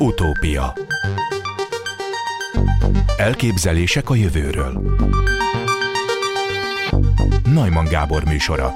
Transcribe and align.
Utópia 0.00 0.72
Elképzelések 3.16 4.10
a 4.10 4.14
jövőről 4.14 4.72
Najman 7.44 7.84
Gábor 7.84 8.24
műsora 8.24 8.72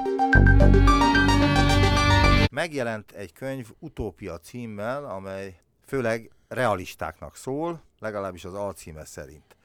Megjelent 2.50 3.10
egy 3.10 3.32
könyv 3.32 3.70
Utópia 3.78 4.38
címmel, 4.38 5.04
amely 5.04 5.60
főleg 5.86 6.30
realistáknak 6.48 7.36
szól, 7.36 7.82
legalábbis 7.98 8.44
az 8.44 8.54
alcíme 8.54 9.04
szerint. 9.04 9.56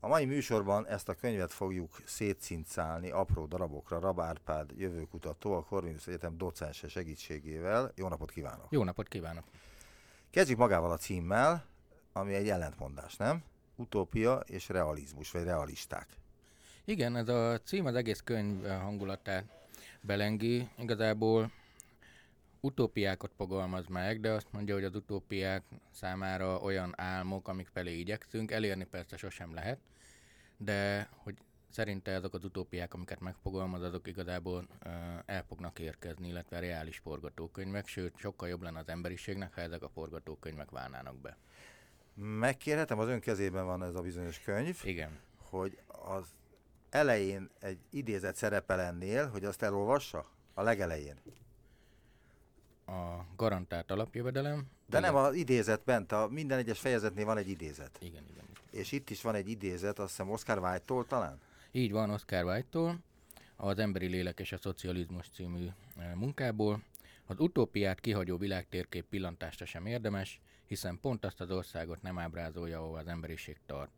A 0.00 0.08
mai 0.08 0.24
műsorban 0.24 0.86
ezt 0.86 1.08
a 1.08 1.14
könyvet 1.14 1.52
fogjuk 1.52 2.00
szétszincálni 2.04 3.10
apró 3.10 3.46
darabokra 3.46 4.00
Rabárpád 4.00 4.70
jövőkutató, 4.76 5.52
a 5.52 5.62
Corvinus 5.62 6.06
Egyetem 6.06 6.38
docense 6.38 6.88
segítségével. 6.88 7.92
Jó 7.94 8.08
napot 8.08 8.30
kívánok! 8.30 8.66
Jó 8.70 8.84
napot 8.84 9.08
kívánok! 9.08 9.44
Kezdjük 10.30 10.58
magával 10.58 10.90
a 10.90 10.96
címmel, 10.96 11.64
ami 12.12 12.34
egy 12.34 12.48
ellentmondás, 12.48 13.16
nem? 13.16 13.42
Utópia 13.76 14.42
és 14.46 14.68
realizmus, 14.68 15.30
vagy 15.30 15.42
realisták. 15.42 16.08
Igen, 16.84 17.16
ez 17.16 17.28
a 17.28 17.60
cím 17.60 17.86
az 17.86 17.94
egész 17.94 18.20
könyv 18.20 18.66
hangulatát 18.66 19.44
belengi. 20.00 20.68
Igazából 20.78 21.52
utópiákat 22.60 23.30
fogalmaz 23.36 23.86
meg, 23.86 24.20
de 24.20 24.30
azt 24.30 24.52
mondja, 24.52 24.74
hogy 24.74 24.84
az 24.84 24.94
utópiák 24.94 25.62
számára 25.90 26.58
olyan 26.58 26.92
álmok, 26.96 27.48
amik 27.48 27.68
felé 27.72 27.98
igyekszünk, 27.98 28.50
elérni 28.50 28.84
persze 28.84 29.16
sosem 29.16 29.54
lehet, 29.54 29.78
de 30.56 31.08
hogy 31.16 31.36
szerinte 31.70 32.14
azok 32.14 32.34
az 32.34 32.44
utópiák, 32.44 32.94
amiket 32.94 33.20
megfogalmaz, 33.20 33.82
azok 33.82 34.06
igazából 34.06 34.66
el 35.26 35.44
fognak 35.48 35.78
érkezni, 35.78 36.28
illetve 36.28 36.58
reális 36.58 36.98
forgatókönyvek, 36.98 37.86
sőt, 37.86 38.16
sokkal 38.16 38.48
jobb 38.48 38.62
lenne 38.62 38.78
az 38.78 38.88
emberiségnek, 38.88 39.54
ha 39.54 39.60
ezek 39.60 39.82
a 39.82 39.88
forgatókönyvek 39.88 40.70
válnának 40.70 41.16
be. 41.16 41.36
Megkérhetem, 42.14 42.98
az 42.98 43.08
ön 43.08 43.20
kezében 43.20 43.64
van 43.64 43.82
ez 43.82 43.94
a 43.94 44.00
bizonyos 44.00 44.40
könyv. 44.40 44.80
Igen. 44.84 45.18
Hogy 45.36 45.78
az 45.86 46.24
elején 46.90 47.50
egy 47.60 47.78
idézet 47.90 48.36
szerepel 48.36 48.80
ennél, 48.80 49.28
hogy 49.28 49.44
azt 49.44 49.62
elolvassa? 49.62 50.26
A 50.54 50.62
legelején. 50.62 51.16
A 52.86 53.24
garantált 53.36 53.90
alapjövedelem. 53.90 54.66
De 54.86 55.00
nem 55.00 55.14
az 55.14 55.34
idézet 55.34 55.84
bent, 55.84 56.12
a 56.12 56.28
minden 56.28 56.58
egyes 56.58 56.78
fejezetnél 56.78 57.24
van 57.24 57.36
egy 57.36 57.48
idézet. 57.48 57.98
Igen, 58.00 58.24
igen. 58.30 58.44
És 58.70 58.92
itt 58.92 59.10
is 59.10 59.22
van 59.22 59.34
egy 59.34 59.48
idézet, 59.48 59.98
azt 59.98 60.08
hiszem 60.08 60.30
Oscar 60.30 60.58
Wilde-tól 60.58 61.06
talán? 61.06 61.40
Így 61.72 61.92
van, 61.92 62.10
Oscar 62.10 62.44
Wilde-tól, 62.44 62.98
az 63.56 63.78
Emberi 63.78 64.06
Lélek 64.06 64.40
és 64.40 64.52
a 64.52 64.58
Szocializmus 64.58 65.28
című 65.28 65.66
e, 65.96 66.14
munkából. 66.14 66.82
Az 67.26 67.40
utópiát 67.40 68.00
kihagyó 68.00 68.36
világtérkép 68.36 69.04
pillantása 69.04 69.64
sem 69.64 69.86
érdemes, 69.86 70.40
hiszen 70.66 70.98
pont 71.00 71.24
azt 71.24 71.40
az 71.40 71.50
országot 71.50 72.02
nem 72.02 72.18
ábrázolja, 72.18 72.78
ahol 72.78 72.98
az 72.98 73.06
emberiség 73.06 73.56
tart. 73.66 73.90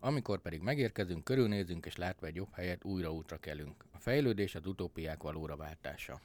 Amikor 0.00 0.40
pedig 0.40 0.60
megérkezünk, 0.60 1.24
körülnézünk 1.24 1.86
és 1.86 1.96
látva 1.96 2.26
egy 2.26 2.34
jobb 2.34 2.52
helyet, 2.52 2.84
újra 2.84 3.12
útra 3.12 3.38
kelünk. 3.38 3.84
A 3.92 3.98
fejlődés 3.98 4.54
az 4.54 4.66
utópiák 4.66 5.22
valóra 5.22 5.56
váltása, 5.56 6.20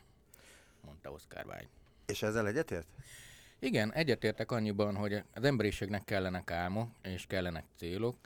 mondta 0.81 1.11
Oscar 1.11 1.45
Wilde. 1.45 1.67
És 2.05 2.21
ezzel 2.21 2.47
egyetért? 2.47 2.87
Igen, 3.59 3.93
egyetértek 3.93 4.51
annyiban, 4.51 4.95
hogy 4.95 5.13
az 5.33 5.43
emberiségnek 5.43 6.03
kellenek 6.03 6.51
álmok 6.51 6.89
és 7.01 7.25
kellenek 7.27 7.65
célok, 7.75 8.17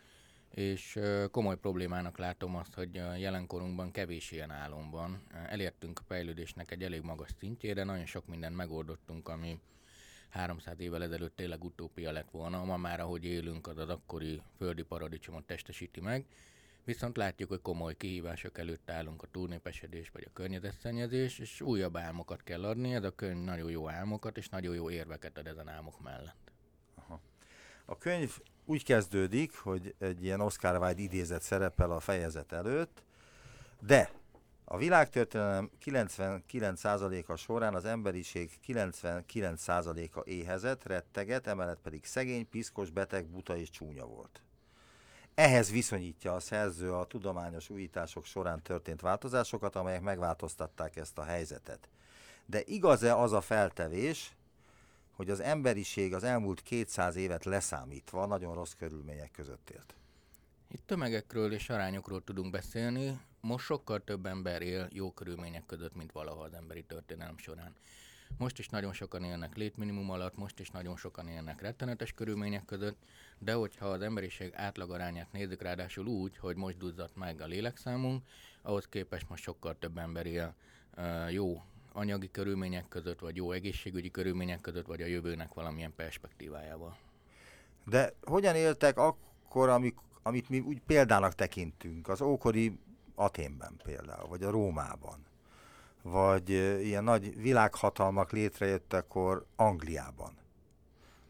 és 0.52 1.00
komoly 1.32 1.58
problémának 1.58 2.18
látom 2.18 2.56
azt, 2.56 2.74
hogy 2.74 2.98
a 2.98 3.16
jelenkorunkban 3.16 3.92
kevés 3.92 4.32
ilyen 4.32 4.52
álom 4.52 4.90
van. 4.90 5.24
Elértünk 5.50 6.00
a 6.00 6.04
fejlődésnek 6.08 6.72
egy 6.72 6.84
elég 6.84 7.02
magas 7.02 7.30
szintjére, 7.40 7.84
nagyon 7.84 8.06
sok 8.06 8.28
mindent 8.28 8.56
megoldottunk, 8.56 9.30
ami 9.30 9.60
300 10.30 10.80
évvel 10.80 11.04
ezelőtt 11.04 11.36
tényleg 11.36 11.64
utópia 11.64 12.12
lett 12.12 12.30
volna. 12.30 12.64
Ma 12.64 12.78
már, 12.78 13.00
ahogy 13.00 13.26
élünk, 13.26 13.68
az 13.68 13.78
az 13.78 13.90
akkori 13.90 14.42
földi 14.58 14.84
paradicsomot 14.84 15.44
testesíti 15.44 16.02
meg. 16.02 16.26
Viszont 16.84 17.18
látjuk, 17.18 17.50
hogy 17.50 17.62
komoly 17.62 17.98
kihívások 17.98 18.58
előtt 18.58 18.90
állunk 18.90 19.24
a 19.24 19.28
túlnépesedés 19.28 20.10
vagy 20.10 20.24
a 20.28 20.34
környezetszennyezés, 20.34 21.40
és 21.40 21.62
újabb 21.62 21.98
álmokat 21.98 22.44
kell 22.44 22.64
adni. 22.64 22.94
Ez 22.94 23.04
a 23.04 23.16
könyv 23.16 23.44
nagyon 23.44 23.72
jó 23.72 23.90
álmokat 23.90 24.38
és 24.38 24.50
nagyon 24.50 24.76
jó 24.76 24.90
érveket 24.90 25.38
ad 25.38 25.48
ezen 25.48 25.68
álmok 25.68 26.02
mellett. 26.02 26.52
Aha. 26.96 27.22
A 27.86 27.98
könyv 27.98 28.40
úgy 28.72 28.84
kezdődik, 28.84 29.58
hogy 29.58 29.96
egy 30.00 30.24
ilyen 30.24 30.42
Oscar 30.42 30.82
Wilde 30.82 31.02
idézet 31.02 31.42
szerepel 31.42 31.92
a 31.92 32.00
fejezet 32.00 32.52
előtt, 32.52 33.04
de 33.80 34.12
a 34.66 34.78
világtörténelem 34.78 35.72
99%-a 35.86 37.36
során 37.36 37.76
az 37.76 37.86
emberiség 37.86 38.52
99%-a 38.68 40.22
éhezett, 40.24 40.84
retteget, 40.84 41.48
emellett 41.48 41.80
pedig 41.82 42.06
szegény, 42.06 42.50
piszkos, 42.50 42.90
beteg, 42.90 43.26
buta 43.26 43.58
és 43.58 43.70
csúnya 43.70 44.06
volt. 44.06 44.42
Ehhez 45.36 45.72
viszonyítja 45.72 46.36
a 46.36 46.40
szerző 46.40 46.94
a 46.94 47.06
tudományos 47.06 47.70
újítások 47.70 48.26
során 48.26 48.62
történt 48.62 49.02
változásokat, 49.02 49.76
amelyek 49.76 50.02
megváltoztatták 50.02 50.96
ezt 50.96 51.18
a 51.18 51.24
helyzetet. 51.24 51.90
De 52.46 52.62
igaz-e 52.66 53.16
az 53.16 53.34
a 53.34 53.42
feltevés, 53.42 54.36
hogy 55.22 55.30
az 55.30 55.40
emberiség 55.40 56.14
az 56.14 56.24
elmúlt 56.24 56.62
200 56.62 57.16
évet 57.16 57.46
leszámítva 57.46 58.26
nagyon 58.26 58.54
rossz 58.54 58.74
körülmények 58.74 59.32
között 59.32 59.70
élt? 59.70 59.96
Itt 60.68 60.86
tömegekről 60.86 61.54
és 61.54 61.70
arányokról 61.70 62.24
tudunk 62.24 62.52
beszélni. 62.52 63.20
Most 63.42 63.66
sokkal 63.66 64.04
több 64.04 64.26
ember 64.26 64.62
él 64.62 64.88
jó 64.92 65.12
körülmények 65.12 65.66
között, 65.66 65.96
mint 65.96 66.12
valaha 66.12 66.42
az 66.42 66.54
emberi 66.54 66.84
történelem 66.84 67.38
során. 67.38 67.76
Most 68.38 68.60
is 68.60 68.68
nagyon 68.68 68.94
sokan 68.94 69.24
élnek 69.24 69.56
létminimum 69.56 70.10
alatt, 70.10 70.38
most 70.38 70.60
is 70.60 70.70
nagyon 70.70 70.98
sokan 70.98 71.28
élnek 71.28 71.62
rettenetes 71.62 72.14
körülmények 72.14 72.66
között, 72.66 72.98
de 73.38 73.54
hogyha 73.54 73.86
az 73.86 74.02
emberiség 74.02 74.54
átlagarányát 74.56 75.32
nézzük, 75.32 75.62
ráadásul 75.62 76.06
úgy, 76.06 76.38
hogy 76.38 76.56
most 76.56 76.78
duzzadt 76.78 77.16
meg 77.16 77.42
a 77.42 77.46
lélekszámunk, 77.46 78.24
ahhoz 78.62 78.88
képest 78.88 79.30
most 79.30 79.44
sokkal 79.44 79.76
több 79.80 79.98
ember 79.98 80.26
él 80.26 80.56
jó 81.30 81.62
anyagi 81.94 82.32
körülmények 82.32 82.88
között, 82.88 83.20
vagy 83.20 83.36
jó 83.36 83.52
egészségügyi 83.52 84.12
körülmények 84.12 84.62
között, 84.62 84.86
vagy 84.86 85.02
a 85.02 85.06
jövőnek 85.06 85.54
valamilyen 85.54 85.94
perspektívájával. 85.96 86.98
De 87.86 88.14
hogyan 88.24 88.56
éltek 88.56 88.98
akkor, 88.98 89.70
amik, 89.70 89.96
amit 90.24 90.50
mi 90.50 90.60
úgy 90.60 90.82
példának 90.86 91.36
tekintünk, 91.36 92.08
az 92.08 92.22
ókori 92.22 92.78
Aténben 93.16 93.80
például, 93.84 94.28
vagy 94.28 94.44
a 94.44 94.50
Rómában? 94.50 95.26
vagy 96.02 96.50
ilyen 96.84 97.04
nagy 97.04 97.42
világhatalmak 97.42 98.32
létrejöttekor 98.32 99.46
Angliában, 99.56 100.38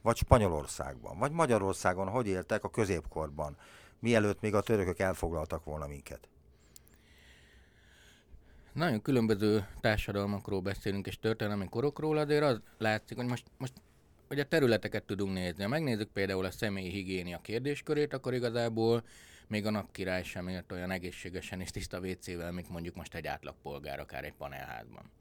vagy 0.02 0.18
Spanyolországban, 0.18 1.18
vagy 1.18 1.32
Magyarországon, 1.32 2.08
hogy 2.08 2.28
éltek 2.28 2.64
a 2.64 2.70
középkorban, 2.70 3.58
mielőtt 4.00 4.42
még 4.42 4.56
a 4.56 4.62
törökök 4.62 5.00
elfoglaltak 5.00 5.64
volna 5.64 5.88
minket? 5.88 6.28
Nagyon 8.74 9.02
különböző 9.02 9.68
társadalmakról 9.82 10.62
beszélünk, 10.62 11.08
és 11.08 11.20
történelmi 11.20 11.70
korokról, 11.70 12.18
azért 12.18 12.44
az 12.44 12.62
látszik, 12.78 13.18
hogy 13.18 13.26
most, 13.26 13.46
most 13.58 13.74
hogy 14.28 14.40
a 14.40 14.48
területeket 14.48 15.04
tudunk 15.04 15.34
nézni. 15.34 15.64
Ha 15.64 15.70
megnézzük 15.70 16.10
például 16.10 16.46
a 16.46 16.52
személyi 16.52 16.90
higiénia 16.90 17.40
kérdéskörét, 17.42 18.14
akkor 18.14 18.34
igazából 18.34 19.04
még 19.48 19.66
a 19.66 19.70
napkirály 19.70 20.24
sem 20.24 20.48
élt 20.48 20.72
olyan 20.72 20.92
egészségesen 20.92 21.62
és 21.62 21.70
tiszta 21.70 22.00
WC-vel, 22.00 22.52
mint 22.52 22.70
mondjuk 22.70 22.96
most 22.96 23.16
egy 23.16 23.28
átlagpolgár, 23.28 24.00
akár 24.00 24.24
egy 24.24 24.34
panelházban. 24.34 25.12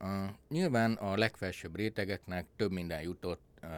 Uh, 0.00 0.08
nyilván 0.48 0.92
a 0.92 1.16
legfelsőbb 1.16 1.76
rétegeknek 1.76 2.46
több 2.56 2.70
minden 2.70 3.02
jutott, 3.02 3.42
uh, 3.62 3.68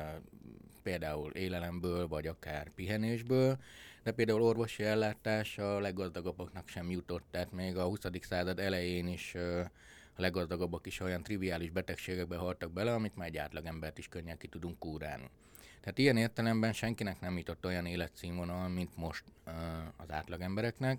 például 0.83 1.33
élelemből, 1.33 2.09
vagy 2.09 2.27
akár 2.27 2.71
pihenésből, 2.75 3.59
de 4.05 4.13
például 4.13 4.43
orvosi 4.43 4.83
ellátás 4.83 5.59
a 5.59 5.81
leggazdagabbaknak 5.81 6.69
sem 6.69 6.91
jutott, 6.91 7.25
tehát 7.31 7.53
még 7.53 7.77
a 7.77 7.85
20. 7.85 8.01
század 8.21 8.59
elején 8.59 9.07
is 9.07 9.35
a 10.17 10.21
leggazdagabbak 10.21 10.87
is 10.87 11.01
olyan 11.01 11.23
triviális 11.23 11.71
betegségekbe 11.71 12.37
haltak 12.37 12.73
bele, 12.73 12.95
amit 12.95 13.17
már 13.17 13.29
egy 13.29 13.37
átlagembert 13.37 13.99
is 13.99 14.09
könnyen 14.09 14.39
ki 14.39 14.47
tudunk 14.47 14.79
kúrálni. 14.79 15.31
Tehát 15.81 15.99
ilyen 15.99 16.17
értelemben 16.17 16.73
senkinek 16.73 17.21
nem 17.21 17.37
jutott 17.37 17.65
olyan 17.65 17.87
életszínvonal, 17.87 18.69
mint 18.69 18.97
most 18.97 19.25
az 19.97 20.11
átlagembereknek. 20.11 20.99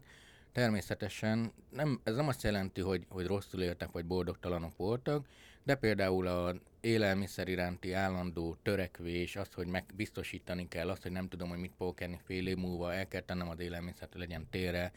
Természetesen 0.51 1.51
nem, 1.69 1.99
ez 2.03 2.15
nem 2.15 2.27
azt 2.27 2.43
jelenti, 2.43 2.81
hogy, 2.81 3.05
hogy 3.09 3.25
rosszul 3.25 3.61
éltek 3.61 3.91
vagy 3.91 4.05
boldogtalanok 4.05 4.77
voltak, 4.77 5.25
de 5.65 5.75
például 5.75 6.27
az 6.27 6.55
élelmiszer 6.81 7.47
iránti 7.47 7.93
állandó 7.93 8.55
törekvés, 8.63 9.35
az, 9.35 9.47
hogy 9.53 9.67
megbiztosítani 9.67 10.67
kell 10.67 10.89
azt, 10.89 11.01
hogy 11.01 11.11
nem 11.11 11.27
tudom, 11.27 11.49
hogy 11.49 11.57
mit 11.57 11.73
fogok 11.77 12.01
enni 12.01 12.19
fél 12.25 12.47
év 12.47 12.57
múlva, 12.57 12.93
el 12.93 13.07
kell 13.07 13.21
tennem 13.21 13.49
az 13.49 13.59
élelmiszert, 13.59 14.13
legyen 14.15 14.47
térre, 14.49 14.91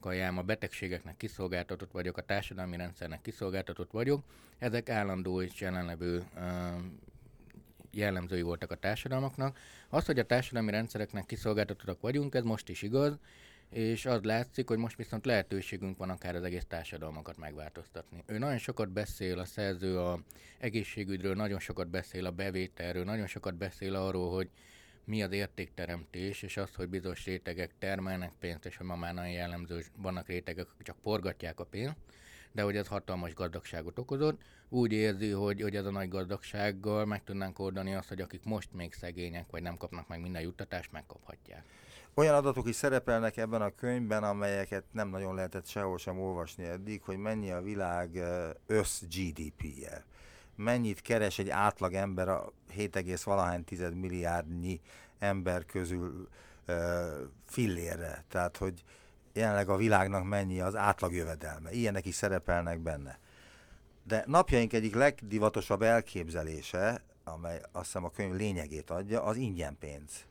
kajám, 0.00 0.38
a 0.38 0.42
betegségeknek 0.42 1.16
kiszolgáltatott 1.16 1.90
vagyok, 1.92 2.16
a 2.16 2.22
társadalmi 2.22 2.76
rendszernek 2.76 3.20
kiszolgáltatott 3.20 3.90
vagyok, 3.90 4.24
ezek 4.58 4.88
állandó 4.88 5.42
és 5.42 5.60
jelenlevő 5.60 6.24
jellemzői 7.90 8.42
voltak 8.42 8.70
a 8.70 8.74
társadalmaknak. 8.74 9.58
Az, 9.88 10.06
hogy 10.06 10.18
a 10.18 10.26
társadalmi 10.26 10.70
rendszereknek 10.70 11.26
kiszolgáltatottak 11.26 12.00
vagyunk, 12.00 12.34
ez 12.34 12.42
most 12.42 12.68
is 12.68 12.82
igaz, 12.82 13.18
és 13.70 14.06
az 14.06 14.22
látszik, 14.22 14.68
hogy 14.68 14.78
most 14.78 14.96
viszont 14.96 15.26
lehetőségünk 15.26 15.98
van 15.98 16.10
akár 16.10 16.34
az 16.34 16.42
egész 16.42 16.64
társadalmakat 16.68 17.36
megváltoztatni. 17.36 18.22
Ő 18.26 18.38
nagyon 18.38 18.58
sokat 18.58 18.88
beszél, 18.88 19.38
a 19.38 19.44
szerző 19.44 19.98
a 19.98 20.20
egészségügyről, 20.58 21.34
nagyon 21.34 21.58
sokat 21.58 21.88
beszél 21.88 22.26
a 22.26 22.30
bevételről, 22.30 23.04
nagyon 23.04 23.26
sokat 23.26 23.54
beszél 23.54 23.94
arról, 23.94 24.34
hogy 24.34 24.48
mi 25.04 25.22
az 25.22 25.32
értékteremtés, 25.32 26.42
és 26.42 26.56
az, 26.56 26.74
hogy 26.74 26.88
bizonyos 26.88 27.24
rétegek 27.24 27.70
termelnek 27.78 28.32
pénzt, 28.40 28.66
és 28.66 28.76
hogy 28.76 28.86
ma 28.86 28.96
már 28.96 29.14
nagyon 29.14 29.30
jellemző, 29.30 29.84
vannak 29.96 30.26
rétegek, 30.26 30.68
akik 30.68 30.86
csak 30.86 30.96
forgatják 31.02 31.60
a 31.60 31.64
pénzt, 31.64 31.96
de 32.52 32.62
hogy 32.62 32.76
ez 32.76 32.86
hatalmas 32.86 33.34
gazdagságot 33.34 33.98
okozott. 33.98 34.42
Úgy 34.68 34.92
érzi, 34.92 35.30
hogy, 35.30 35.60
hogy 35.60 35.76
ez 35.76 35.84
a 35.84 35.90
nagy 35.90 36.08
gazdagsággal 36.08 37.04
meg 37.04 37.24
tudnánk 37.24 37.58
oldani 37.58 37.94
azt, 37.94 38.08
hogy 38.08 38.20
akik 38.20 38.44
most 38.44 38.72
még 38.72 38.92
szegények, 38.92 39.50
vagy 39.50 39.62
nem 39.62 39.76
kapnak 39.76 40.08
meg 40.08 40.20
minden 40.20 40.42
juttatást, 40.42 40.92
megkaphatják. 40.92 41.64
Olyan 42.18 42.34
adatok 42.34 42.68
is 42.68 42.76
szerepelnek 42.76 43.36
ebben 43.36 43.62
a 43.62 43.74
könyvben, 43.74 44.24
amelyeket 44.24 44.84
nem 44.92 45.08
nagyon 45.08 45.34
lehetett 45.34 45.66
sehol 45.66 45.98
sem 45.98 46.20
olvasni 46.20 46.64
eddig, 46.64 47.02
hogy 47.02 47.16
mennyi 47.16 47.50
a 47.50 47.62
világ 47.62 48.22
össz 48.66 49.00
GDP-je. 49.02 50.04
Mennyit 50.56 51.00
keres 51.00 51.38
egy 51.38 51.48
átlag 51.48 51.94
ember 51.94 52.28
a 52.28 52.52
7, 52.70 53.22
valahány 53.22 53.64
tized 53.64 53.94
milliárdnyi 53.94 54.80
ember 55.18 55.64
közül 55.66 56.28
fillérre. 57.46 58.24
Tehát, 58.28 58.56
hogy 58.56 58.84
jelenleg 59.32 59.68
a 59.68 59.76
világnak 59.76 60.24
mennyi 60.24 60.60
az 60.60 60.76
átlagjövedelme. 60.76 61.72
Ilyenek 61.72 62.06
is 62.06 62.14
szerepelnek 62.14 62.78
benne. 62.78 63.18
De 64.04 64.24
napjaink 64.26 64.72
egyik 64.72 64.94
legdivatosabb 64.94 65.82
elképzelése, 65.82 67.02
amely 67.24 67.60
azt 67.72 67.84
hiszem 67.84 68.04
a 68.04 68.10
könyv 68.10 68.34
lényegét 68.34 68.90
adja, 68.90 69.22
az 69.22 69.36
ingyen 69.36 69.76
pénz. 69.78 70.27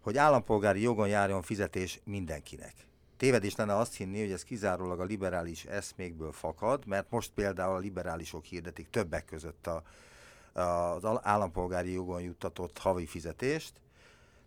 Hogy 0.00 0.16
állampolgári 0.16 0.80
jogon 0.80 1.08
járjon 1.08 1.42
fizetés 1.42 2.00
mindenkinek. 2.04 2.74
Tévedés 3.16 3.56
lenne 3.56 3.76
azt 3.76 3.96
hinni, 3.96 4.20
hogy 4.20 4.32
ez 4.32 4.44
kizárólag 4.44 5.00
a 5.00 5.04
liberális 5.04 5.64
eszmékből 5.64 6.32
fakad, 6.32 6.86
mert 6.86 7.10
most 7.10 7.30
például 7.34 7.74
a 7.74 7.78
liberálisok 7.78 8.44
hirdetik 8.44 8.90
többek 8.90 9.24
között 9.24 9.66
a, 9.66 9.82
az 10.52 11.20
állampolgári 11.22 11.92
jogon 11.92 12.20
juttatott 12.22 12.78
havi 12.78 13.06
fizetést, 13.06 13.72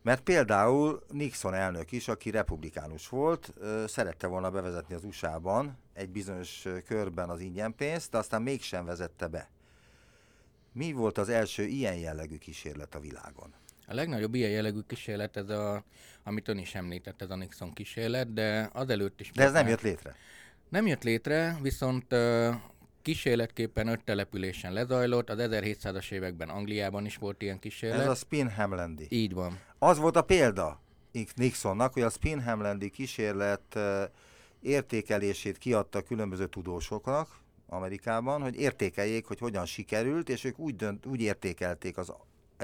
mert 0.02 0.22
például 0.22 1.04
Nixon 1.12 1.54
elnök 1.54 1.92
is, 1.92 2.08
aki 2.08 2.30
republikánus 2.30 3.10
volt, 3.10 3.54
szerette 3.88 4.28
volna 4.28 4.52
bevezetni 4.52 4.96
az 4.96 5.04
USA-ban 5.04 5.78
egy 5.94 6.10
bizonyos 6.10 6.68
körben 6.86 7.30
az 7.30 7.40
ingyenpénzt, 7.40 8.12
de 8.12 8.18
aztán 8.18 8.42
mégsem 8.42 8.86
vezette 8.86 9.28
be. 9.28 9.50
Mi 10.72 10.92
volt 10.92 11.18
az 11.18 11.30
első 11.30 11.64
ilyen 11.64 11.96
jellegű 11.96 12.38
kísérlet 12.38 12.96
a 12.96 13.00
világon? 13.00 13.54
A 13.88 13.94
legnagyobb 13.94 14.36
ilyen 14.36 14.50
jellegű 14.50 14.80
kísérlet 14.88 15.38
ez 15.38 15.50
a, 15.50 15.84
amit 16.24 16.48
ön 16.48 16.58
is 16.58 16.76
említett, 16.76 17.22
ez 17.22 17.30
a 17.30 17.36
Nixon 17.36 17.74
kísérlet, 17.74 18.34
de 18.34 18.70
azelőtt 18.74 19.20
is... 19.20 19.32
De 19.32 19.44
ez 19.44 19.52
nem 19.52 19.68
jött 19.68 19.82
létre? 19.82 20.16
Nem 20.70 20.88
jött 20.88 21.04
létre, 21.04 21.58
viszont 21.62 22.16
kísérletképpen 23.02 23.88
öt 23.88 24.04
településen 24.04 24.74
lezajlott, 24.74 25.30
az 25.30 25.38
1700-as 25.40 26.12
években 26.12 26.50
Angliában 26.50 27.06
is 27.06 27.18
volt 27.18 27.42
ilyen 27.42 27.60
kísérlet. 27.60 28.00
Ez 28.00 28.08
a 28.08 28.16
Spinhamlandi. 28.16 29.08
Így 29.10 29.34
van. 29.34 29.60
Az 29.80 29.98
volt 29.98 30.16
a 30.16 30.22
példa 30.22 30.82
Nixonnak, 31.36 31.94
hogy 31.94 32.02
a 32.02 32.10
Spinhamlandi 32.10 32.90
kísérlet 32.90 33.80
értékelését 34.62 35.58
kiadta 35.58 36.02
különböző 36.02 36.48
tudósoknak 36.48 37.42
Amerikában, 37.68 38.42
hogy 38.42 38.56
értékeljék, 38.56 39.26
hogy 39.26 39.40
hogyan 39.40 39.66
sikerült, 39.66 40.30
és 40.30 40.44
ők 40.44 40.60
úgy, 40.60 40.76
dönt, 40.76 41.06
úgy 41.06 41.22
értékelték 41.22 41.98
az 41.98 42.10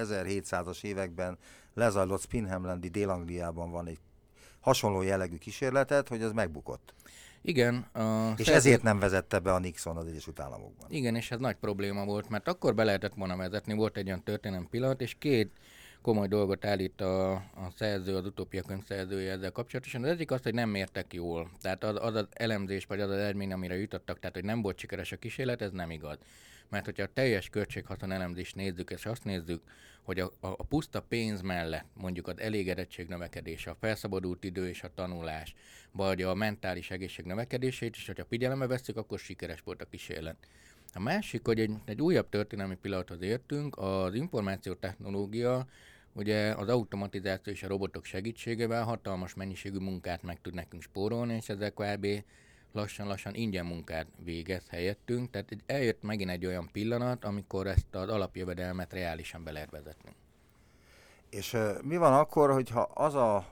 1700-as 0.03 0.83
években 0.83 1.37
lezajlott 1.73 2.21
Spinhamlandi 2.21 2.87
Dél-Angliában 2.87 3.71
van 3.71 3.87
egy 3.87 3.99
hasonló 4.59 5.01
jellegű 5.01 5.37
kísérletet, 5.37 6.07
hogy 6.07 6.21
ez 6.21 6.31
megbukott. 6.31 6.93
Igen. 7.41 7.75
A 7.75 8.33
és 8.37 8.45
szerző... 8.45 8.53
ezért 8.53 8.83
nem 8.83 8.99
vezette 8.99 9.39
be 9.39 9.53
a 9.53 9.59
Nixon 9.59 9.97
az 9.97 10.07
Egyesült 10.07 10.39
Államokban. 10.39 10.91
Igen, 10.91 11.15
és 11.15 11.31
ez 11.31 11.39
nagy 11.39 11.55
probléma 11.55 12.05
volt, 12.05 12.29
mert 12.29 12.47
akkor 12.47 12.75
be 12.75 12.83
lehetett 12.83 13.13
volna 13.13 13.35
vezetni, 13.35 13.73
volt 13.73 13.97
egy 13.97 14.07
olyan 14.07 14.23
történelmi 14.23 14.67
pillanat, 14.69 15.01
és 15.01 15.15
két 15.19 15.51
komoly 16.01 16.27
dolgot 16.27 16.65
állít 16.65 17.01
a, 17.01 17.31
a 17.33 17.71
szerző, 17.77 18.15
az 18.15 18.25
utópia 18.25 18.61
könyv 18.61 18.85
szerzője 18.85 19.31
ezzel 19.31 19.51
kapcsolatosan. 19.51 20.03
Az 20.03 20.09
egyik 20.09 20.31
az, 20.31 20.41
hogy 20.43 20.53
nem 20.53 20.69
mértek 20.69 21.13
jól. 21.13 21.49
Tehát 21.61 21.83
az, 21.83 21.95
az 21.99 22.15
az 22.15 22.27
elemzés, 22.29 22.85
vagy 22.85 22.99
az 22.99 23.09
az 23.09 23.17
eredmény, 23.17 23.53
amire 23.53 23.75
jutottak, 23.75 24.19
tehát 24.19 24.35
hogy 24.35 24.45
nem 24.45 24.61
volt 24.61 24.77
sikeres 24.77 25.11
a 25.11 25.17
kísérlet, 25.17 25.61
ez 25.61 25.71
nem 25.71 25.91
igaz. 25.91 26.17
Mert 26.69 26.85
hogyha 26.85 27.03
a 27.03 27.13
teljes 27.13 27.49
költséghaszon 27.49 28.11
elemzést 28.11 28.55
nézzük, 28.55 28.89
és 28.89 29.05
azt 29.05 29.23
nézzük, 29.23 29.61
hogy 30.03 30.19
a, 30.19 30.31
a, 30.39 30.47
a 30.47 30.63
puszta 30.63 31.01
pénz 31.01 31.41
mellett 31.41 31.85
mondjuk 31.93 32.27
az 32.27 32.39
elégedettség 32.39 33.07
növekedése, 33.07 33.69
a 33.69 33.77
felszabadult 33.79 34.43
idő 34.43 34.67
és 34.67 34.83
a 34.83 34.93
tanulás, 34.95 35.55
vagy 35.91 36.21
a 36.21 36.33
mentális 36.33 36.91
egészség 36.91 37.25
növekedését, 37.25 37.95
és 37.95 38.05
hogyha 38.05 38.25
figyelembe 38.25 38.67
veszük, 38.67 38.97
akkor 38.97 39.19
sikeres 39.19 39.61
volt 39.61 39.81
a 39.81 39.85
kísérlet. 39.85 40.35
A 40.93 40.99
másik, 40.99 41.45
hogy 41.45 41.59
egy, 41.59 41.71
egy 41.85 42.01
újabb 42.01 42.29
történelmi 42.29 42.75
pillanathoz 42.75 43.21
értünk, 43.21 43.77
az 43.77 44.13
információtechnológia, 44.13 45.67
ugye 46.13 46.53
az 46.53 46.67
automatizáció 46.67 47.53
és 47.53 47.63
a 47.63 47.67
robotok 47.67 48.05
segítségével 48.05 48.83
hatalmas 48.83 49.33
mennyiségű 49.33 49.77
munkát 49.77 50.23
meg 50.23 50.41
tud 50.41 50.53
nekünk 50.53 50.81
spórolni, 50.81 51.35
és 51.35 51.49
ezek 51.49 51.73
kb 51.73 52.07
lassan-lassan 52.71 53.35
ingyen 53.35 53.65
munkát 53.65 54.07
végez 54.23 54.69
helyettünk, 54.69 55.29
tehát 55.29 55.57
eljött 55.65 56.01
megint 56.01 56.29
egy 56.29 56.45
olyan 56.45 56.69
pillanat, 56.71 57.25
amikor 57.25 57.67
ezt 57.67 57.95
az 57.95 58.09
alapjövedelmet 58.09 58.93
reálisan 58.93 59.43
be 59.43 59.51
lehet 59.51 59.71
vezetni. 59.71 60.15
És 61.29 61.57
mi 61.81 61.97
van 61.97 62.13
akkor, 62.13 62.51
hogyha 62.51 62.81
az 62.81 63.15
a 63.15 63.47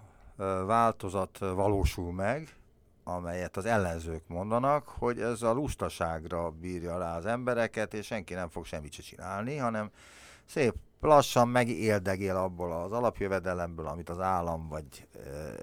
változat 0.65 1.37
valósul 1.37 2.13
meg, 2.13 2.55
amelyet 3.03 3.57
az 3.57 3.65
ellenzők 3.65 4.27
mondanak, 4.27 4.87
hogy 4.87 5.21
ez 5.21 5.41
a 5.41 5.53
lustaságra 5.53 6.49
bírja 6.49 6.97
rá 6.97 7.17
az 7.17 7.25
embereket, 7.25 7.93
és 7.93 8.05
senki 8.05 8.33
nem 8.33 8.49
fog 8.49 8.65
semmit 8.65 8.91
se 8.91 9.01
csinálni, 9.01 9.57
hanem 9.57 9.91
szép 10.45 10.73
lassan 10.99 11.47
megéldegél 11.47 12.35
abból 12.35 12.71
az 12.71 12.91
alapjövedelemből, 12.91 13.87
amit 13.87 14.09
az 14.09 14.19
állam, 14.19 14.67
vagy 14.67 15.07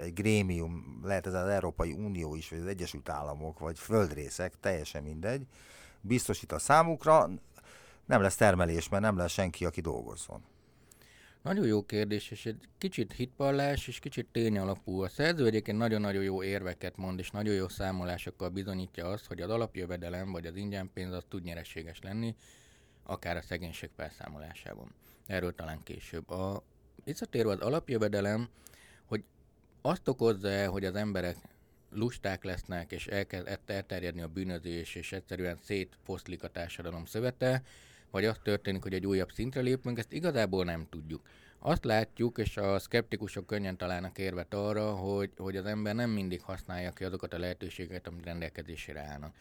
egy 0.00 0.12
grémium, 0.12 1.00
lehet 1.04 1.26
ez 1.26 1.34
az 1.34 1.48
Európai 1.48 1.92
Unió 1.92 2.34
is, 2.34 2.48
vagy 2.48 2.58
az 2.58 2.66
Egyesült 2.66 3.08
Államok, 3.08 3.58
vagy 3.58 3.78
földrészek, 3.78 4.52
teljesen 4.60 5.02
mindegy, 5.02 5.46
biztosít 6.00 6.52
a 6.52 6.58
számukra, 6.58 7.30
nem 8.06 8.20
lesz 8.20 8.36
termelés, 8.36 8.88
mert 8.88 9.02
nem 9.02 9.16
lesz 9.16 9.32
senki, 9.32 9.64
aki 9.64 9.80
dolgozzon. 9.80 10.42
Nagyon 11.42 11.66
jó 11.66 11.84
kérdés, 11.84 12.30
és 12.30 12.46
egy 12.46 12.68
kicsit 12.78 13.12
hitpallás, 13.12 13.88
és 13.88 13.98
kicsit 13.98 14.28
tény 14.32 14.58
alapú. 14.58 15.00
A 15.02 15.08
szerző 15.08 15.46
egyébként 15.46 15.78
nagyon-nagyon 15.78 16.22
jó 16.22 16.42
érveket 16.42 16.96
mond, 16.96 17.18
és 17.18 17.30
nagyon 17.30 17.54
jó 17.54 17.68
számolásokkal 17.68 18.48
bizonyítja 18.48 19.06
azt, 19.06 19.26
hogy 19.26 19.40
az 19.40 19.50
alapjövedelem, 19.50 20.32
vagy 20.32 20.46
az 20.46 20.56
ingyen 20.56 20.90
pénz 20.94 21.12
az 21.12 21.24
tud 21.28 21.42
nyereséges 21.42 22.00
lenni, 22.00 22.36
akár 23.02 23.36
a 23.36 23.42
szegénység 23.42 23.90
felszámolásában. 23.96 24.94
Erről 25.26 25.54
talán 25.54 25.82
később. 25.82 26.30
A, 26.30 26.62
visszatérve 27.04 27.50
az 27.50 27.60
alapjövedelem, 27.60 28.48
hogy 29.04 29.24
azt 29.82 30.08
okozza 30.08 30.68
hogy 30.68 30.84
az 30.84 30.94
emberek 30.94 31.36
lusták 31.90 32.44
lesznek, 32.44 32.92
és 32.92 33.06
elkezd 33.06 33.58
elterjedni 33.66 34.22
a 34.22 34.28
bűnözés, 34.28 34.94
és 34.94 35.12
egyszerűen 35.12 35.56
szétfoszlik 35.56 36.42
a 36.42 36.48
társadalom 36.48 37.04
szövete, 37.04 37.62
vagy 38.10 38.24
az 38.24 38.38
történik, 38.42 38.82
hogy 38.82 38.94
egy 38.94 39.06
újabb 39.06 39.32
szintre 39.32 39.60
lépünk, 39.60 39.98
ezt 39.98 40.12
igazából 40.12 40.64
nem 40.64 40.86
tudjuk. 40.90 41.22
Azt 41.58 41.84
látjuk, 41.84 42.38
és 42.38 42.56
a 42.56 42.78
szkeptikusok 42.78 43.46
könnyen 43.46 43.76
találnak 43.76 44.18
érvet 44.18 44.54
arra, 44.54 44.94
hogy, 44.94 45.30
hogy 45.36 45.56
az 45.56 45.64
ember 45.64 45.94
nem 45.94 46.10
mindig 46.10 46.42
használja 46.42 46.90
ki 46.90 47.04
azokat 47.04 47.34
a 47.34 47.38
lehetőségeket, 47.38 48.06
amit 48.06 48.24
rendelkezésére 48.24 49.00
állnak 49.00 49.34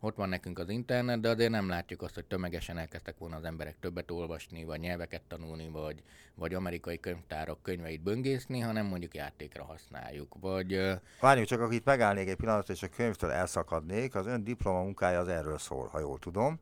ott 0.00 0.16
van 0.16 0.28
nekünk 0.28 0.58
az 0.58 0.68
internet, 0.68 1.20
de 1.20 1.28
azért 1.28 1.50
nem 1.50 1.68
látjuk 1.68 2.02
azt, 2.02 2.14
hogy 2.14 2.24
tömegesen 2.24 2.78
elkezdtek 2.78 3.18
volna 3.18 3.36
az 3.36 3.44
emberek 3.44 3.76
többet 3.80 4.10
olvasni, 4.10 4.64
vagy 4.64 4.80
nyelveket 4.80 5.22
tanulni, 5.28 5.68
vagy, 5.68 6.02
vagy 6.34 6.54
amerikai 6.54 7.00
könyvtárok 7.00 7.62
könyveit 7.62 8.02
böngészni, 8.02 8.60
hanem 8.60 8.86
mondjuk 8.86 9.14
játékra 9.14 9.64
használjuk. 9.64 10.34
Vagy, 10.40 10.98
Várjunk 11.20 11.48
csak, 11.48 11.60
akit 11.60 11.84
megállnék 11.84 12.28
egy 12.28 12.36
pillanatra, 12.36 12.74
és 12.74 12.82
a 12.82 12.88
könyvtől 12.88 13.30
elszakadnék, 13.30 14.14
az 14.14 14.26
ön 14.26 14.44
diploma 14.44 14.82
munkája 14.82 15.18
az 15.18 15.28
erről 15.28 15.58
szól, 15.58 15.86
ha 15.86 15.98
jól 15.98 16.18
tudom 16.18 16.60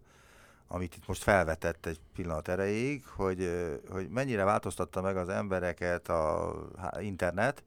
amit 0.71 0.97
itt 0.97 1.07
most 1.07 1.23
felvetett 1.23 1.87
egy 1.87 2.01
pillanat 2.15 2.49
erejéig, 2.49 3.07
hogy, 3.07 3.51
hogy 3.91 4.09
mennyire 4.09 4.45
változtatta 4.45 5.01
meg 5.01 5.17
az 5.17 5.29
embereket 5.29 6.09
a 6.09 6.55
internet, 7.01 7.63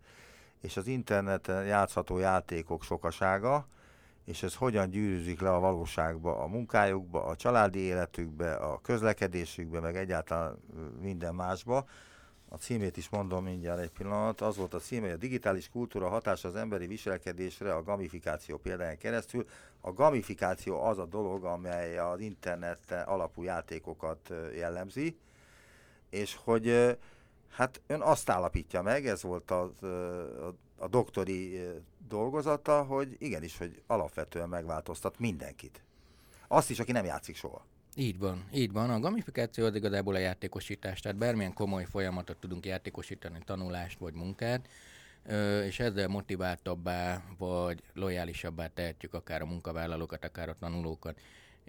és 0.61 0.77
az 0.77 0.87
interneten 0.87 1.65
játszható 1.65 2.17
játékok 2.17 2.83
sokasága, 2.83 3.67
és 4.25 4.43
ez 4.43 4.55
hogyan 4.55 4.89
gyűrűzik 4.89 5.41
le 5.41 5.53
a 5.53 5.59
valóságba, 5.59 6.37
a 6.39 6.47
munkájukba, 6.47 7.25
a 7.25 7.35
családi 7.35 7.79
életükbe, 7.79 8.53
a 8.55 8.81
közlekedésükbe, 8.81 9.79
meg 9.79 9.95
egyáltalán 9.95 10.59
minden 11.01 11.35
másba. 11.35 11.85
A 12.49 12.55
címét 12.55 12.97
is 12.97 13.09
mondom 13.09 13.43
mindjárt 13.43 13.79
egy 13.79 13.91
pillanat. 13.91 14.41
Az 14.41 14.57
volt 14.57 14.73
a 14.73 14.79
címe, 14.79 15.05
hogy 15.05 15.13
a 15.13 15.17
digitális 15.17 15.69
kultúra 15.69 16.09
hatása 16.09 16.47
az 16.47 16.55
emberi 16.55 16.87
viselkedésre 16.87 17.73
a 17.73 17.83
gamifikáció 17.83 18.57
példáján 18.57 18.97
keresztül. 18.97 19.45
A 19.81 19.91
gamifikáció 19.91 20.83
az 20.83 20.97
a 20.97 21.05
dolog, 21.05 21.43
amely 21.43 21.97
az 21.97 22.19
internet 22.19 22.91
alapú 23.05 23.43
játékokat 23.43 24.33
jellemzi, 24.55 25.17
és 26.09 26.39
hogy 26.43 26.97
hát 27.49 27.81
ön 27.87 28.01
azt 28.01 28.29
állapítja 28.29 28.81
meg, 28.81 29.07
ez 29.07 29.23
volt 29.23 29.51
az, 29.51 29.83
a 29.83 30.53
doktori 30.87 31.61
dolgozata, 32.07 32.83
hogy 32.83 33.15
igenis, 33.19 33.57
hogy 33.57 33.81
alapvetően 33.87 34.49
megváltoztat 34.49 35.19
mindenkit. 35.19 35.83
Azt 36.47 36.69
is, 36.69 36.79
aki 36.79 36.91
nem 36.91 37.05
játszik 37.05 37.35
soha. 37.35 37.65
Így 37.95 38.19
van, 38.19 38.47
így 38.53 38.71
van. 38.71 38.89
A 38.89 38.99
gamifikáció 38.99 39.65
az 39.65 39.75
igazából 39.75 40.15
a 40.15 40.19
játékosítás, 40.19 40.99
tehát 40.99 41.17
bármilyen 41.17 41.53
komoly 41.53 41.85
folyamatot 41.85 42.37
tudunk 42.37 42.65
játékosítani, 42.65 43.39
tanulást 43.45 43.99
vagy 43.99 44.13
munkát, 44.13 44.67
és 45.65 45.79
ezzel 45.79 46.07
motiváltabbá 46.07 47.23
vagy 47.37 47.81
lojálisabbá 47.93 48.67
tehetjük 48.67 49.13
akár 49.13 49.41
a 49.41 49.45
munkavállalókat, 49.45 50.25
akár 50.25 50.49
a 50.49 50.55
tanulókat. 50.59 51.19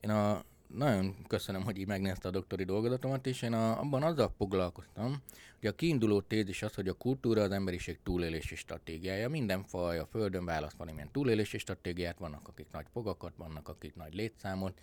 Én 0.00 0.10
a, 0.10 0.44
nagyon 0.74 1.14
köszönöm, 1.26 1.62
hogy 1.62 1.78
így 1.78 1.86
megnézte 1.86 2.28
a 2.28 2.30
doktori 2.30 2.64
dolgozatomat, 2.64 3.26
és 3.26 3.42
én 3.42 3.52
a, 3.52 3.80
abban 3.80 4.02
azzal 4.02 4.32
foglalkoztam, 4.36 5.22
hogy 5.60 5.68
a 5.68 5.74
kiinduló 5.74 6.20
tézis 6.20 6.62
az, 6.62 6.74
hogy 6.74 6.88
a 6.88 6.92
kultúra 6.92 7.42
az 7.42 7.50
emberiség 7.50 7.98
túlélési 8.02 8.54
stratégiája. 8.54 9.28
Minden 9.28 9.64
faj 9.64 9.98
a 9.98 10.06
Földön 10.06 10.44
választ 10.44 10.76
valamilyen 10.76 11.10
túlélési 11.12 11.58
stratégiát, 11.58 12.18
vannak 12.18 12.48
akik 12.48 12.66
nagy 12.72 12.86
fogakat, 12.92 13.32
vannak 13.36 13.68
akik 13.68 13.94
nagy 13.94 14.14
létszámot, 14.14 14.80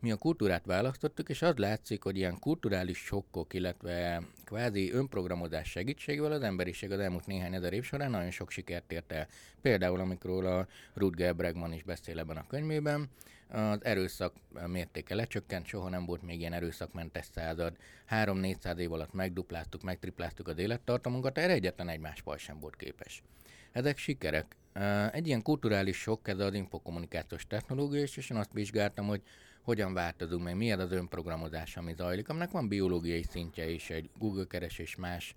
mi 0.00 0.10
a 0.10 0.16
kultúrát 0.16 0.64
választottuk, 0.64 1.28
és 1.28 1.42
az 1.42 1.56
látszik, 1.56 2.02
hogy 2.02 2.16
ilyen 2.16 2.38
kulturális 2.38 2.98
sokkok, 2.98 3.54
illetve 3.54 4.22
kvázi 4.44 4.92
önprogramozás 4.92 5.68
segítségével 5.70 6.32
az 6.32 6.42
emberiség 6.42 6.92
az 6.92 6.98
elmúlt 6.98 7.26
néhány 7.26 7.54
ezer 7.54 7.72
év 7.72 7.84
során 7.84 8.10
nagyon 8.10 8.30
sok 8.30 8.50
sikert 8.50 8.92
ért 8.92 9.12
el. 9.12 9.28
Például, 9.60 10.00
amikor 10.00 10.44
a 10.44 10.66
Rutger 10.94 11.36
Bregman 11.36 11.72
is 11.72 11.82
beszél 11.82 12.18
ebben 12.18 12.36
a 12.36 12.46
könyvében, 12.46 13.08
az 13.48 13.84
erőszak 13.84 14.34
mértéke 14.66 15.14
lecsökkent, 15.14 15.66
soha 15.66 15.88
nem 15.88 16.06
volt 16.06 16.22
még 16.22 16.38
ilyen 16.40 16.52
erőszakmentes 16.52 17.26
század. 17.34 17.76
3-400 18.10 18.76
év 18.76 18.92
alatt 18.92 19.12
megdupláztuk, 19.12 19.82
megtripláztuk 19.82 20.48
az 20.48 20.58
élettartamunkat, 20.58 21.38
erre 21.38 21.52
egyetlen 21.52 21.88
egy 21.88 22.00
más 22.00 22.20
faj 22.20 22.38
sem 22.38 22.60
volt 22.60 22.76
képes. 22.76 23.22
Ezek 23.72 23.98
sikerek. 23.98 24.56
Egy 25.12 25.26
ilyen 25.26 25.42
kulturális 25.42 25.96
sok, 25.96 26.28
ez 26.28 26.38
az 26.38 26.54
infokommunikációs 26.54 27.46
technológia, 27.46 28.02
és 28.02 28.30
én 28.30 28.36
azt 28.36 28.52
vizsgáltam, 28.52 29.06
hogy 29.06 29.22
hogyan 29.66 29.94
változunk 29.94 30.42
meg, 30.42 30.56
milyen 30.56 30.80
az 30.80 30.92
önprogramozás, 30.92 31.76
ami 31.76 31.94
zajlik, 31.96 32.28
aminek 32.28 32.50
van 32.50 32.68
biológiai 32.68 33.22
szintje 33.22 33.68
is, 33.70 33.90
egy 33.90 34.10
Google 34.18 34.44
keresés 34.44 34.96
más 34.96 35.34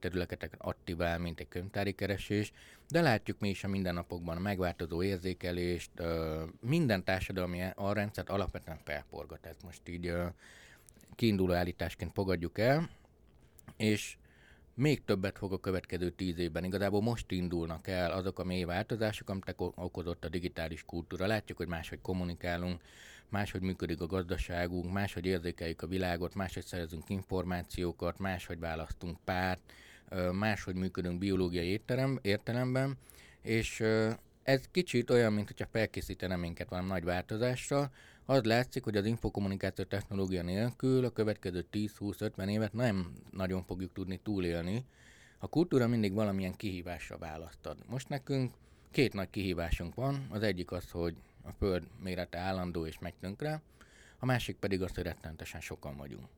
területeket 0.00 0.54
aktivál, 0.58 1.18
mint 1.18 1.40
egy 1.40 1.48
könyvtári 1.48 1.92
keresés, 1.92 2.52
de 2.88 3.00
látjuk 3.00 3.38
mi 3.38 3.48
is 3.48 3.64
a 3.64 3.68
mindennapokban 3.68 4.36
a 4.36 4.40
megváltozó 4.40 5.02
érzékelést, 5.02 5.90
minden 6.60 7.04
társadalmi 7.04 7.62
a 7.62 7.72
alapvetően 8.26 8.78
felporgat. 8.84 9.46
Ezt 9.46 9.62
most 9.62 9.88
így 9.88 10.12
kiinduló 11.14 11.52
állításként 11.52 12.12
fogadjuk 12.12 12.58
el, 12.58 12.90
és 13.76 14.16
még 14.74 15.04
többet 15.04 15.38
fog 15.38 15.52
a 15.52 15.60
következő 15.60 16.10
tíz 16.10 16.38
évben. 16.38 16.64
Igazából 16.64 17.02
most 17.02 17.30
indulnak 17.30 17.88
el 17.88 18.10
azok 18.10 18.38
a 18.38 18.44
mély 18.44 18.64
változások, 18.64 19.30
amit 19.30 19.54
okozott 19.56 20.24
a 20.24 20.28
digitális 20.28 20.84
kultúra. 20.84 21.26
Látjuk, 21.26 21.58
hogy 21.58 21.68
máshogy 21.68 22.00
kommunikálunk, 22.00 22.82
máshogy 23.32 23.60
működik 23.60 24.00
a 24.00 24.06
gazdaságunk, 24.06 24.92
máshogy 24.92 25.26
érzékeljük 25.26 25.82
a 25.82 25.86
világot, 25.86 26.34
máshogy 26.34 26.64
szerezünk 26.64 27.08
információkat, 27.08 28.18
máshogy 28.18 28.58
választunk 28.58 29.18
párt, 29.24 29.60
máshogy 30.32 30.74
működünk 30.74 31.18
biológiai 31.18 31.66
értelem, 31.66 32.18
értelemben, 32.22 32.98
és 33.42 33.82
ez 34.42 34.62
kicsit 34.70 35.10
olyan, 35.10 35.32
mint 35.32 35.46
hogyha 35.46 35.66
felkészítene 35.70 36.36
minket 36.36 36.68
valami 36.68 36.88
nagy 36.88 37.04
változásra. 37.04 37.90
Az 38.24 38.42
látszik, 38.44 38.84
hogy 38.84 38.96
az 38.96 39.04
infokommunikáció 39.04 39.84
technológia 39.84 40.42
nélkül 40.42 41.04
a 41.04 41.10
következő 41.10 41.66
10-20-50 41.72 42.48
évet 42.48 42.72
nem 42.72 43.12
nagyon 43.30 43.62
fogjuk 43.64 43.92
tudni 43.92 44.20
túlélni. 44.22 44.84
A 45.38 45.48
kultúra 45.48 45.88
mindig 45.88 46.12
valamilyen 46.12 46.56
kihívásra 46.56 47.18
választad. 47.18 47.78
Most 47.86 48.08
nekünk 48.08 48.52
két 48.90 49.12
nagy 49.12 49.30
kihívásunk 49.30 49.94
van. 49.94 50.26
Az 50.30 50.42
egyik 50.42 50.72
az, 50.72 50.90
hogy 50.90 51.14
a 51.42 51.50
föld 51.58 51.86
mérete 52.02 52.38
állandó 52.38 52.86
és 52.86 52.98
megy 52.98 53.14
tönkre, 53.20 53.62
a 54.18 54.26
másik 54.26 54.56
pedig 54.56 54.82
az, 54.82 54.94
hogy 54.94 55.04
rettentesen 55.04 55.60
sokan 55.60 55.96
vagyunk. 55.96 56.28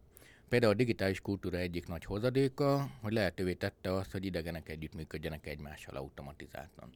Például 0.48 0.72
a 0.72 0.76
digitális 0.76 1.20
kultúra 1.20 1.56
egyik 1.56 1.86
nagy 1.86 2.04
hozadéka, 2.04 2.90
hogy 3.00 3.12
lehetővé 3.12 3.54
tette 3.54 3.94
azt, 3.94 4.10
hogy 4.10 4.24
idegenek 4.24 4.68
együttműködjenek 4.68 5.46
egymással 5.46 5.96
automatizáltan. 5.96 6.90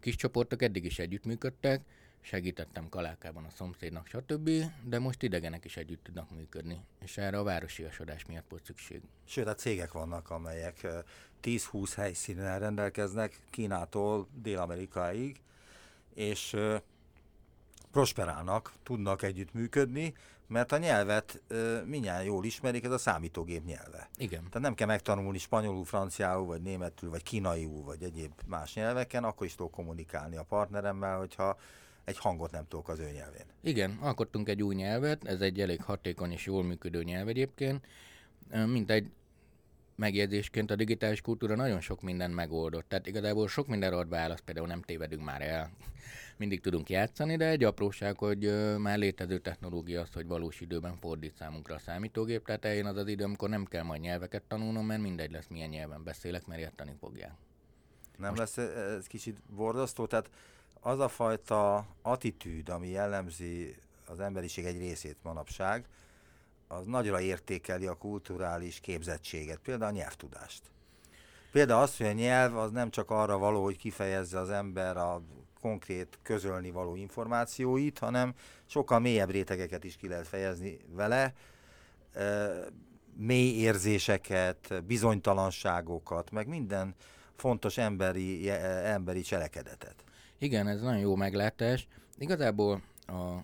Kis 0.00 0.16
csoportok 0.16 0.62
eddig 0.62 0.84
is 0.84 0.98
együttműködtek, 0.98 1.80
segítettem 2.20 2.88
Kalákában 2.88 3.44
a 3.44 3.50
szomszédnak, 3.50 4.06
stb., 4.06 4.50
de 4.84 4.98
most 4.98 5.22
idegenek 5.22 5.64
is 5.64 5.76
együtt 5.76 6.04
tudnak 6.04 6.30
működni, 6.30 6.80
és 7.00 7.16
erre 7.16 7.38
a 7.38 7.42
városiasodás 7.42 8.26
miatt 8.26 8.48
volt 8.48 8.64
szükség. 8.64 9.00
Sőt, 9.24 9.46
a 9.46 9.54
cégek 9.54 9.92
vannak, 9.92 10.30
amelyek 10.30 10.86
10-20 11.42 11.92
helyszínen 11.96 12.58
rendelkeznek, 12.58 13.38
Kínától 13.50 14.28
Dél-Amerikáig, 14.42 15.40
és 16.14 16.56
prosperálnak, 17.94 18.72
tudnak 18.82 19.22
együttműködni, 19.22 20.14
mert 20.46 20.72
a 20.72 20.78
nyelvet 20.78 21.42
e, 21.48 21.54
minnyáján 21.84 22.24
jól 22.24 22.44
ismerik, 22.44 22.84
ez 22.84 22.90
a 22.90 22.98
számítógép 22.98 23.64
nyelve. 23.64 24.08
Igen. 24.16 24.40
Tehát 24.40 24.60
nem 24.60 24.74
kell 24.74 24.86
megtanulni 24.86 25.38
spanyolul, 25.38 25.84
franciául, 25.84 26.46
vagy 26.46 26.62
németül, 26.62 27.10
vagy 27.10 27.22
kínaiul, 27.22 27.84
vagy 27.84 28.02
egyéb 28.02 28.32
más 28.46 28.74
nyelveken, 28.74 29.24
akkor 29.24 29.46
is 29.46 29.54
tudok 29.54 29.72
kommunikálni 29.72 30.36
a 30.36 30.42
partneremmel, 30.42 31.18
hogyha 31.18 31.58
egy 32.04 32.18
hangot 32.18 32.50
nem 32.50 32.64
tudok 32.68 32.88
az 32.88 32.98
ő 32.98 33.10
nyelvén. 33.10 33.46
Igen, 33.60 33.98
alkottunk 34.00 34.48
egy 34.48 34.62
új 34.62 34.74
nyelvet, 34.74 35.24
ez 35.24 35.40
egy 35.40 35.60
elég 35.60 35.82
hatékony 35.82 36.32
és 36.32 36.46
jól 36.46 36.64
működő 36.64 37.02
nyelv 37.02 37.28
egyébként, 37.28 37.86
mint 38.66 38.90
egy 38.90 39.10
megjegyzésként 39.96 40.70
a 40.70 40.76
digitális 40.76 41.20
kultúra 41.20 41.56
nagyon 41.56 41.80
sok 41.80 42.02
minden 42.02 42.30
megoldott. 42.30 42.88
Tehát 42.88 43.06
igazából 43.06 43.48
sok 43.48 43.66
mindenre 43.66 43.96
ad 43.96 44.08
választ, 44.08 44.42
például 44.42 44.66
nem 44.66 44.82
tévedünk 44.82 45.24
már 45.24 45.42
el. 45.42 45.70
Mindig 46.36 46.60
tudunk 46.60 46.90
játszani, 46.90 47.36
de 47.36 47.48
egy 47.48 47.64
apróság, 47.64 48.18
hogy 48.18 48.74
már 48.78 48.98
létező 48.98 49.38
technológia 49.38 50.00
az, 50.00 50.12
hogy 50.12 50.26
valós 50.26 50.60
időben 50.60 50.96
fordít 50.96 51.36
számunkra 51.36 51.74
a 51.74 51.78
számítógép, 51.78 52.44
tehát 52.44 52.64
eljön 52.64 52.86
az 52.86 52.96
az 52.96 53.06
idő, 53.06 53.24
amikor 53.24 53.48
nem 53.48 53.64
kell 53.64 53.82
majd 53.82 54.00
nyelveket 54.00 54.42
tanulnom, 54.42 54.86
mert 54.86 55.00
mindegy 55.00 55.30
lesz, 55.30 55.46
milyen 55.48 55.68
nyelven 55.68 56.04
beszélek, 56.04 56.46
mert 56.46 56.60
érteni 56.60 56.94
fogják. 57.00 57.34
Nem 58.16 58.34
Most... 58.34 58.56
lesz 58.56 58.56
ez 58.96 59.06
kicsit 59.06 59.36
borzasztó? 59.50 60.06
Tehát 60.06 60.30
az 60.80 60.98
a 60.98 61.08
fajta 61.08 61.86
attitűd, 62.02 62.68
ami 62.68 62.88
jellemzi 62.88 63.74
az 64.06 64.20
emberiség 64.20 64.64
egy 64.64 64.78
részét 64.78 65.16
manapság, 65.22 65.84
az 66.68 66.86
nagyra 66.86 67.20
értékeli 67.20 67.86
a 67.86 67.94
kulturális 67.94 68.80
képzettséget, 68.80 69.58
például 69.58 69.90
a 69.92 69.94
nyelvtudást. 69.96 70.62
Például 71.52 71.82
az, 71.82 71.96
hogy 71.96 72.06
a 72.06 72.12
nyelv 72.12 72.56
az 72.56 72.70
nem 72.70 72.90
csak 72.90 73.10
arra 73.10 73.38
való, 73.38 73.62
hogy 73.62 73.76
kifejezze 73.76 74.38
az 74.38 74.50
ember 74.50 74.96
a 74.96 75.22
konkrét 75.64 76.18
közölni 76.22 76.70
való 76.70 76.96
információit, 76.96 77.98
hanem 77.98 78.34
sokkal 78.66 78.98
mélyebb 78.98 79.30
rétegeket 79.30 79.84
is 79.84 79.96
ki 79.96 80.08
lehet 80.08 80.28
fejezni 80.28 80.78
vele, 80.88 81.34
mély 83.16 83.60
érzéseket, 83.60 84.84
bizonytalanságokat, 84.86 86.30
meg 86.30 86.48
minden 86.48 86.94
fontos 87.36 87.78
emberi, 87.78 88.50
emberi 88.84 89.20
cselekedetet. 89.20 90.04
Igen, 90.38 90.68
ez 90.68 90.80
nagyon 90.80 91.00
jó 91.00 91.14
meglátás. 91.16 91.86
Igazából 92.18 92.82
a 93.06 93.38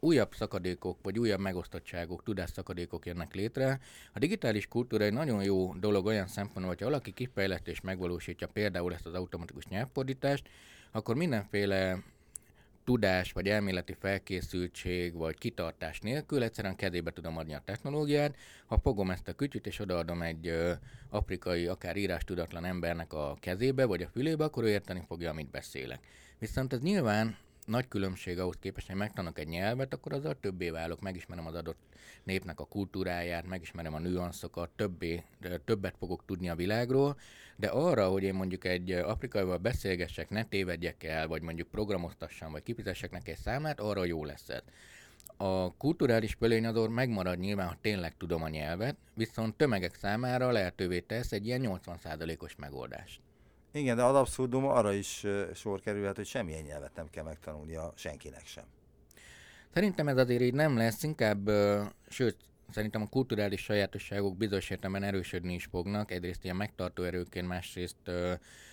újabb 0.00 0.34
szakadékok, 0.34 0.98
vagy 1.02 1.18
újabb 1.18 1.40
megosztottságok, 1.40 2.22
tudásszakadékok 2.22 3.06
jönnek 3.06 3.34
létre. 3.34 3.80
A 4.12 4.18
digitális 4.18 4.66
kultúra 4.66 5.04
egy 5.04 5.12
nagyon 5.12 5.42
jó 5.42 5.74
dolog 5.74 6.06
olyan 6.06 6.26
szempontból, 6.26 6.68
hogyha 6.68 6.84
valaki 6.84 7.12
kifejlett 7.12 7.68
és 7.68 7.80
megvalósítja 7.80 8.46
például 8.46 8.94
ezt 8.94 9.06
az 9.06 9.14
automatikus 9.14 9.66
nyelvfordítást, 9.66 10.48
akkor 10.94 11.16
mindenféle 11.16 12.02
tudás, 12.84 13.32
vagy 13.32 13.48
elméleti 13.48 13.96
felkészültség, 14.00 15.14
vagy 15.14 15.38
kitartás 15.38 16.00
nélkül 16.00 16.42
egyszerűen 16.42 16.76
kezébe 16.76 17.10
tudom 17.10 17.36
adni 17.36 17.54
a 17.54 17.62
technológiát. 17.64 18.36
Ha 18.66 18.78
fogom 18.78 19.10
ezt 19.10 19.28
a 19.28 19.32
kütyüt, 19.32 19.66
és 19.66 19.78
odaadom 19.78 20.22
egy 20.22 20.48
ö, 20.48 20.72
afrikai, 21.10 21.66
akár 21.66 21.96
írás 21.96 22.24
tudatlan 22.24 22.64
embernek 22.64 23.12
a 23.12 23.36
kezébe, 23.40 23.84
vagy 23.84 24.02
a 24.02 24.08
fülébe, 24.08 24.44
akkor 24.44 24.64
ő 24.64 24.68
érteni 24.68 25.02
fogja, 25.06 25.30
amit 25.30 25.50
beszélek. 25.50 26.00
Viszont 26.38 26.72
ez 26.72 26.80
nyilván 26.80 27.36
nagy 27.66 27.88
különbség 27.88 28.38
ahhoz 28.38 28.56
képest, 28.60 28.86
hogy 28.86 28.96
megtanulok 28.96 29.38
egy 29.38 29.48
nyelvet, 29.48 29.94
akkor 29.94 30.12
azzal 30.12 30.40
többé 30.40 30.70
válok, 30.70 31.00
megismerem 31.00 31.46
az 31.46 31.54
adott 31.54 31.78
népnek 32.24 32.60
a 32.60 32.64
kultúráját, 32.64 33.46
megismerem 33.46 33.94
a 33.94 33.98
nüanszokat, 33.98 34.70
többé, 34.76 35.22
többet 35.64 35.96
fogok 35.98 36.24
tudni 36.26 36.48
a 36.48 36.54
világról, 36.54 37.18
de 37.56 37.66
arra, 37.66 38.08
hogy 38.08 38.22
én 38.22 38.34
mondjuk 38.34 38.64
egy 38.64 38.90
afrikaival 38.92 39.58
beszélgessek, 39.58 40.28
ne 40.28 40.44
tévedjek 40.44 41.04
el, 41.04 41.28
vagy 41.28 41.42
mondjuk 41.42 41.68
programoztassam, 41.68 42.52
vagy 42.52 42.62
kifizessek 42.62 43.10
neki 43.10 43.30
egy 43.30 43.38
számlát, 43.38 43.80
arra 43.80 44.04
jó 44.04 44.24
lesz 44.24 44.48
ez. 44.48 44.62
A 45.36 45.76
kulturális 45.76 46.34
pölényador 46.34 46.88
megmarad 46.88 47.38
nyilván, 47.38 47.68
ha 47.68 47.78
tényleg 47.80 48.16
tudom 48.16 48.42
a 48.42 48.48
nyelvet, 48.48 48.96
viszont 49.14 49.56
tömegek 49.56 49.94
számára 49.94 50.50
lehetővé 50.50 51.00
tesz 51.00 51.32
egy 51.32 51.46
ilyen 51.46 51.80
80%-os 51.86 52.56
megoldást. 52.56 53.20
Igen, 53.76 53.96
de 53.96 54.02
ad 54.02 54.16
abszurdum 54.16 54.64
arra 54.64 54.92
is 54.92 55.26
sor 55.54 55.80
kerülhet, 55.80 56.16
hogy 56.16 56.26
semmilyen 56.26 56.62
nyelvet 56.62 56.94
nem 56.94 57.10
kell 57.10 57.24
megtanulnia 57.24 57.92
senkinek 57.96 58.46
sem. 58.46 58.64
Szerintem 59.72 60.08
ez 60.08 60.16
azért 60.16 60.42
így 60.42 60.54
nem 60.54 60.76
lesz, 60.76 61.02
inkább, 61.02 61.50
sőt, 62.08 62.36
szerintem 62.70 63.02
a 63.02 63.08
kulturális 63.08 63.60
sajátosságok 63.60 64.36
bizonyos 64.36 64.70
értelemben 64.70 65.02
erősödni 65.02 65.54
is 65.54 65.64
fognak. 65.64 66.10
Egyrészt 66.10 66.44
ilyen 66.44 66.56
megtartó 66.56 67.02
erőként, 67.02 67.46
másrészt 67.46 67.96
ö, 68.04 68.32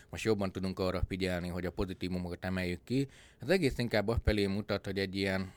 most 0.09 0.23
jobban 0.23 0.51
tudunk 0.51 0.79
arra 0.79 1.01
figyelni, 1.07 1.47
hogy 1.47 1.65
a 1.65 1.71
pozitívumokat 1.71 2.45
emeljük 2.45 2.83
ki. 2.83 3.07
Az 3.39 3.49
egész 3.49 3.77
inkább 3.77 4.07
a 4.07 4.17
felé 4.23 4.45
mutat, 4.45 4.85
hogy 4.85 4.99
egy 4.99 5.15
ilyen 5.15 5.53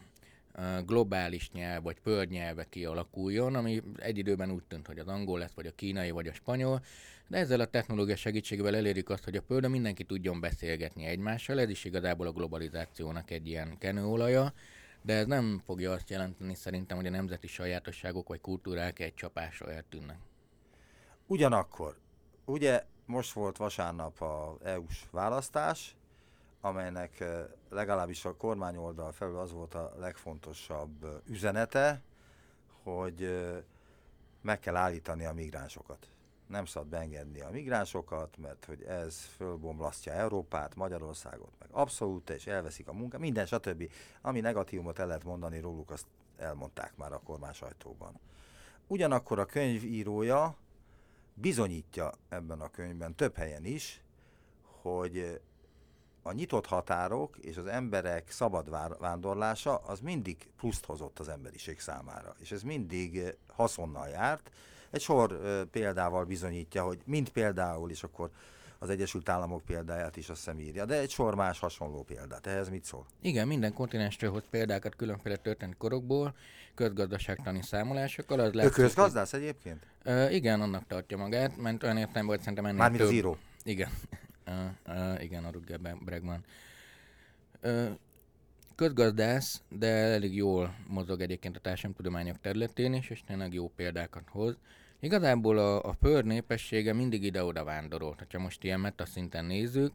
globális 0.86 1.50
nyelv 1.50 1.82
vagy 1.82 1.96
földnyelve 2.02 2.64
kialakuljon, 2.68 3.54
ami 3.54 3.82
egy 3.96 4.18
időben 4.18 4.50
úgy 4.50 4.62
tűnt, 4.68 4.86
hogy 4.86 4.98
az 4.98 5.08
angol 5.08 5.38
lesz, 5.38 5.52
vagy 5.54 5.66
a 5.66 5.74
kínai, 5.74 6.10
vagy 6.10 6.26
a 6.26 6.32
spanyol, 6.32 6.82
de 7.28 7.38
ezzel 7.38 7.60
a 7.60 7.66
technológia 7.66 8.16
segítségével 8.16 8.76
elérjük 8.76 9.08
azt, 9.08 9.24
hogy 9.24 9.36
a 9.36 9.42
földön 9.42 9.70
mindenki 9.70 10.04
tudjon 10.04 10.40
beszélgetni 10.40 11.04
egymással, 11.04 11.60
ez 11.60 11.68
is 11.68 11.84
igazából 11.84 12.26
a 12.26 12.32
globalizációnak 12.32 13.30
egy 13.30 13.46
ilyen 13.46 13.78
kenőolaja, 13.78 14.52
de 15.02 15.14
ez 15.14 15.26
nem 15.26 15.62
fogja 15.64 15.92
azt 15.92 16.10
jelenteni 16.10 16.54
szerintem, 16.54 16.96
hogy 16.96 17.06
a 17.06 17.10
nemzeti 17.10 17.46
sajátosságok 17.46 18.28
vagy 18.28 18.40
kultúrák 18.40 18.98
egy 18.98 19.14
csapásra 19.14 19.72
eltűnnek. 19.72 20.18
Ugyanakkor, 21.26 21.96
ugye 22.44 22.84
most 23.06 23.32
volt 23.32 23.56
vasárnap 23.56 24.20
a 24.20 24.56
EU-s 24.62 25.04
választás, 25.10 25.96
amelynek 26.60 27.20
eh, 27.20 27.44
legalábbis 27.70 28.24
a 28.24 28.36
kormányoldal 28.36 29.12
felül 29.12 29.38
az 29.38 29.52
volt 29.52 29.74
a 29.74 29.92
legfontosabb 29.98 31.04
eh, 31.04 31.10
üzenete, 31.26 32.02
hogy 32.82 33.22
eh, 33.22 33.62
meg 34.40 34.60
kell 34.60 34.76
állítani 34.76 35.24
a 35.24 35.32
migránsokat. 35.32 36.08
Nem 36.46 36.64
szabad 36.64 36.88
beengedni 36.88 37.40
a 37.40 37.50
migránsokat, 37.50 38.36
mert 38.36 38.64
hogy 38.64 38.82
ez 38.82 39.20
fölbomlasztja 39.36 40.12
Európát, 40.12 40.74
Magyarországot, 40.74 41.52
meg 41.58 41.68
abszolút, 41.70 42.30
és 42.30 42.46
elveszik 42.46 42.88
a 42.88 42.92
munkát, 42.92 43.20
minden 43.20 43.46
stb. 43.46 43.90
Ami 44.20 44.40
negatívumot 44.40 44.98
el 44.98 45.06
lehet 45.06 45.24
mondani 45.24 45.60
róluk, 45.60 45.90
azt 45.90 46.06
elmondták 46.36 46.96
már 46.96 47.12
a 47.12 47.20
kormány 47.24 47.52
sajtóban. 47.52 48.20
Ugyanakkor 48.86 49.38
a 49.38 49.46
könyvírója 49.46 50.56
bizonyítja 51.34 52.12
ebben 52.28 52.60
a 52.60 52.70
könyvben 52.70 53.14
több 53.14 53.36
helyen 53.36 53.64
is, 53.64 54.02
hogy 54.82 55.40
a 56.22 56.32
nyitott 56.32 56.66
határok 56.66 57.36
és 57.36 57.56
az 57.56 57.66
emberek 57.66 58.30
szabad 58.30 58.70
vándorlása 58.98 59.76
az 59.76 60.00
mindig 60.00 60.50
pluszt 60.56 60.84
hozott 60.84 61.18
az 61.18 61.28
emberiség 61.28 61.80
számára, 61.80 62.34
és 62.38 62.52
ez 62.52 62.62
mindig 62.62 63.36
haszonnal 63.46 64.08
járt. 64.08 64.50
Egy 64.94 65.00
sor 65.00 65.38
példával 65.70 66.24
bizonyítja, 66.24 66.82
hogy 66.82 66.98
mind 67.04 67.28
például, 67.28 67.90
és 67.90 68.02
akkor 68.02 68.30
az 68.78 68.90
Egyesült 68.90 69.28
Államok 69.28 69.62
példáját 69.64 70.16
is 70.16 70.28
azt 70.28 70.38
hiszem 70.38 70.58
írja, 70.58 70.84
de 70.84 70.98
egy 70.98 71.10
sor 71.10 71.34
más 71.34 71.58
hasonló 71.58 72.02
példát. 72.02 72.46
Ehhez 72.46 72.68
mit 72.68 72.84
szól? 72.84 73.06
Igen, 73.20 73.46
minden 73.46 73.72
kontinensről 73.72 74.30
hoz 74.30 74.42
példákat 74.50 74.96
különféle 74.96 75.36
történt 75.36 75.76
korokból, 75.76 76.34
közgazdaságtani 76.74 77.62
számolásokkal. 77.62 78.40
Az 78.40 78.56
ő 78.56 78.68
közgazdász 78.68 79.32
egyébként? 79.32 79.86
Uh, 80.04 80.34
igen, 80.34 80.60
annak 80.60 80.86
tartja 80.86 81.16
magát, 81.16 81.56
mert 81.56 81.82
olyan 81.82 81.96
értem 81.96 82.26
volt 82.26 82.40
szerintem 82.40 82.64
ennél 82.64 82.78
Mármint 82.78 83.00
több... 83.00 83.10
az 83.10 83.14
író? 83.14 83.36
Igen. 83.62 83.90
Uh, 84.46 84.54
uh, 84.86 85.22
igen, 85.22 85.44
a 85.44 85.50
Rutger 85.50 85.80
Bregman. 86.04 86.44
Uh, 87.62 87.88
közgazdász, 88.74 89.62
de 89.68 89.86
elég 89.86 90.34
jól 90.34 90.74
mozog 90.86 91.20
egyébként 91.20 91.56
a 91.56 91.60
társadalomtudományok 91.60 92.40
területén 92.40 92.94
is, 92.94 93.10
és 93.10 93.22
tényleg 93.26 93.54
jó 93.54 93.68
példákat 93.76 94.22
hoz. 94.28 94.56
Igazából 95.04 95.58
a, 95.58 95.82
a 95.82 95.92
föld 95.92 96.24
népessége 96.24 96.92
mindig 96.92 97.22
ide-oda 97.22 97.64
vándorolt, 97.64 98.26
ha 98.32 98.38
most 98.38 98.64
ilyen 98.64 98.80
metaszinten 98.80 99.44
nézzük. 99.44 99.92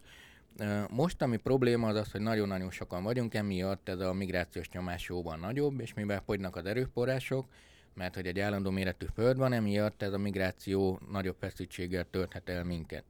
Most 0.90 1.22
ami 1.22 1.38
probléma 1.38 1.88
az 1.88 1.96
az, 1.96 2.12
hogy 2.12 2.22
nagyon-nagyon 2.22 2.72
sokan 2.72 3.04
vagyunk, 3.04 3.34
emiatt 3.34 3.90
ez 3.90 4.00
a 4.00 4.14
migrációs 4.14 4.70
nyomás 4.70 5.08
jóban 5.08 5.40
nagyobb, 5.40 5.80
és 5.80 5.94
mivel 5.94 6.22
fogynak 6.26 6.56
az 6.56 6.66
erőforrások, 6.66 7.46
mert 7.94 8.16
hogy 8.16 8.28
egy 8.28 8.40
állandó 8.40 8.70
méretű 8.70 9.06
föld 9.14 9.38
van, 9.38 9.54
emiatt 9.54 10.02
ez 10.02 10.14
a 10.14 10.18
migráció 10.18 11.00
nagyobb 11.12 11.36
feszültséggel 11.40 12.06
tölthet 12.12 12.50
el 12.50 12.64
minket. 12.64 13.04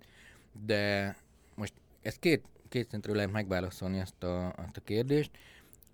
De 0.65 1.15
most 1.55 1.73
ezt 2.01 2.19
két, 2.19 2.43
két 2.69 2.89
szintről 2.89 3.15
lehet 3.15 3.31
megválaszolni 3.31 3.99
ezt 3.99 4.23
a, 4.23 4.53
ezt 4.57 4.77
a 4.77 4.81
kérdést. 4.83 5.31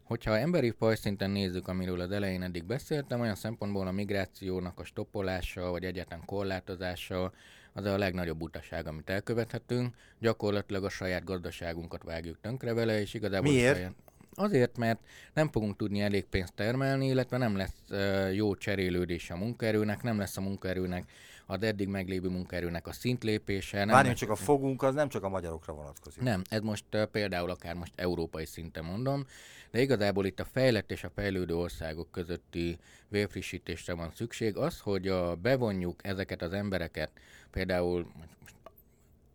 Hogyha 0.05 0.37
emberi 0.37 0.73
fajszinten 0.77 1.29
nézzük, 1.29 1.67
amiről 1.67 1.99
az 1.99 2.11
elején 2.11 2.41
eddig 2.41 2.63
beszéltem, 2.63 3.19
olyan 3.19 3.35
szempontból 3.35 3.87
a 3.87 3.91
migrációnak 3.91 4.79
a 4.79 4.83
stoppolása, 4.83 5.69
vagy 5.69 5.83
egyetlen 5.83 6.25
korlátozása, 6.25 7.31
az 7.73 7.85
a 7.85 7.97
legnagyobb 7.97 8.41
utaság, 8.41 8.87
amit 8.87 9.09
elkövethetünk. 9.09 9.95
Gyakorlatilag 10.19 10.83
a 10.83 10.89
saját 10.89 11.23
gazdaságunkat 11.23 12.03
vágjuk 12.03 12.37
tönkre 12.41 12.73
vele, 12.73 13.01
és 13.01 13.13
igazából 13.13 13.51
Miért? 13.51 13.75
Saját... 13.75 13.93
Azért, 14.35 14.77
mert 14.77 14.99
nem 15.33 15.51
fogunk 15.51 15.75
tudni 15.75 16.01
elég 16.01 16.25
pénzt 16.25 16.53
termelni, 16.53 17.07
illetve 17.07 17.37
nem 17.37 17.57
lesz 17.57 17.75
uh, 17.89 18.35
jó 18.35 18.55
cserélődés 18.55 19.29
a 19.29 19.35
munkaerőnek, 19.35 20.03
nem 20.03 20.17
lesz 20.17 20.37
a 20.37 20.41
munkaerőnek 20.41 21.11
az 21.45 21.63
eddig 21.63 21.87
meglévő 21.87 22.29
munkaerőnek 22.29 22.87
a 22.87 22.91
szintlépése. 22.91 23.77
Nem 23.77 23.87
Várjunk, 23.87 24.17
csak 24.17 24.29
a 24.29 24.35
fogunk 24.35 24.83
az 24.83 24.93
nem 24.93 25.09
csak 25.09 25.23
a 25.23 25.29
magyarokra 25.29 25.73
vonatkozik. 25.73 26.21
Nem, 26.21 26.41
ez 26.49 26.61
most 26.61 26.85
uh, 26.93 27.03
például 27.03 27.49
akár 27.49 27.75
most 27.75 27.93
európai 27.95 28.45
szinten 28.45 28.83
mondom, 28.83 29.25
de 29.71 29.81
igazából 29.81 30.25
itt 30.25 30.39
a 30.39 30.45
fejlett 30.45 30.91
és 30.91 31.03
a 31.03 31.09
fejlődő 31.09 31.55
országok 31.55 32.11
közötti 32.11 32.77
vérfrissítésre 33.07 33.93
van 33.93 34.11
szükség. 34.15 34.57
Az, 34.57 34.79
hogy 34.79 35.07
a, 35.07 35.35
bevonjuk 35.35 35.99
ezeket 36.03 36.41
az 36.41 36.53
embereket, 36.53 37.11
például 37.51 38.07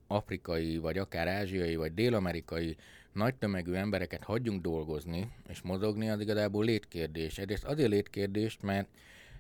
afrikai, 0.07 0.79
vagy 0.79 0.99
akár 0.99 1.29
ázsiai, 1.29 1.77
vagy 1.77 1.95
dél-amerikai 1.95 2.77
nagy 3.13 3.35
tömegű 3.35 3.73
embereket 3.73 4.25
hagyjunk 4.25 4.63
dolgozni 4.63 5.33
és 5.49 5.61
mozogni, 5.61 6.11
az 6.11 6.21
igazából 6.21 6.65
létkérdés. 6.65 7.39
Egyrészt 7.39 7.65
azért 7.65 7.89
létkérdés, 7.89 8.59
mert 8.63 8.89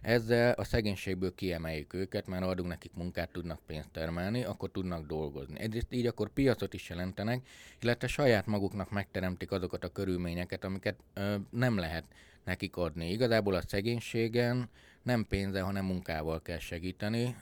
ezzel 0.01 0.53
a 0.53 0.65
szegénységből 0.65 1.35
kiemeljük 1.35 1.93
őket, 1.93 2.27
mert 2.27 2.45
adunk 2.45 2.69
nekik 2.69 2.93
munkát, 2.95 3.31
tudnak 3.33 3.61
pénzt 3.67 3.91
termelni, 3.91 4.45
akkor 4.45 4.71
tudnak 4.71 5.07
dolgozni. 5.07 5.61
Egyrészt 5.61 5.93
így 5.93 6.07
akkor 6.07 6.29
piacot 6.29 6.75
is 6.75 6.89
jelentenek, 6.89 7.47
illetve 7.81 8.07
saját 8.07 8.47
maguknak 8.47 8.91
megteremtik 8.91 9.51
azokat 9.51 9.85
a 9.85 9.93
körülményeket, 9.93 10.65
amiket 10.65 10.97
ö, 11.15 11.35
nem 11.51 11.79
lehet 11.79 12.05
nekik 12.45 12.77
adni. 12.77 13.11
Igazából 13.11 13.55
a 13.55 13.63
szegénységen 13.67 14.69
nem 15.03 15.27
pénze, 15.29 15.61
hanem 15.61 15.85
munkával 15.85 16.43
kell 16.43 16.59
segíteni, 16.59 17.37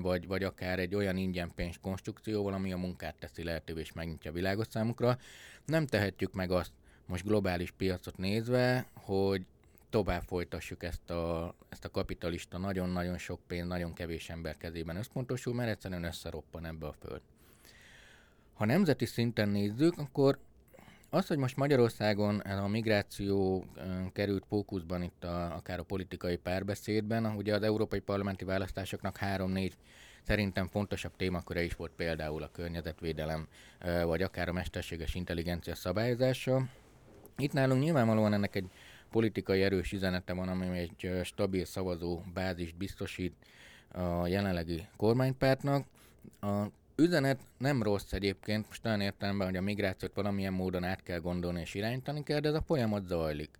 vagy, 0.00 0.26
vagy 0.26 0.44
akár 0.44 0.78
egy 0.78 0.94
olyan 0.94 1.16
ingyen 1.16 1.52
pénz 1.54 1.76
konstrukcióval, 1.80 2.52
ami 2.52 2.72
a 2.72 2.76
munkát 2.76 3.14
teszi 3.14 3.44
lehetővé 3.44 3.80
és 3.80 3.92
megnyitja 3.92 4.30
a 4.30 4.34
világot 4.34 4.70
számukra. 4.70 5.18
Nem 5.66 5.86
tehetjük 5.86 6.32
meg 6.32 6.50
azt, 6.50 6.72
most 7.06 7.24
globális 7.24 7.70
piacot 7.70 8.16
nézve, 8.16 8.86
hogy 8.94 9.46
tovább 9.92 10.22
folytassuk 10.22 10.82
ezt 10.82 11.10
a, 11.10 11.54
ezt 11.68 11.84
a 11.84 11.90
kapitalista 11.90 12.58
nagyon-nagyon 12.58 13.18
sok 13.18 13.40
pénz, 13.46 13.66
nagyon 13.66 13.92
kevés 13.92 14.30
ember 14.30 14.56
kezében 14.56 14.96
összpontosul, 14.96 15.54
mert 15.54 15.70
egyszerűen 15.70 16.04
összeroppan 16.04 16.66
ebbe 16.66 16.86
a 16.86 16.92
föld. 16.92 17.20
Ha 18.54 18.64
nemzeti 18.64 19.06
szinten 19.06 19.48
nézzük, 19.48 19.98
akkor 19.98 20.38
az, 21.10 21.26
hogy 21.26 21.36
most 21.36 21.56
Magyarországon 21.56 22.38
a 22.38 22.68
migráció 22.68 23.64
került 24.12 24.44
fókuszban 24.48 25.02
itt 25.02 25.24
a, 25.24 25.54
akár 25.54 25.78
a 25.78 25.82
politikai 25.82 26.36
párbeszédben, 26.36 27.26
ugye 27.26 27.54
az 27.54 27.62
európai 27.62 28.00
parlamenti 28.00 28.44
választásoknak 28.44 29.16
három-négy 29.16 29.76
szerintem 30.22 30.66
fontosabb 30.66 31.16
témaköre 31.16 31.62
is 31.62 31.74
volt 31.74 31.92
például 31.96 32.42
a 32.42 32.50
környezetvédelem, 32.52 33.48
vagy 34.04 34.22
akár 34.22 34.48
a 34.48 34.52
mesterséges 34.52 35.14
intelligencia 35.14 35.74
szabályozása. 35.74 36.64
Itt 37.36 37.52
nálunk 37.52 37.82
nyilvánvalóan 37.82 38.32
ennek 38.32 38.54
egy 38.54 38.70
politikai 39.12 39.62
erős 39.62 39.92
üzenete 39.92 40.32
van, 40.32 40.48
ami 40.48 40.78
egy 40.78 41.10
stabil 41.24 41.64
szavazó 41.64 42.22
bázist 42.34 42.76
biztosít 42.76 43.34
a 43.92 44.26
jelenlegi 44.26 44.86
kormánypártnak. 44.96 45.86
A 46.40 46.66
üzenet 46.96 47.40
nem 47.58 47.82
rossz 47.82 48.12
egyébként, 48.12 48.66
most 48.68 48.86
olyan 48.86 49.00
értelemben, 49.00 49.46
hogy 49.46 49.56
a 49.56 49.62
migrációt 49.62 50.14
valamilyen 50.14 50.52
módon 50.52 50.84
át 50.84 51.02
kell 51.02 51.18
gondolni 51.18 51.60
és 51.60 51.74
irányítani 51.74 52.22
kell, 52.22 52.40
de 52.40 52.48
ez 52.48 52.54
a 52.54 52.62
folyamat 52.62 53.06
zajlik. 53.06 53.50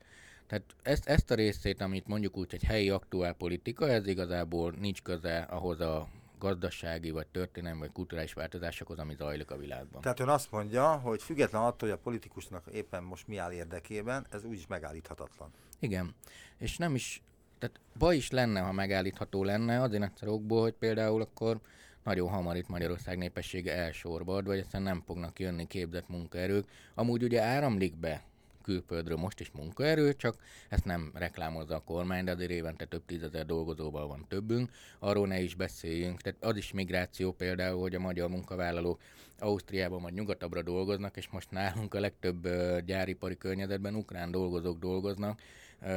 Tehát 0.47 0.65
ezt, 0.83 1.09
ezt 1.09 1.31
a 1.31 1.35
részét, 1.35 1.81
amit 1.81 2.07
mondjuk 2.07 2.37
úgy, 2.37 2.51
hogy 2.51 2.63
helyi 2.63 2.91
aktuál 2.91 3.33
politika, 3.33 3.89
ez 3.89 4.07
igazából 4.07 4.75
nincs 4.81 5.03
köze 5.03 5.39
ahhoz 5.39 5.81
a 5.81 6.09
gazdasági, 6.43 7.11
vagy 7.11 7.27
történelmi, 7.27 7.79
vagy 7.79 7.93
kulturális 7.93 8.33
változásokhoz, 8.33 8.99
ami 8.99 9.15
zajlik 9.15 9.51
a 9.51 9.57
világban. 9.57 10.01
Tehát 10.01 10.21
ön 10.21 10.29
azt 10.29 10.51
mondja, 10.51 10.93
hogy 10.93 11.23
független 11.23 11.63
attól, 11.63 11.89
hogy 11.89 11.99
a 11.99 12.03
politikusnak 12.03 12.65
éppen 12.73 13.03
most 13.03 13.27
mi 13.29 13.37
áll 13.37 13.53
érdekében, 13.53 14.27
ez 14.31 14.45
úgyis 14.45 14.67
megállíthatatlan. 14.67 15.51
Igen. 15.79 16.15
És 16.59 16.77
nem 16.77 16.95
is, 16.95 17.23
tehát 17.59 17.81
baj 17.99 18.17
is 18.17 18.31
lenne, 18.31 18.61
ha 18.61 18.73
megállítható 18.73 19.45
lenne, 19.45 19.81
azért 19.81 20.03
egyszer 20.03 20.29
okból, 20.29 20.63
hogy 20.63 20.75
például 20.75 21.21
akkor 21.21 21.61
nagyon 22.05 22.29
hamar 22.29 22.57
itt 22.57 22.69
Magyarország 22.69 23.19
népessége 23.19 23.75
elsorvad, 23.75 24.47
vagy 24.47 24.59
egyszerűen 24.59 24.83
nem 24.83 25.03
fognak 25.07 25.39
jönni 25.41 25.67
képzett 25.67 26.09
munkaerők. 26.09 26.69
Amúgy 26.95 27.23
ugye 27.23 27.43
áramlik 27.43 27.97
be 27.97 28.23
külföldről 28.63 29.17
most 29.17 29.41
is 29.41 29.51
munkaerő, 29.51 30.15
csak 30.15 30.37
ezt 30.69 30.85
nem 30.85 31.11
reklámozza 31.15 31.75
a 31.75 31.83
kormány, 31.85 32.25
de 32.25 32.31
azért 32.31 32.51
évente 32.51 32.85
több 32.85 33.05
tízezer 33.07 33.47
dolgozóval 33.47 34.07
van 34.07 34.25
többünk. 34.29 34.71
Arról 34.99 35.27
ne 35.27 35.41
is 35.41 35.55
beszéljünk. 35.55 36.21
Tehát 36.21 36.45
az 36.45 36.57
is 36.57 36.73
migráció 36.73 37.33
például, 37.33 37.81
hogy 37.81 37.95
a 37.95 38.01
magyar 38.01 38.29
munkavállalók 38.29 39.01
Ausztriában 39.39 40.03
vagy 40.03 40.13
nyugatabbra 40.13 40.63
dolgoznak, 40.63 41.17
és 41.17 41.29
most 41.29 41.51
nálunk 41.51 41.95
a 41.95 42.01
legtöbb 42.01 42.49
gyáripari 42.85 43.37
környezetben 43.37 43.95
ukrán 43.95 44.31
dolgozók 44.31 44.79
dolgoznak, 44.79 45.41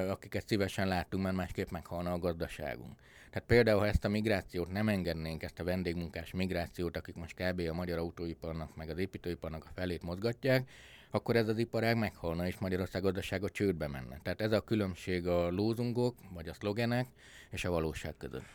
akiket 0.10 0.47
szívesen 0.47 0.88
látunk, 0.88 1.23
mert 1.23 1.36
másképp 1.36 1.69
meghalna 1.69 2.12
a 2.12 2.19
gazdaságunk. 2.19 2.99
Tehát 3.30 3.47
például, 3.49 3.80
ha 3.80 3.88
ezt 3.88 4.06
a 4.06 4.10
migrációt 4.10 4.71
nem 4.71 4.89
engednénk, 4.89 5.43
ezt 5.43 5.60
a 5.60 5.63
vendégmunkás 5.63 6.32
migrációt, 6.32 6.97
akik 6.97 7.15
most 7.15 7.36
kb. 7.36 7.60
a 7.69 7.73
magyar 7.73 7.97
autóiparnak, 7.97 8.75
meg 8.75 8.89
az 8.89 8.97
építőiparnak 8.97 9.65
a 9.65 9.71
felét 9.73 10.04
mozgatják, 10.04 10.69
akkor 11.15 11.36
ez 11.36 11.47
az 11.47 11.58
iparág 11.58 11.97
meghalna, 11.97 12.47
és 12.47 12.58
Magyarország 12.58 13.01
gazdasága 13.01 13.49
csődbe 13.49 13.88
menne. 13.88 14.19
Tehát 14.23 14.41
ez 14.41 14.51
a 14.51 14.62
különbség 14.62 15.28
a 15.28 15.49
lózungok, 15.49 16.15
vagy 16.34 16.47
a 16.47 16.54
szlogenek 16.54 17.08
és 17.49 17.65
a 17.65 17.69
valóság 17.71 18.17
között. 18.17 18.45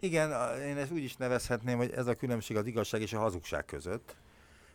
Igen, 0.00 0.30
én 0.60 0.76
ezt 0.76 0.92
úgy 0.92 1.02
is 1.02 1.16
nevezhetném, 1.16 1.76
hogy 1.76 1.90
ez 1.90 2.06
a 2.06 2.14
különbség 2.14 2.56
az 2.56 2.66
igazság 2.66 3.00
és 3.00 3.12
a 3.12 3.18
hazugság 3.18 3.64
között. 3.64 4.16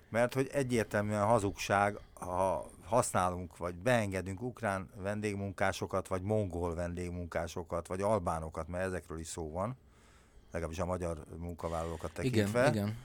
Mert 0.10 0.34
hogy 0.34 0.49
egyértelműen 0.51 1.25
hazugság, 1.25 1.97
ha 2.13 2.69
használunk, 2.84 3.58
vagy 3.58 3.75
beengedünk 3.75 4.41
ukrán 4.41 4.89
vendégmunkásokat, 4.95 6.08
vagy 6.08 6.21
mongol 6.21 6.75
vendégmunkásokat, 6.75 7.88
vagy 7.88 8.01
albánokat, 8.01 8.67
mert 8.67 8.86
ezekről 8.86 9.19
is 9.19 9.27
szó 9.27 9.51
van, 9.51 9.77
legalábbis 10.51 10.79
a 10.79 10.86
magyar 10.86 11.23
munkavállalókat 11.38 12.12
tekintve. 12.12 12.60
Igen, 12.60 12.73
igen. 12.73 12.97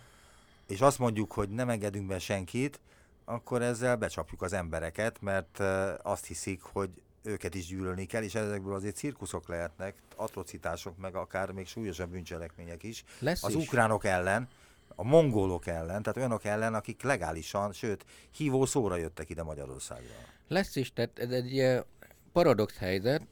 És 0.66 0.80
azt 0.80 0.98
mondjuk, 0.98 1.32
hogy 1.32 1.48
nem 1.48 1.68
engedünk 1.68 2.06
be 2.06 2.18
senkit, 2.18 2.80
akkor 3.28 3.62
ezzel 3.62 3.96
becsapjuk 3.96 4.42
az 4.42 4.52
embereket, 4.52 5.20
mert 5.20 5.60
azt 6.02 6.26
hiszik, 6.26 6.62
hogy 6.62 6.90
őket 7.22 7.54
is 7.54 7.66
gyűlölni 7.66 8.06
kell, 8.06 8.22
és 8.22 8.34
ezekből 8.34 8.74
azért 8.74 8.96
cirkuszok 8.96 9.48
lehetnek, 9.48 9.94
atrocitások, 10.16 10.98
meg 10.98 11.14
akár 11.14 11.50
még 11.50 11.66
súlyosabb 11.66 12.10
bűncselekmények 12.10 12.82
is. 12.82 13.04
Lesz 13.18 13.44
az 13.44 13.54
is. 13.54 13.66
ukránok 13.66 14.04
ellen, 14.04 14.48
a 14.94 15.04
mongolok 15.04 15.66
ellen, 15.66 16.02
tehát 16.02 16.16
olyanok 16.16 16.44
ellen, 16.44 16.74
akik 16.74 17.02
legálisan, 17.02 17.72
sőt, 17.72 18.04
hívó 18.30 18.66
szóra 18.66 18.96
jöttek 18.96 19.30
ide 19.30 19.42
Magyarországra. 19.42 20.14
Lesz 20.48 20.76
is, 20.76 20.92
tehát 20.92 21.18
ez 21.18 21.30
egy 21.30 21.84
paradox 22.32 22.76
helyzet, 22.76 23.22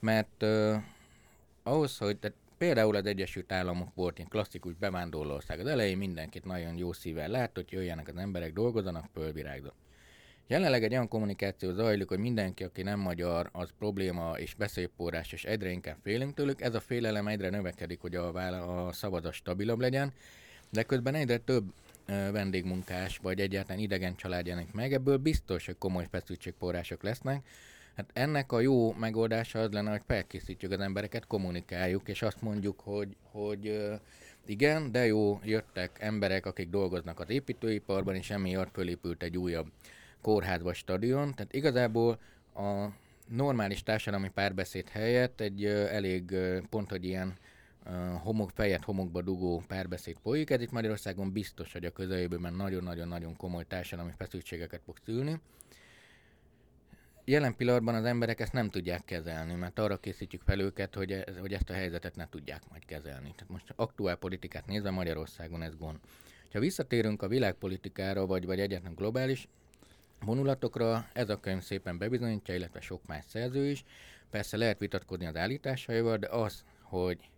mert 0.00 0.42
uh, 0.42 0.76
ahhoz, 1.62 1.98
hogy 1.98 2.18
tehát 2.18 2.36
például 2.60 2.96
az 2.96 3.06
Egyesült 3.06 3.52
Államok 3.52 3.94
volt 3.94 4.18
egy 4.18 4.28
klasszikus 4.28 4.74
bevándorlóország, 4.74 5.60
az 5.60 5.66
elején 5.66 5.96
mindenkit 5.96 6.44
nagyon 6.44 6.76
jó 6.76 6.92
szívvel 6.92 7.28
lát, 7.28 7.50
hogy 7.54 7.72
jöjjenek 7.72 8.08
az 8.08 8.16
emberek, 8.16 8.52
dolgozzanak, 8.52 9.08
fölvirágzott. 9.12 9.74
Jelenleg 10.46 10.84
egy 10.84 10.92
olyan 10.92 11.08
kommunikáció 11.08 11.72
zajlik, 11.72 12.08
hogy 12.08 12.18
mindenki, 12.18 12.64
aki 12.64 12.82
nem 12.82 12.98
magyar, 12.98 13.48
az 13.52 13.70
probléma 13.78 14.38
és 14.38 14.54
beszédpórás, 14.54 15.32
és 15.32 15.44
egyre 15.44 15.70
inkább 15.70 15.96
félünk 16.02 16.34
tőlük. 16.34 16.60
Ez 16.60 16.74
a 16.74 16.80
félelem 16.80 17.26
egyre 17.28 17.50
növekedik, 17.50 18.00
hogy 18.00 18.14
a, 18.14 18.86
a 18.86 18.92
szavazat 18.92 19.32
stabilabb 19.32 19.80
legyen, 19.80 20.12
de 20.70 20.82
közben 20.82 21.14
egyre 21.14 21.38
több 21.38 21.72
vendégmunkás, 22.06 23.18
vagy 23.22 23.40
egyáltalán 23.40 23.82
idegen 23.82 24.16
család 24.16 24.46
jelenik 24.46 24.72
meg, 24.72 24.92
ebből 24.92 25.16
biztos, 25.16 25.66
hogy 25.66 25.78
komoly 25.78 26.06
feszültségforrások 26.10 27.02
lesznek. 27.02 27.46
Hát 27.96 28.10
ennek 28.12 28.52
a 28.52 28.60
jó 28.60 28.92
megoldása 28.92 29.58
az 29.58 29.72
lenne, 29.72 29.90
hogy 29.90 30.02
felkészítjük 30.06 30.72
az 30.72 30.80
embereket, 30.80 31.26
kommunikáljuk, 31.26 32.08
és 32.08 32.22
azt 32.22 32.42
mondjuk, 32.42 32.80
hogy, 32.80 33.16
hogy 33.30 33.90
igen, 34.46 34.92
de 34.92 35.06
jó, 35.06 35.40
jöttek 35.44 35.96
emberek, 36.00 36.46
akik 36.46 36.68
dolgoznak 36.68 37.20
az 37.20 37.30
építőiparban, 37.30 38.14
és 38.14 38.30
emiatt 38.30 38.70
fölépült 38.72 39.22
egy 39.22 39.36
újabb 39.36 39.66
kórház 40.20 40.62
vagy 40.62 40.74
stadion. 40.74 41.34
Tehát 41.34 41.54
igazából 41.54 42.18
a 42.54 42.86
normális 43.28 43.82
társadalmi 43.82 44.28
párbeszéd 44.28 44.88
helyett 44.88 45.40
egy 45.40 45.64
elég 45.64 46.36
pont, 46.70 46.90
hogy 46.90 47.04
ilyen 47.04 47.38
homok, 48.22 48.50
fejet 48.50 48.84
homokba 48.84 49.22
dugó 49.22 49.62
párbeszéd 49.66 50.16
folyik. 50.22 50.50
Ez 50.50 50.60
itt 50.60 50.70
Magyarországon 50.70 51.32
biztos, 51.32 51.72
hogy 51.72 51.84
a 51.84 51.90
közeljövőben 51.90 52.54
nagyon-nagyon-nagyon 52.54 53.36
komoly 53.36 53.64
társadalmi 53.68 54.12
feszültségeket 54.16 54.80
fog 54.84 54.96
szülni. 55.04 55.40
Jelen 57.30 57.56
pillanatban 57.56 57.94
az 57.94 58.04
emberek 58.04 58.40
ezt 58.40 58.52
nem 58.52 58.70
tudják 58.70 59.04
kezelni, 59.04 59.54
mert 59.54 59.78
arra 59.78 59.96
készítjük 59.96 60.42
fel 60.42 60.60
őket, 60.60 60.94
hogy, 60.94 61.12
ez, 61.12 61.38
hogy 61.40 61.52
ezt 61.52 61.70
a 61.70 61.72
helyzetet 61.72 62.16
ne 62.16 62.28
tudják 62.28 62.62
majd 62.70 62.84
kezelni. 62.84 63.32
Tehát 63.36 63.48
most 63.48 63.72
aktuál 63.76 64.16
politikát 64.16 64.66
nézve 64.66 64.90
Magyarországon 64.90 65.62
ez 65.62 65.76
gond. 65.76 65.98
Ha 66.52 66.58
visszatérünk 66.58 67.22
a 67.22 67.28
világpolitikára, 67.28 68.26
vagy, 68.26 68.46
vagy 68.46 68.60
egyetlen 68.60 68.94
globális 68.94 69.48
vonulatokra, 70.20 71.08
ez 71.12 71.28
a 71.28 71.40
könyv 71.40 71.62
szépen 71.62 71.98
bebizonyítja, 71.98 72.54
illetve 72.54 72.80
sok 72.80 73.06
más 73.06 73.24
szerző 73.28 73.70
is. 73.70 73.84
Persze 74.30 74.56
lehet 74.56 74.78
vitatkozni 74.78 75.26
az 75.26 75.36
állításaival, 75.36 76.16
de 76.16 76.28
az, 76.28 76.64
hogy 76.82 77.29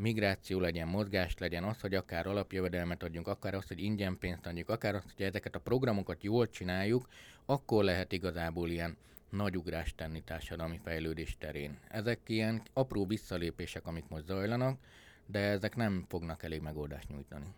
migráció 0.00 0.60
legyen, 0.60 0.88
mozgás 0.88 1.38
legyen, 1.38 1.64
az, 1.64 1.80
hogy 1.80 1.94
akár 1.94 2.26
alapjövedelmet 2.26 3.02
adjunk, 3.02 3.28
akár 3.28 3.54
azt, 3.54 3.68
hogy 3.68 3.82
ingyen 3.82 4.18
pénzt 4.18 4.46
adjuk, 4.46 4.68
akár 4.68 4.94
azt, 4.94 5.12
hogy 5.16 5.24
ezeket 5.26 5.54
a 5.54 5.58
programokat 5.58 6.22
jól 6.22 6.50
csináljuk, 6.50 7.08
akkor 7.46 7.84
lehet 7.84 8.12
igazából 8.12 8.70
ilyen 8.70 8.96
nagy 9.30 9.56
ugrást 9.56 9.96
tenni 9.96 10.22
társadalmi 10.22 10.80
fejlődés 10.84 11.36
terén. 11.38 11.78
Ezek 11.88 12.18
ilyen 12.26 12.62
apró 12.72 13.06
visszalépések, 13.06 13.86
amik 13.86 14.04
most 14.08 14.26
zajlanak, 14.26 14.78
de 15.26 15.38
ezek 15.38 15.76
nem 15.76 16.04
fognak 16.08 16.42
elég 16.42 16.60
megoldást 16.60 17.08
nyújtani. 17.08 17.54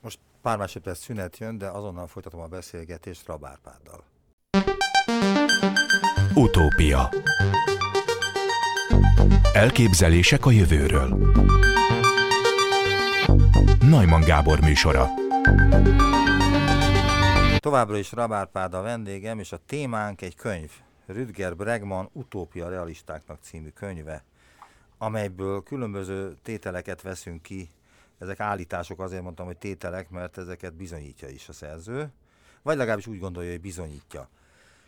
Most 0.00 0.18
pár 0.42 0.58
másodperc 0.58 0.98
szünet 0.98 1.38
jön, 1.38 1.58
de 1.58 1.66
azonnal 1.68 2.06
folytatom 2.06 2.40
a 2.40 2.46
beszélgetést 2.46 3.26
Rabárpáddal. 3.26 4.04
Utópia 6.34 7.08
Elképzelések 9.52 10.46
a 10.46 10.50
jövőről 10.50 11.32
Najman 13.80 14.20
Gábor 14.20 14.60
műsora 14.60 15.06
Továbbra 17.58 17.96
is 17.96 18.12
Rabárpád 18.12 18.74
a 18.74 18.82
vendégem, 18.82 19.38
és 19.38 19.52
a 19.52 19.60
témánk 19.66 20.22
egy 20.22 20.36
könyv. 20.36 20.70
Rüdger 21.06 21.56
Bregman 21.56 22.08
Utópia 22.12 22.68
realistáknak 22.68 23.38
című 23.42 23.68
könyve, 23.68 24.24
amelyből 24.98 25.62
különböző 25.62 26.36
tételeket 26.42 27.02
veszünk 27.02 27.42
ki. 27.42 27.70
Ezek 28.18 28.40
állítások, 28.40 29.00
azért 29.00 29.22
mondtam, 29.22 29.46
hogy 29.46 29.56
tételek, 29.56 30.10
mert 30.10 30.38
ezeket 30.38 30.74
bizonyítja 30.74 31.28
is 31.28 31.48
a 31.48 31.52
szerző, 31.52 32.10
vagy 32.62 32.76
legalábbis 32.76 33.06
úgy 33.06 33.18
gondolja, 33.18 33.50
hogy 33.50 33.60
bizonyítja. 33.60 34.28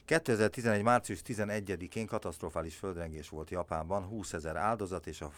2011. 0.04 0.82
március 0.82 1.22
11-én 1.26 2.06
katasztrofális 2.06 2.76
földrengés 2.76 3.28
volt 3.28 3.50
Japánban, 3.50 4.04
20 4.04 4.32
ezer 4.32 4.56
áldozat 4.56 5.06
és 5.06 5.20
a 5.20 5.30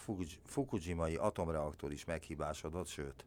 Fukujimai 0.44 1.16
atomreaktor 1.16 1.92
is 1.92 2.05
meghibásodott, 2.05 2.87
sőt. 2.87 3.24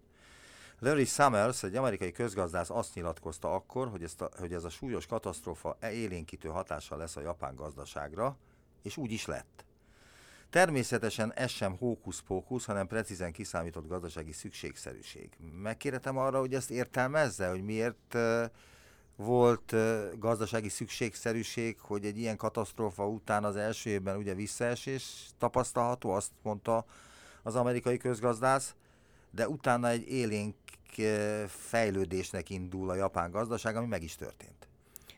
Larry 0.80 1.06
Summers, 1.06 1.63
egy 1.63 1.76
amerikai 1.76 2.12
közgazdász 2.12 2.69
azt 2.69 2.93
nyilatkozta 2.93 3.54
akkor, 3.54 3.89
hogy, 3.89 4.04
ezt 4.04 4.21
a, 4.21 4.30
hogy 4.39 4.54
ez 4.54 4.63
a 4.63 4.69
súlyos 4.69 5.06
katasztrófa 5.06 5.78
e 5.80 5.91
élénkítő 5.91 6.50
hatással 6.50 6.97
lesz 6.97 7.15
a 7.15 7.21
japán 7.21 7.56
gazdaságra, 7.56 8.38
és 8.82 8.97
úgy 8.97 9.12
is 9.12 9.26
lett. 9.26 9.65
Természetesen 10.50 11.34
ez 11.34 11.50
sem 11.52 11.76
hókusz-pókusz, 11.78 12.65
hanem 12.65 12.88
precízen 12.88 13.32
kiszámított 13.32 13.88
gazdasági 13.88 14.32
szükségszerűség. 14.32 15.30
Megkérhetem 15.62 16.17
arra, 16.17 16.39
hogy 16.39 16.54
ezt 16.54 16.71
értelmezze, 16.71 17.50
hogy 17.50 17.63
miért 17.63 18.13
uh, 18.13 18.45
volt 19.18 19.76
gazdasági 20.20 20.70
szükségszerűség, 20.70 21.80
hogy 21.80 22.06
egy 22.06 22.18
ilyen 22.18 22.38
katasztrófa 22.38 23.08
után 23.08 23.44
az 23.44 23.56
első 23.56 23.90
évben 23.90 24.18
ugye 24.18 24.34
visszaesés 24.34 25.30
tapasztalható, 25.38 26.12
azt 26.12 26.32
mondta 26.42 26.86
az 27.44 27.56
amerikai 27.56 27.98
közgazdász, 27.98 28.76
de 29.32 29.48
utána 29.48 29.90
egy 29.90 30.10
élénk 30.10 30.56
fejlődésnek 31.48 32.50
indul 32.50 32.90
a 32.90 32.96
japán 32.96 33.32
gazdaság, 33.32 33.76
ami 33.76 33.88
meg 33.88 34.04
is 34.04 34.16
történt. 34.16 34.68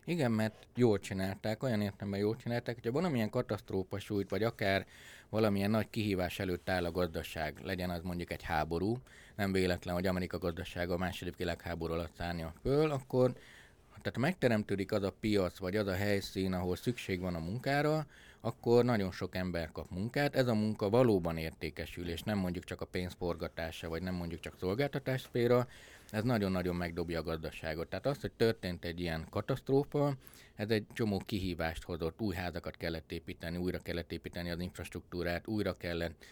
Igen, 0.05 0.31
mert 0.31 0.67
jól 0.75 0.99
csinálták, 0.99 1.63
olyan 1.63 1.81
értelemben 1.81 2.19
jól 2.19 2.35
csinálták, 2.35 2.75
hogyha 2.75 2.91
valamilyen 2.91 3.29
katasztrófa 3.29 3.99
sújt, 3.99 4.29
vagy 4.29 4.43
akár 4.43 4.85
valamilyen 5.29 5.69
nagy 5.69 5.89
kihívás 5.89 6.39
előtt 6.39 6.69
áll 6.69 6.85
a 6.85 6.91
gazdaság, 6.91 7.59
legyen 7.63 7.89
az 7.89 8.01
mondjuk 8.03 8.31
egy 8.31 8.43
háború, 8.43 8.97
nem 9.35 9.51
véletlen, 9.51 9.93
hogy 9.93 10.07
Amerika 10.07 10.37
gazdasága 10.37 10.93
a 10.93 10.97
második 10.97 11.35
világháború 11.35 11.93
alatt 11.93 12.15
szállnia 12.17 12.53
föl, 12.61 12.91
akkor 12.91 13.33
tehát 14.01 14.17
megteremtődik 14.17 14.91
az 14.91 15.03
a 15.03 15.13
piac, 15.19 15.57
vagy 15.57 15.75
az 15.75 15.87
a 15.87 15.93
helyszín, 15.93 16.53
ahol 16.53 16.75
szükség 16.75 17.19
van 17.19 17.35
a 17.35 17.39
munkára, 17.39 18.05
akkor 18.41 18.85
nagyon 18.85 19.11
sok 19.11 19.35
ember 19.35 19.71
kap 19.71 19.89
munkát. 19.89 20.35
Ez 20.35 20.47
a 20.47 20.53
munka 20.53 20.89
valóban 20.89 21.37
értékesül, 21.37 22.09
és 22.09 22.21
nem 22.21 22.37
mondjuk 22.37 22.63
csak 22.63 22.81
a 22.81 22.85
pénzforgatása, 22.85 23.89
vagy 23.89 24.01
nem 24.01 24.13
mondjuk 24.13 24.39
csak 24.39 24.55
szolgáltatás 24.59 25.21
szféra, 25.21 25.67
ez 26.11 26.23
nagyon-nagyon 26.23 26.75
megdobja 26.75 27.19
a 27.19 27.23
gazdaságot. 27.23 27.87
Tehát 27.87 28.05
az, 28.05 28.21
hogy 28.21 28.31
történt 28.31 28.85
egy 28.85 28.99
ilyen 28.99 29.25
katasztrófa, 29.29 30.15
ez 30.55 30.69
egy 30.69 30.85
csomó 30.93 31.21
kihívást 31.25 31.83
hozott, 31.83 32.21
új 32.21 32.35
házakat 32.35 32.77
kellett 32.77 33.11
építeni, 33.11 33.57
újra 33.57 33.79
kellett 33.79 34.11
építeni 34.11 34.49
az 34.49 34.59
infrastruktúrát, 34.59 35.47
újra 35.47 35.77
kellett 35.77 36.25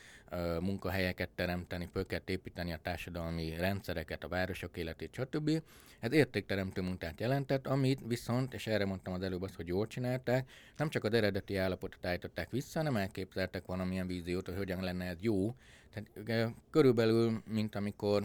munkahelyeket 0.61 1.29
teremteni, 1.35 1.89
kellett 2.07 2.29
építeni 2.29 2.73
a 2.73 2.79
társadalmi 2.81 3.55
rendszereket, 3.55 4.23
a 4.23 4.27
városok 4.27 4.77
életét, 4.77 5.13
stb. 5.13 5.61
Ez 5.99 6.11
értékteremtő 6.11 6.81
munkát 6.81 7.19
jelentett, 7.19 7.67
amit 7.67 7.99
viszont, 8.07 8.53
és 8.53 8.67
erre 8.67 8.85
mondtam 8.85 9.13
az 9.13 9.21
előbb 9.21 9.41
azt, 9.41 9.55
hogy 9.55 9.67
jól 9.67 9.87
csinálták, 9.87 10.49
nem 10.77 10.89
csak 10.89 11.03
az 11.03 11.13
eredeti 11.13 11.57
állapotot 11.57 12.05
állították 12.05 12.49
vissza, 12.49 12.79
hanem 12.79 12.95
elképzeltek 12.95 13.65
valamilyen 13.65 14.07
víziót, 14.07 14.45
hogy 14.45 14.57
hogyan 14.57 14.83
lenne 14.83 15.05
ez 15.05 15.17
jó. 15.19 15.55
Tehát 15.93 16.53
körülbelül, 16.69 17.41
mint 17.45 17.75
amikor 17.75 18.23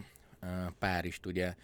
Párizst 0.78 1.26
ugye 1.26 1.54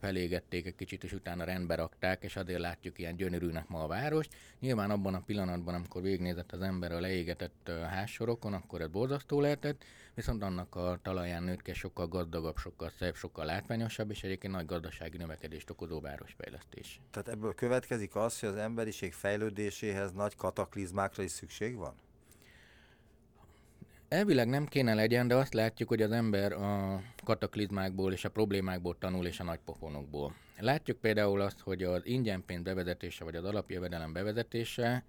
felégették 0.00 0.66
egy 0.66 0.74
kicsit, 0.74 1.04
és 1.04 1.12
utána 1.12 1.44
rendbe 1.44 1.74
rakták, 1.74 2.22
és 2.22 2.36
azért 2.36 2.60
látjuk 2.60 2.98
ilyen 2.98 3.16
gyönyörűnek 3.16 3.68
ma 3.68 3.82
a 3.82 3.86
várost. 3.86 4.34
Nyilván 4.60 4.90
abban 4.90 5.14
a 5.14 5.22
pillanatban, 5.22 5.74
amikor 5.74 6.02
végignézett 6.02 6.52
az 6.52 6.60
ember 6.60 6.92
a 6.92 7.00
leégetett 7.00 7.70
házsorokon, 7.88 8.52
akkor 8.52 8.80
ez 8.80 8.88
borzasztó 8.88 9.40
lehetett, 9.40 9.84
viszont 10.14 10.42
annak 10.42 10.74
a 10.74 10.98
talaján 11.02 11.42
nőtt 11.42 11.62
ki 11.62 11.72
sokkal 11.72 12.08
gazdagabb, 12.08 12.56
sokkal 12.56 12.90
szebb, 12.98 13.14
sokkal 13.14 13.44
látványosabb, 13.44 14.10
és 14.10 14.22
egyébként 14.22 14.52
nagy 14.52 14.66
gazdasági 14.66 15.16
növekedést 15.16 15.70
okozó 15.70 16.00
városfejlesztés. 16.00 17.00
Tehát 17.10 17.28
ebből 17.28 17.54
következik 17.54 18.16
az, 18.16 18.40
hogy 18.40 18.48
az 18.48 18.56
emberiség 18.56 19.12
fejlődéséhez 19.12 20.12
nagy 20.12 20.36
kataklizmákra 20.36 21.22
is 21.22 21.30
szükség 21.30 21.76
van? 21.76 21.94
Elvileg 24.08 24.48
nem 24.48 24.66
kéne 24.66 24.94
legyen, 24.94 25.28
de 25.28 25.34
azt 25.34 25.54
látjuk, 25.54 25.88
hogy 25.88 26.02
az 26.02 26.10
ember 26.10 26.52
a 26.52 27.02
kataklizmákból 27.24 28.12
és 28.12 28.24
a 28.24 28.30
problémákból 28.30 28.98
tanul 28.98 29.26
és 29.26 29.40
a 29.40 29.44
nagy 29.44 29.58
pofonokból. 29.64 30.34
Látjuk 30.58 30.98
például 30.98 31.40
azt, 31.40 31.60
hogy 31.60 31.82
az 31.82 32.06
ingyen 32.06 32.44
pénz 32.46 32.62
bevezetése 32.62 33.24
vagy 33.24 33.36
az 33.36 33.44
alapjövedelem 33.44 34.12
bevezetése 34.12 35.04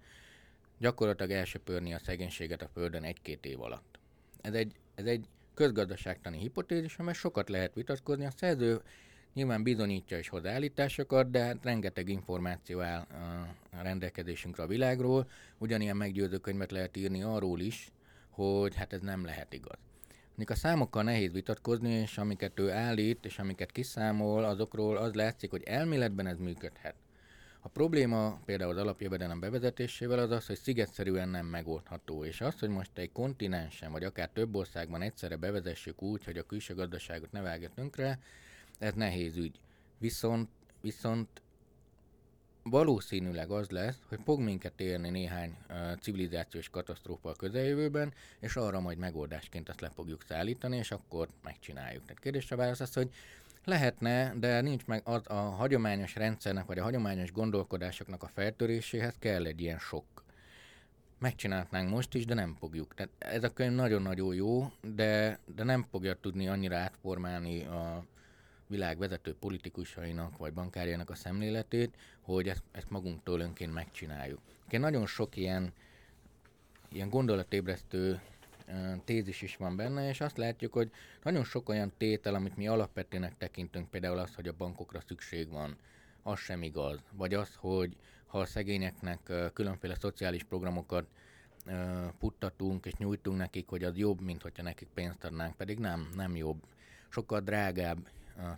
gyakorlatilag 0.78 1.30
elsöpörni 1.30 1.94
a 1.94 1.98
szegénységet 1.98 2.62
a 2.62 2.68
Földön 2.72 3.02
egy-két 3.02 3.46
év 3.46 3.60
alatt. 3.60 3.98
Ez 4.40 4.54
egy, 4.54 4.74
ez 4.94 5.04
egy 5.04 5.26
közgazdaságtani 5.54 6.38
hipotézis, 6.38 6.96
amely 6.96 7.14
sokat 7.14 7.48
lehet 7.48 7.74
vitatkozni. 7.74 8.24
A 8.24 8.30
szerző 8.30 8.80
nyilván 9.34 9.62
bizonyítja 9.62 10.18
is 10.18 10.28
hozzá 10.28 10.52
állításokat, 10.52 11.30
de 11.30 11.44
hát 11.44 11.64
rengeteg 11.64 12.08
információ 12.08 12.80
áll 12.80 13.06
a 13.78 13.82
rendelkezésünkre 13.82 14.62
a 14.62 14.66
világról. 14.66 15.28
Ugyanilyen 15.58 15.96
meggyőző 15.96 16.38
könyvet 16.38 16.70
lehet 16.70 16.96
írni 16.96 17.22
arról 17.22 17.60
is, 17.60 17.90
hogy 18.36 18.74
hát 18.74 18.92
ez 18.92 19.00
nem 19.00 19.24
lehet 19.24 19.52
igaz. 19.52 19.78
Még 20.34 20.50
a 20.50 20.54
számokkal 20.54 21.02
nehéz 21.02 21.32
vitatkozni, 21.32 21.92
és 21.92 22.18
amiket 22.18 22.60
ő 22.60 22.70
állít, 22.70 23.24
és 23.24 23.38
amiket 23.38 23.72
kiszámol, 23.72 24.44
azokról 24.44 24.96
az 24.96 25.14
látszik, 25.14 25.50
hogy 25.50 25.62
elméletben 25.62 26.26
ez 26.26 26.38
működhet. 26.38 26.94
A 27.60 27.68
probléma 27.68 28.40
például 28.44 28.70
az 28.70 28.76
alapjövedelem 28.76 29.40
bevezetésével 29.40 30.18
az 30.18 30.30
az, 30.30 30.46
hogy 30.46 30.56
szigetszerűen 30.56 31.28
nem 31.28 31.46
megoldható, 31.46 32.24
és 32.24 32.40
az, 32.40 32.58
hogy 32.58 32.68
most 32.68 32.98
egy 32.98 33.12
kontinensen, 33.12 33.92
vagy 33.92 34.04
akár 34.04 34.28
több 34.32 34.54
országban 34.54 35.02
egyszerre 35.02 35.36
bevezessük 35.36 36.02
úgy, 36.02 36.24
hogy 36.24 36.38
a 36.38 36.46
külső 36.46 36.74
gazdaságot 36.74 37.32
ne 37.32 37.40
vágja 37.40 37.68
tönkre, 37.74 38.18
ez 38.78 38.94
nehéz 38.94 39.36
ügy. 39.36 39.60
Viszont, 39.98 40.48
viszont 40.80 41.42
valószínűleg 42.70 43.50
az 43.50 43.70
lesz, 43.70 43.98
hogy 44.08 44.18
fog 44.24 44.40
minket 44.40 44.80
érni 44.80 45.10
néhány 45.10 45.56
civilizációs 46.00 46.68
katasztrófa 46.68 47.28
a 47.28 47.34
közeljövőben, 47.34 48.12
és 48.40 48.56
arra 48.56 48.80
majd 48.80 48.98
megoldásként 48.98 49.68
azt 49.68 49.80
le 49.80 49.90
fogjuk 49.90 50.22
szállítani, 50.28 50.76
és 50.76 50.90
akkor 50.90 51.28
megcsináljuk. 51.42 52.04
Tehát 52.04 52.22
kérdésre 52.22 52.56
válasz 52.56 52.80
az, 52.80 52.94
hogy 52.94 53.10
lehetne, 53.64 54.34
de 54.36 54.60
nincs 54.60 54.86
meg 54.86 55.00
az 55.04 55.22
a 55.24 55.34
hagyományos 55.34 56.14
rendszernek, 56.14 56.66
vagy 56.66 56.78
a 56.78 56.82
hagyományos 56.82 57.32
gondolkodásoknak 57.32 58.22
a 58.22 58.28
feltöréséhez 58.28 59.14
kell 59.18 59.44
egy 59.44 59.60
ilyen 59.60 59.78
sok. 59.78 60.04
Megcsinálhatnánk 61.18 61.90
most 61.90 62.14
is, 62.14 62.24
de 62.24 62.34
nem 62.34 62.56
fogjuk. 62.58 62.94
Tehát 62.94 63.12
ez 63.18 63.44
a 63.44 63.52
könyv 63.52 63.72
nagyon-nagyon 63.72 64.34
jó, 64.34 64.72
de, 64.94 65.38
de 65.54 65.64
nem 65.64 65.86
fogja 65.90 66.14
tudni 66.14 66.48
annyira 66.48 66.76
átformálni 66.76 67.64
a, 67.64 68.04
világ 68.66 68.98
vezető 68.98 69.34
politikusainak 69.34 70.38
vagy 70.38 70.52
bankárjának 70.52 71.10
a 71.10 71.14
szemléletét, 71.14 71.96
hogy 72.20 72.48
ezt, 72.48 72.62
ezt 72.72 72.90
magunktól 72.90 73.40
önként 73.40 73.72
megcsináljuk. 73.72 74.40
Én 74.70 74.80
nagyon 74.80 75.06
sok 75.06 75.36
ilyen, 75.36 75.72
ilyen 76.92 77.08
gondolatébresztő 77.08 78.20
tézis 79.04 79.42
is 79.42 79.56
van 79.56 79.76
benne, 79.76 80.08
és 80.08 80.20
azt 80.20 80.36
látjuk, 80.36 80.72
hogy 80.72 80.90
nagyon 81.22 81.44
sok 81.44 81.68
olyan 81.68 81.92
tétel, 81.98 82.34
amit 82.34 82.56
mi 82.56 82.68
alapvetőnek 82.68 83.36
tekintünk, 83.36 83.90
például 83.90 84.18
az, 84.18 84.34
hogy 84.34 84.48
a 84.48 84.56
bankokra 84.56 85.00
szükség 85.06 85.50
van, 85.50 85.76
az 86.22 86.38
sem 86.38 86.62
igaz. 86.62 86.98
Vagy 87.12 87.34
az, 87.34 87.54
hogy 87.54 87.96
ha 88.26 88.38
a 88.38 88.46
szegényeknek 88.46 89.32
különféle 89.52 89.94
szociális 89.94 90.44
programokat 90.44 91.06
futtatunk 92.18 92.86
és 92.86 92.92
nyújtunk 92.94 93.36
nekik, 93.36 93.68
hogy 93.68 93.84
az 93.84 93.96
jobb, 93.96 94.20
mint 94.20 94.42
hogyha 94.42 94.62
nekik 94.62 94.88
pénzt 94.94 95.24
adnánk, 95.24 95.56
pedig 95.56 95.78
nem, 95.78 96.08
nem 96.14 96.36
jobb. 96.36 96.62
Sokkal 97.08 97.40
drágább 97.40 98.08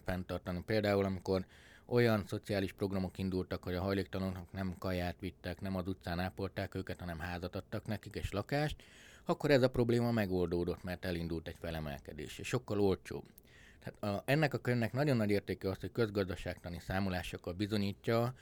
fenntartani. 0.04 0.62
Például, 0.66 1.04
amikor 1.04 1.44
olyan 1.86 2.24
szociális 2.26 2.72
programok 2.72 3.18
indultak, 3.18 3.62
hogy 3.62 3.74
a 3.74 3.80
hajléktalanok 3.80 4.52
nem 4.52 4.74
kaját 4.78 5.16
vittek, 5.20 5.60
nem 5.60 5.76
az 5.76 5.88
utcán 5.88 6.18
ápolták 6.18 6.74
őket, 6.74 7.00
hanem 7.00 7.18
házat 7.18 7.56
adtak 7.56 7.86
nekik 7.86 8.14
és 8.14 8.32
lakást, 8.32 8.82
akkor 9.24 9.50
ez 9.50 9.62
a 9.62 9.70
probléma 9.70 10.10
megoldódott, 10.10 10.82
mert 10.82 11.04
elindult 11.04 11.48
egy 11.48 11.56
felemelkedés, 11.60 12.38
és 12.38 12.46
sokkal 12.46 12.80
olcsóbb. 12.80 13.24
Tehát 13.78 14.16
a, 14.16 14.22
ennek 14.26 14.54
a 14.54 14.58
könyvnek 14.58 14.92
nagyon 14.92 15.16
nagy 15.16 15.30
értéke 15.30 15.68
az, 15.68 15.76
hogy 15.80 15.92
közgazdaságtani 15.92 16.78
számolásokkal 16.78 17.52
bizonyítja 17.52 18.34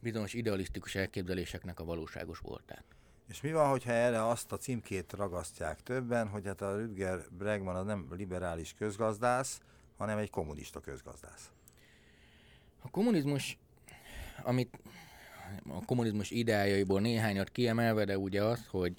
bizonyos 0.00 0.34
idealisztikus 0.34 0.94
elképzeléseknek 0.94 1.80
a 1.80 1.84
valóságos 1.84 2.38
voltát. 2.38 2.84
És 3.28 3.40
mi 3.40 3.52
van, 3.52 3.70
hogyha 3.70 3.92
erre 3.92 4.26
azt 4.26 4.52
a 4.52 4.56
címkét 4.56 5.12
ragasztják 5.12 5.82
többen, 5.82 6.28
hogy 6.28 6.46
hát 6.46 6.60
a 6.60 6.76
Rüdger 6.76 7.20
Bregman 7.30 7.76
az 7.76 7.86
nem 7.86 8.06
liberális 8.10 8.74
közgazdász, 8.78 9.60
hanem 10.00 10.18
egy 10.18 10.30
kommunista 10.30 10.80
közgazdász. 10.80 11.50
A 12.82 12.90
kommunizmus, 12.90 13.58
amit 14.42 14.78
a 15.68 15.84
kommunizmus 15.84 16.30
ideájaiból 16.30 17.00
néhányat 17.00 17.50
kiemelve, 17.50 18.04
de 18.04 18.18
ugye 18.18 18.44
az, 18.44 18.66
hogy 18.66 18.96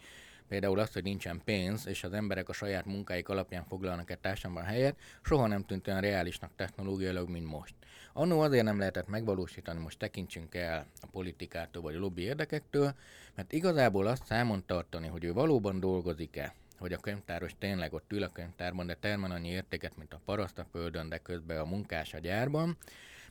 például 0.48 0.80
az, 0.80 0.94
hogy 0.94 1.04
nincsen 1.04 1.42
pénz, 1.44 1.88
és 1.88 2.04
az 2.04 2.14
emberek 2.14 2.50
a 2.50 2.54
saját 2.54 2.86
munkáik 2.86 3.30
alapján 3.30 3.66
foglalnak 3.66 4.12
egy 4.12 4.20
társadalomban 4.20 4.72
helyet, 4.72 4.98
soha 5.24 5.48
nem 5.48 5.66
tűnt 5.66 5.88
olyan 5.88 6.02
reálisnak 6.02 6.52
technológiailag, 6.56 7.30
mint 7.30 7.50
most. 7.50 7.74
Annó 8.14 8.40
azért 8.40 8.64
nem 8.64 8.80
lehetett 8.80 9.08
megvalósítani, 9.08 9.80
most 9.80 9.98
tekintsünk 9.98 10.56
el 10.56 10.86
a 11.02 11.08
politikától 11.08 11.82
vagy 11.82 11.96
a 11.96 12.00
lobby 12.00 12.22
érdekektől, 12.22 12.94
mert 13.36 13.52
igazából 13.52 14.08
azt 14.08 14.26
számon 14.26 14.66
tartani, 14.66 15.08
hogy 15.08 15.24
ő 15.24 15.34
valóban 15.34 15.80
dolgozik-e, 15.80 16.54
hogy 16.82 16.94
a 16.94 16.98
könyvtáros 16.98 17.52
tényleg 17.60 17.94
ott 17.94 18.12
ül 18.12 18.24
a 18.24 18.30
könyvtárban, 18.30 18.88
de 18.88 18.94
termel 19.00 19.32
annyi 19.32 19.50
értéket, 19.50 19.98
mint 19.98 20.14
a 20.14 20.22
paraszt 20.26 20.60
a 20.60 20.66
földön, 20.72 21.10
de 21.10 21.18
közben 21.18 21.58
a 21.58 21.66
munkás 21.66 22.14
a 22.14 22.20
gyárban. 22.20 22.78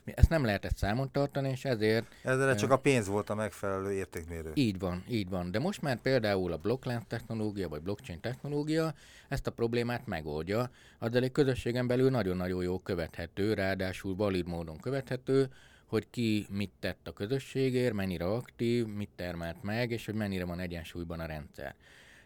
Ezt 0.05 0.29
nem 0.29 0.45
lehetett 0.45 0.77
számon 0.77 1.11
tartani, 1.11 1.49
és 1.49 1.65
ezért... 1.65 2.05
Ezzel 2.23 2.55
csak 2.55 2.71
a 2.71 2.77
pénz 2.77 3.07
volt 3.07 3.29
a 3.29 3.35
megfelelő 3.35 3.91
értékmérő. 3.91 4.51
Így 4.53 4.79
van, 4.79 5.03
így 5.09 5.29
van. 5.29 5.51
De 5.51 5.59
most 5.59 5.81
már 5.81 6.01
például 6.01 6.51
a 6.51 6.57
blokklánc 6.57 7.07
technológia, 7.07 7.69
vagy 7.69 7.81
blockchain 7.81 8.19
technológia 8.19 8.93
ezt 9.27 9.47
a 9.47 9.51
problémát 9.51 10.07
megoldja. 10.07 10.69
Azzal 10.99 11.23
egy 11.23 11.31
közösségen 11.31 11.87
belül 11.87 12.09
nagyon-nagyon 12.09 12.63
jó 12.63 12.79
követhető, 12.79 13.53
ráadásul 13.53 14.15
valid 14.15 14.47
módon 14.47 14.79
követhető, 14.79 15.49
hogy 15.85 16.09
ki 16.09 16.45
mit 16.49 16.71
tett 16.79 17.07
a 17.07 17.13
közösségért, 17.13 17.93
mennyire 17.93 18.25
aktív, 18.25 18.85
mit 18.85 19.09
termelt 19.15 19.63
meg, 19.63 19.91
és 19.91 20.05
hogy 20.05 20.15
mennyire 20.15 20.45
van 20.45 20.59
egyensúlyban 20.59 21.19
a 21.19 21.25
rendszer. 21.25 21.75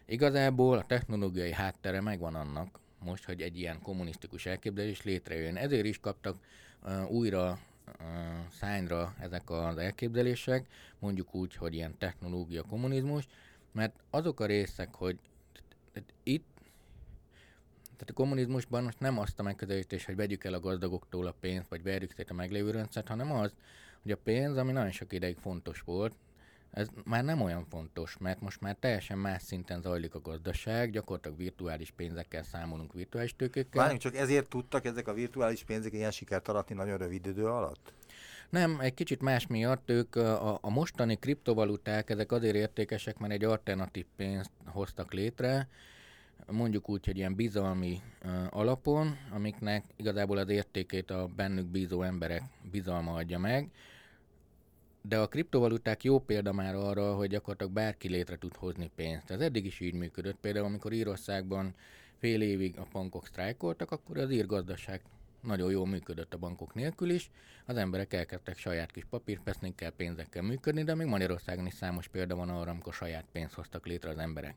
Igazából 0.06 0.78
a 0.78 0.86
technológiai 0.86 1.52
háttere 1.52 2.00
megvan 2.00 2.34
annak, 2.34 2.78
most, 3.04 3.24
hogy 3.24 3.40
egy 3.40 3.58
ilyen 3.58 3.82
kommunisztikus 3.82 4.46
elképzelés 4.46 5.02
létrejön. 5.02 5.56
Ezért 5.56 5.84
is 5.84 5.98
kaptak 5.98 6.36
uh, 6.82 7.10
újra 7.10 7.50
uh, 7.50 7.58
szányra 8.50 9.14
ezek 9.20 9.50
az 9.50 9.76
elképzelések, 9.76 10.66
mondjuk 10.98 11.34
úgy, 11.34 11.54
hogy 11.54 11.74
ilyen 11.74 11.98
technológia 11.98 12.62
kommunizmus, 12.62 13.26
mert 13.72 13.94
azok 14.10 14.40
a 14.40 14.46
részek, 14.46 14.94
hogy 14.94 15.18
itt 16.22 16.44
tehát 17.82 18.10
a 18.10 18.12
kommunizmusban 18.12 18.82
most 18.82 19.00
nem 19.00 19.18
azt 19.18 19.38
a 19.38 19.42
megközelítés, 19.42 20.04
hogy 20.04 20.16
vegyük 20.16 20.44
el 20.44 20.54
a 20.54 20.60
gazdagoktól 20.60 21.26
a 21.26 21.34
pénzt, 21.40 21.68
vagy 21.68 21.82
verjük 21.82 22.12
szét 22.12 22.30
a 22.30 22.34
meglévő 22.34 22.70
rendszert, 22.70 23.08
hanem 23.08 23.32
az, 23.32 23.54
hogy 24.02 24.10
a 24.10 24.16
pénz, 24.16 24.56
ami 24.56 24.72
nagyon 24.72 24.90
sok 24.90 25.12
ideig 25.12 25.36
fontos 25.36 25.80
volt, 25.80 26.14
ez 26.76 26.88
már 27.04 27.24
nem 27.24 27.40
olyan 27.40 27.64
fontos, 27.70 28.16
mert 28.18 28.40
most 28.40 28.60
már 28.60 28.76
teljesen 28.80 29.18
más 29.18 29.42
szinten 29.42 29.80
zajlik 29.80 30.14
a 30.14 30.20
gazdaság, 30.20 30.90
gyakorlatilag 30.90 31.36
virtuális 31.36 31.90
pénzekkel 31.90 32.42
számolunk 32.42 32.92
virtuális 32.92 33.36
tőkékkel. 33.36 33.80
Várjunk, 33.80 34.00
csak 34.00 34.16
ezért 34.16 34.48
tudtak 34.48 34.84
ezek 34.84 35.08
a 35.08 35.12
virtuális 35.12 35.64
pénzek 35.64 35.92
ilyen 35.92 36.10
sikert 36.10 36.48
aratni 36.48 36.74
nagyon 36.74 36.98
rövid 36.98 37.26
idő 37.26 37.46
alatt? 37.46 37.92
Nem, 38.50 38.80
egy 38.80 38.94
kicsit 38.94 39.22
más 39.22 39.46
miatt 39.46 39.90
ők 39.90 40.16
a, 40.16 40.58
a 40.60 40.70
mostani 40.70 41.16
kriptovaluták, 41.16 42.10
ezek 42.10 42.32
azért 42.32 42.54
értékesek, 42.54 43.18
mert 43.18 43.32
egy 43.32 43.44
alternatív 43.44 44.06
pénzt 44.16 44.50
hoztak 44.64 45.12
létre, 45.12 45.68
mondjuk 46.46 46.88
úgy, 46.88 47.06
hogy 47.06 47.16
ilyen 47.16 47.34
bizalmi 47.34 48.00
uh, 48.24 48.30
alapon, 48.50 49.16
amiknek 49.30 49.84
igazából 49.96 50.36
az 50.36 50.48
értékét 50.48 51.10
a 51.10 51.28
bennük 51.36 51.66
bízó 51.66 52.02
emberek 52.02 52.42
bizalma 52.70 53.14
adja 53.14 53.38
meg, 53.38 53.70
de 55.08 55.18
a 55.18 55.26
kriptovaluták 55.26 56.04
jó 56.04 56.18
példa 56.18 56.52
már 56.52 56.74
arra, 56.74 57.14
hogy 57.14 57.28
gyakorlatilag 57.28 57.72
bárki 57.72 58.08
létre 58.08 58.36
tud 58.38 58.56
hozni 58.56 58.90
pénzt. 58.96 59.30
Ez 59.30 59.40
eddig 59.40 59.66
is 59.66 59.80
így 59.80 59.94
működött. 59.94 60.36
Például 60.40 60.64
amikor 60.64 60.92
Írországban 60.92 61.74
fél 62.18 62.42
évig 62.42 62.78
a 62.78 62.86
bankok 62.92 63.26
sztrájkoltak, 63.26 63.90
akkor 63.90 64.18
az 64.18 64.30
ír 64.30 64.46
gazdaság 64.46 65.00
nagyon 65.40 65.70
jól 65.70 65.86
működött 65.86 66.34
a 66.34 66.38
bankok 66.38 66.74
nélkül 66.74 67.10
is. 67.10 67.30
Az 67.66 67.76
emberek 67.76 68.12
elkezdtek 68.12 68.58
saját 68.58 68.90
kis 68.90 69.04
papírpesznékkel, 69.10 69.90
pénzekkel 69.90 70.42
működni, 70.42 70.82
de 70.82 70.94
még 70.94 71.06
Magyarországon 71.06 71.66
is 71.66 71.74
számos 71.74 72.08
példa 72.08 72.34
van 72.36 72.48
arra, 72.48 72.70
amikor 72.70 72.92
saját 72.92 73.24
pénzt 73.32 73.54
hoztak 73.54 73.86
létre 73.86 74.10
az 74.10 74.18
emberek. 74.18 74.54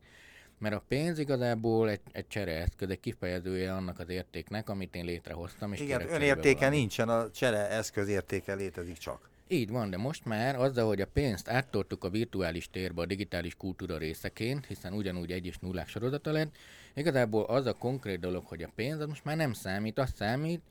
Mert 0.58 0.76
a 0.76 0.84
pénz 0.88 1.20
igazából 1.20 1.90
egy, 1.90 2.02
egy 2.12 2.28
csereeszköz, 2.28 2.90
egy 2.90 3.00
kifejezője 3.00 3.74
annak 3.74 4.00
az 4.00 4.10
értéknek, 4.10 4.70
amit 4.70 4.96
én 4.96 5.06
létrehoztam. 5.06 5.74
És 5.74 5.80
Igen, 5.80 6.02
önértéke 6.02 6.60
valamit. 6.60 6.80
nincsen, 6.80 7.10
a 7.10 7.32
csere 7.32 7.70
eszköz 7.70 8.08
értéke 8.08 8.54
létezik 8.54 8.98
csak. 8.98 9.30
Így 9.52 9.70
van, 9.70 9.90
de 9.90 9.98
most 9.98 10.26
már 10.26 10.56
azzal, 10.56 10.88
hogy 10.88 11.02
a 11.02 11.08
pénzt 11.08 11.48
áttoltuk 11.48 12.04
a 12.04 12.10
virtuális 12.10 12.70
térbe 12.70 13.02
a 13.02 13.06
digitális 13.06 13.56
kultúra 13.56 13.98
részeként, 13.98 14.66
hiszen 14.66 14.94
ugyanúgy 14.94 15.32
egy 15.32 15.46
és 15.46 15.58
nullák 15.58 15.88
sorozata 15.88 16.32
lett, 16.32 16.56
igazából 16.94 17.44
az 17.44 17.66
a 17.66 17.74
konkrét 17.74 18.20
dolog, 18.20 18.46
hogy 18.46 18.64
a 18.64 18.72
pénz 18.76 19.00
az 19.00 19.08
most 19.08 19.24
már 19.24 19.36
nem 19.36 19.54
számít, 19.54 20.00
az 20.00 20.12
számít, 20.16 20.62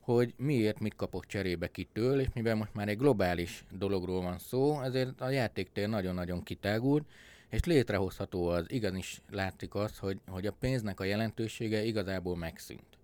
hogy 0.00 0.34
miért 0.36 0.80
mit 0.80 0.96
kapok 0.96 1.26
cserébe 1.26 1.70
kitől, 1.70 2.20
és 2.20 2.26
mivel 2.34 2.54
most 2.54 2.74
már 2.74 2.88
egy 2.88 2.98
globális 2.98 3.64
dologról 3.70 4.22
van 4.22 4.38
szó, 4.38 4.80
ezért 4.82 5.20
a 5.20 5.28
játéktér 5.30 5.88
nagyon-nagyon 5.88 6.42
kitágult, 6.42 7.04
és 7.48 7.64
létrehozható 7.64 8.48
az, 8.48 8.64
igenis 8.68 9.20
látszik 9.30 9.74
az, 9.74 9.98
hogy, 9.98 10.18
hogy 10.28 10.46
a 10.46 10.52
pénznek 10.52 11.00
a 11.00 11.04
jelentősége 11.04 11.82
igazából 11.82 12.36
megszűnt. 12.36 12.98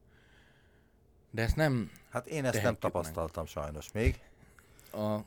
De 1.30 1.42
ezt 1.42 1.56
nem 1.56 1.90
Hát 2.10 2.26
én 2.26 2.44
ezt 2.44 2.52
nem 2.54 2.62
Tehetjük 2.62 2.82
meg. 2.82 2.92
tapasztaltam 2.92 3.46
sajnos 3.46 3.92
még. 3.92 4.20
A... 4.92 5.24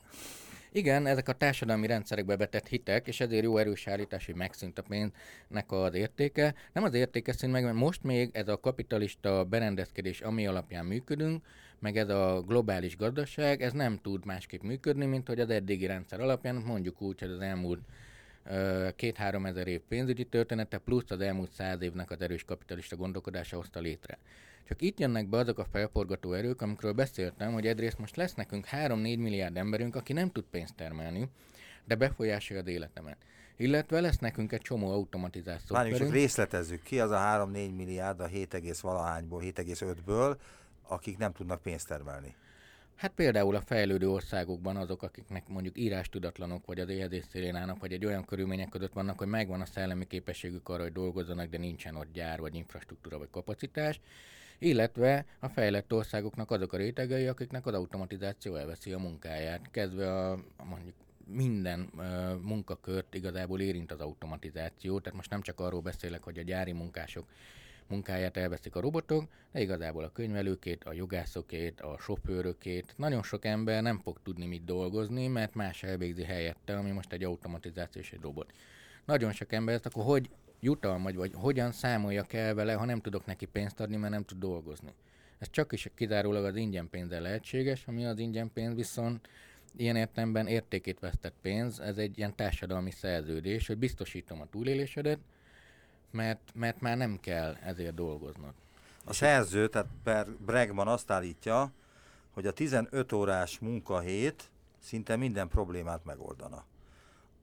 Igen, 0.72 1.06
ezek 1.06 1.30
a 1.30 1.34
társadalmi 1.34 1.88
rendszerekbe 1.88 2.36
betett 2.36 2.68
hitek, 2.68 3.08
és 3.08 3.20
ezért 3.20 3.44
jó 3.44 3.58
erős 3.58 3.88
állítás, 3.88 4.26
hogy 4.26 4.36
megszűnt 4.36 4.80
a 4.80 4.82
pénznek 4.82 5.72
az 5.72 5.94
értéke. 5.94 6.54
Nem 6.74 6.84
az 6.84 6.94
értéke 6.94 7.34
szűnt 7.34 7.52
meg, 7.52 7.64
mert 7.64 7.76
most 7.76 8.04
még 8.04 8.30
ez 8.34 8.48
a 8.48 8.60
kapitalista 8.60 9.44
berendezkedés, 9.44 10.22
ami 10.22 10.48
alapján 10.48 10.86
működünk, 10.86 11.44
meg 11.80 11.98
ez 11.98 12.10
a 12.10 12.44
globális 12.48 12.98
gazdaság, 12.98 13.62
ez 13.62 13.72
nem 13.72 14.00
tud 14.02 14.26
másképp 14.26 14.62
működni, 14.62 15.06
mint 15.06 15.28
hogy 15.28 15.40
az 15.40 15.50
eddigi 15.50 15.86
rendszer 15.86 16.22
alapján, 16.22 16.56
mondjuk 16.56 17.02
úgy, 17.02 17.20
hogy 17.20 17.32
az 17.32 17.40
elmúlt 17.40 17.82
két-három 18.96 19.46
ezer 19.46 19.68
év 19.68 19.82
pénzügyi 19.88 20.24
története, 20.24 20.78
plusz 20.78 21.12
az 21.12 21.22
elmúlt 21.22 21.52
száz 21.52 21.82
évnek 21.82 22.12
az 22.12 22.22
erős 22.22 22.44
kapitalista 22.44 22.96
gondolkodása 22.96 23.56
hozta 23.56 23.80
létre. 23.80 24.18
Csak 24.68 24.82
itt 24.82 25.00
jönnek 25.00 25.28
be 25.28 25.38
azok 25.38 25.60
a 25.60 25.66
felforgató 25.72 26.34
erők, 26.34 26.62
amikről 26.62 26.94
beszéltem, 26.94 27.54
hogy 27.54 27.68
egyrészt 27.68 28.00
most 28.00 28.16
lesz 28.16 28.34
nekünk 28.34 28.68
3-4 28.72 28.96
milliárd 29.18 29.58
emberünk, 29.58 29.96
aki 29.96 30.14
nem 30.14 30.32
tud 30.32 30.44
pénzt 30.52 30.76
termelni, 30.76 31.30
de 31.86 31.96
befolyásolja 31.96 32.62
az 32.62 32.68
életemet. 32.68 33.18
Illetve 33.58 34.02
lesz 34.02 34.18
nekünk 34.18 34.52
egy 34.52 34.62
csomó 34.62 34.92
automatizált 34.92 35.68
Várjunk, 35.68 35.98
csak 35.98 35.98
szoftverünk. 35.98 36.14
részletezzük 36.14 36.84
ki, 36.84 37.00
az 37.00 37.12
a 37.12 37.18
3-4 37.18 37.76
milliárd 37.76 38.20
a 38.20 38.26
7, 38.26 38.54
egész 38.54 38.80
valahányból, 38.80 39.42
7,5-ből, 39.42 40.38
akik 40.88 41.18
nem 41.18 41.32
tudnak 41.32 41.62
pénzt 41.62 41.88
termelni. 41.88 42.36
Hát 42.96 43.12
például 43.12 43.56
a 43.56 43.62
fejlődő 43.62 44.10
országokban 44.10 44.78
azok, 44.78 45.04
akiknek 45.04 45.48
mondjuk 45.48 45.78
írás 45.78 46.10
tudatlanok, 46.10 46.66
vagy 46.66 46.80
az 46.80 46.90
éhezés 46.90 47.24
szélén 47.32 47.56
állnak, 47.56 47.80
vagy 47.80 47.94
egy 47.94 48.06
olyan 48.06 48.26
körülmények 48.26 48.70
között 48.70 48.94
vannak, 48.94 49.18
hogy 49.18 49.28
megvan 49.28 49.62
a 49.62 49.66
szellemi 49.66 50.08
képességük 50.08 50.70
arra, 50.70 50.84
hogy 50.84 50.92
dolgozzanak, 50.92 51.50
de 51.50 51.58
nincsen 51.58 51.96
ott 51.96 52.14
gyár, 52.14 52.40
vagy 52.40 52.56
infrastruktúra, 52.56 53.18
vagy 53.18 53.30
kapacitás. 53.32 54.00
Illetve 54.60 55.26
a 55.40 55.48
fejlett 55.48 55.94
országoknak 55.94 56.52
azok 56.52 56.74
a 56.74 56.78
rétegei, 56.78 57.28
akiknek 57.28 57.66
az 57.66 57.74
automatizáció 57.74 58.56
elveszi 58.56 58.92
a 58.92 59.00
munkáját, 59.00 59.72
kezdve 59.72 60.12
a, 60.14 60.32
a 60.32 60.66
mondjuk 60.70 60.96
minden 61.26 61.90
uh, 61.96 62.06
munkakört 62.42 63.14
igazából 63.14 63.62
érint 63.62 63.92
az 63.92 64.00
automatizáció, 64.00 65.00
tehát 65.00 65.18
most 65.18 65.30
nem 65.30 65.42
csak 65.42 65.60
arról 65.60 65.82
beszélek, 65.82 66.24
hogy 66.24 66.38
a 66.38 66.42
gyári 66.44 66.72
munkások 66.72 67.26
munkáját 67.90 68.38
elveszik 68.38 68.76
a 68.76 68.80
robotok, 68.80 69.30
de 69.52 69.62
igazából 69.62 70.04
a 70.04 70.12
könyvelőkét, 70.12 70.84
a 70.84 70.94
jogászokét, 70.94 71.82
a 71.82 71.98
sofőrökét. 72.00 72.94
Nagyon 72.98 73.24
sok 73.24 73.46
ember 73.46 73.82
nem 73.82 74.00
fog 74.00 74.20
tudni 74.24 74.46
mit 74.46 74.66
dolgozni, 74.66 75.28
mert 75.28 75.54
más 75.54 75.84
elvégzi 75.84 76.24
helyette, 76.24 76.78
ami 76.78 76.92
most 76.92 77.14
egy 77.14 77.24
automatizáció 77.24 78.02
és 78.02 78.12
egy 78.12 78.22
robot. 78.22 78.54
Nagyon 79.06 79.32
sok 79.32 79.52
ember 79.52 79.76
ezt 79.76 79.86
akkor 79.86 80.04
hogy 80.04 80.30
jutalmaz, 80.60 81.16
vagy 81.16 81.32
hogyan 81.36 81.72
számoljak 81.72 82.34
el 82.34 82.54
vele, 82.54 82.74
ha 82.74 82.86
nem 82.86 83.02
tudok 83.02 83.26
neki 83.26 83.46
pénzt 83.46 83.80
adni, 83.80 83.96
mert 83.96 84.14
nem 84.14 84.24
tud 84.24 84.40
dolgozni. 84.40 84.94
Ez 85.38 85.50
csak 85.50 85.72
is 85.72 85.90
kizárólag 85.96 86.46
az 86.46 86.56
ingyen 86.56 86.90
pénzzel 86.90 87.22
lehetséges, 87.22 87.88
ami 87.88 88.06
az 88.06 88.20
ingyen 88.20 88.52
pénz 88.54 88.76
viszont 88.76 89.28
ilyen 89.76 89.96
értelemben 89.96 90.48
értékét 90.48 91.00
vesztett 91.00 91.36
pénz, 91.42 91.80
ez 91.80 91.98
egy 91.98 92.18
ilyen 92.18 92.36
társadalmi 92.36 92.92
szerződés, 92.92 93.68
hogy 93.68 93.78
biztosítom 93.78 94.42
a 94.42 94.50
túlélésedet, 94.50 95.20
mert, 96.14 96.52
mert 96.54 96.82
már 96.82 96.98
nem 96.98 97.20
kell 97.20 97.56
ezért 97.64 97.94
dolgoznod. 97.94 98.54
A 99.06 99.14
szerző, 99.14 99.68
tehát 99.68 99.88
Per 100.04 100.30
Bregman 100.30 100.88
azt 100.88 101.12
állítja, 101.12 101.72
hogy 102.34 102.48
a 102.48 102.52
15 102.52 103.12
órás 103.12 103.60
munkahét 103.60 104.50
szinte 104.80 105.16
minden 105.16 105.48
problémát 105.48 106.06
megoldana. 106.06 106.66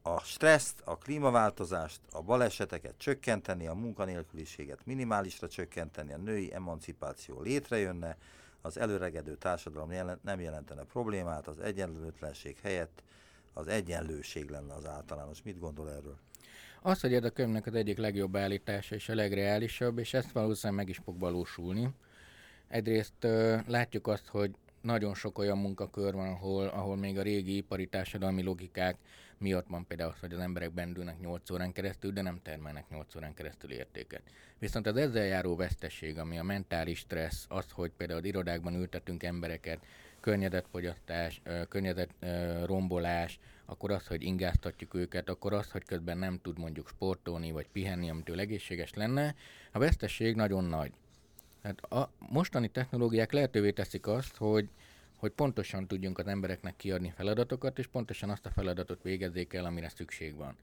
A 0.03 0.21
stresszt, 0.21 0.81
a 0.85 0.99
klímaváltozást, 0.99 2.01
a 2.13 2.23
baleseteket 2.23 2.95
csökkenteni, 2.97 3.67
a 3.67 3.75
munkanélküliséget 3.75 4.87
minimálisra 4.87 5.49
csökkenteni, 5.49 6.13
a 6.13 6.17
női 6.17 6.53
emancipáció 6.53 7.41
létrejönne, 7.41 8.17
az 8.61 8.79
előregedő 8.79 9.37
társadalom 9.37 9.93
jelen, 9.93 10.19
nem 10.23 10.41
jelentene 10.41 10.83
problémát, 10.83 11.47
az 11.47 11.61
egyenlőtlenség 11.61 12.59
helyett 12.63 13.03
az 13.53 13.69
egyenlőség 13.69 14.51
lenne 14.51 14.75
az 14.75 14.87
általános. 14.87 15.43
Mit 15.43 15.59
gondol 15.59 15.91
erről? 15.91 16.17
Az, 16.83 17.01
hogy 17.01 17.15
ez 17.15 17.25
a 17.25 17.31
könyvnek 17.31 17.67
az 17.67 17.75
egyik 17.75 17.99
legjobb 17.99 18.37
állítása 18.37 18.95
és 18.95 19.09
a 19.09 19.15
legreálisabb, 19.15 19.99
és 19.99 20.15
ezt 20.15 20.33
valószínűleg 20.33 20.85
meg 20.85 20.89
is 20.89 21.01
fog 21.05 21.19
valósulni. 21.19 21.89
Egyrészt 22.69 23.27
látjuk 23.67 24.07
azt, 24.07 24.27
hogy 24.27 24.51
nagyon 24.81 25.15
sok 25.15 25.39
olyan 25.39 25.59
munkakör 25.59 26.15
van, 26.15 26.29
ahol, 26.29 26.67
ahol 26.67 26.97
még 26.97 27.19
a 27.19 27.23
régi 27.23 27.57
ipari 27.57 27.87
társadalmi 27.87 28.43
logikák 28.43 28.97
miatt 29.39 29.67
van 29.69 29.87
például 29.87 30.11
az, 30.11 30.21
hogy 30.21 30.33
az 30.33 30.39
emberek 30.39 30.73
bendülnek 30.73 31.21
8 31.21 31.51
órán 31.51 31.73
keresztül, 31.73 32.13
de 32.13 32.23
nem 32.23 32.41
termelnek 32.43 32.89
8 32.89 33.17
órán 33.17 33.35
keresztül 33.35 33.73
értéket. 33.73 34.23
Viszont 34.59 34.87
az 34.87 34.97
ezzel 34.97 35.25
járó 35.25 35.57
veszteség, 35.57 36.19
ami 36.19 36.39
a 36.39 36.43
mentális 36.43 36.99
stressz, 36.99 37.45
az, 37.49 37.67
hogy 37.73 37.91
például 37.97 38.19
az 38.19 38.25
irodákban 38.25 38.75
ültetünk 38.75 39.23
embereket, 39.23 39.79
környezetfogyasztás, 40.21 41.41
ö, 41.45 41.63
környezet 41.69 42.11
ö, 42.21 42.65
rombolás, 42.65 43.39
akkor 43.71 43.91
az, 43.91 44.07
hogy 44.07 44.23
ingáztatjuk 44.23 44.95
őket, 44.95 45.29
akkor 45.29 45.53
az, 45.53 45.71
hogy 45.71 45.85
közben 45.85 46.19
nem 46.19 46.39
tud 46.43 46.59
mondjuk 46.59 46.89
sportolni 46.89 47.53
vagy 47.53 47.67
pihenni, 47.73 48.11
amitől 48.11 48.41
egészséges 48.41 48.95
lenne, 48.95 49.35
a 49.73 49.79
veszteség 49.79 50.35
nagyon 50.35 50.65
nagy. 50.65 50.93
Hát 51.63 51.81
a 51.81 52.11
mostani 52.19 52.69
technológiák 52.69 53.33
lehetővé 53.33 53.71
teszik 53.71 54.07
azt, 54.07 54.37
hogy, 54.37 54.69
hogy 55.17 55.31
pontosan 55.31 55.87
tudjunk 55.87 56.19
az 56.19 56.27
embereknek 56.27 56.77
kiadni 56.77 57.13
feladatokat, 57.17 57.79
és 57.79 57.87
pontosan 57.87 58.31
azt 58.31 58.47
a 58.47 58.51
feladatot 58.51 59.03
végezzék 59.03 59.53
el, 59.53 59.65
amire 59.65 59.89
szükség 59.89 60.37
van. 60.37 60.57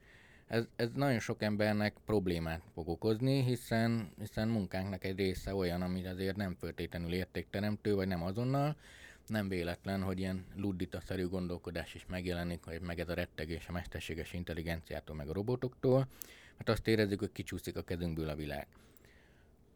Ez, 0.46 0.64
ez 0.76 0.88
nagyon 0.94 1.18
sok 1.18 1.42
embernek 1.42 1.94
problémát 2.04 2.62
fog 2.74 2.88
okozni, 2.88 3.42
hiszen, 3.42 4.10
hiszen 4.18 4.48
munkánknak 4.48 5.04
egy 5.04 5.16
része 5.16 5.54
olyan, 5.54 5.82
ami 5.82 6.06
azért 6.06 6.36
nem 6.36 6.56
föltétlenül 6.58 7.12
értékteremtő, 7.12 7.94
vagy 7.94 8.08
nem 8.08 8.22
azonnal. 8.22 8.76
Nem 9.28 9.48
véletlen, 9.48 10.02
hogy 10.02 10.18
ilyen 10.18 10.44
luddita-szerű 10.56 11.26
gondolkodás 11.26 11.94
is 11.94 12.06
megjelenik, 12.06 12.64
hogy 12.64 12.80
meg 12.80 13.00
ez 13.00 13.08
a 13.08 13.14
rettegés 13.14 13.66
a 13.68 13.72
mesterséges 13.72 14.32
intelligenciától, 14.32 15.16
meg 15.16 15.28
a 15.28 15.32
robotoktól, 15.32 16.08
mert 16.56 16.68
azt 16.68 16.88
érezzük, 16.88 17.18
hogy 17.18 17.32
kicsúszik 17.32 17.76
a 17.76 17.82
kezünkből 17.82 18.28
a 18.28 18.34
világ. 18.34 18.66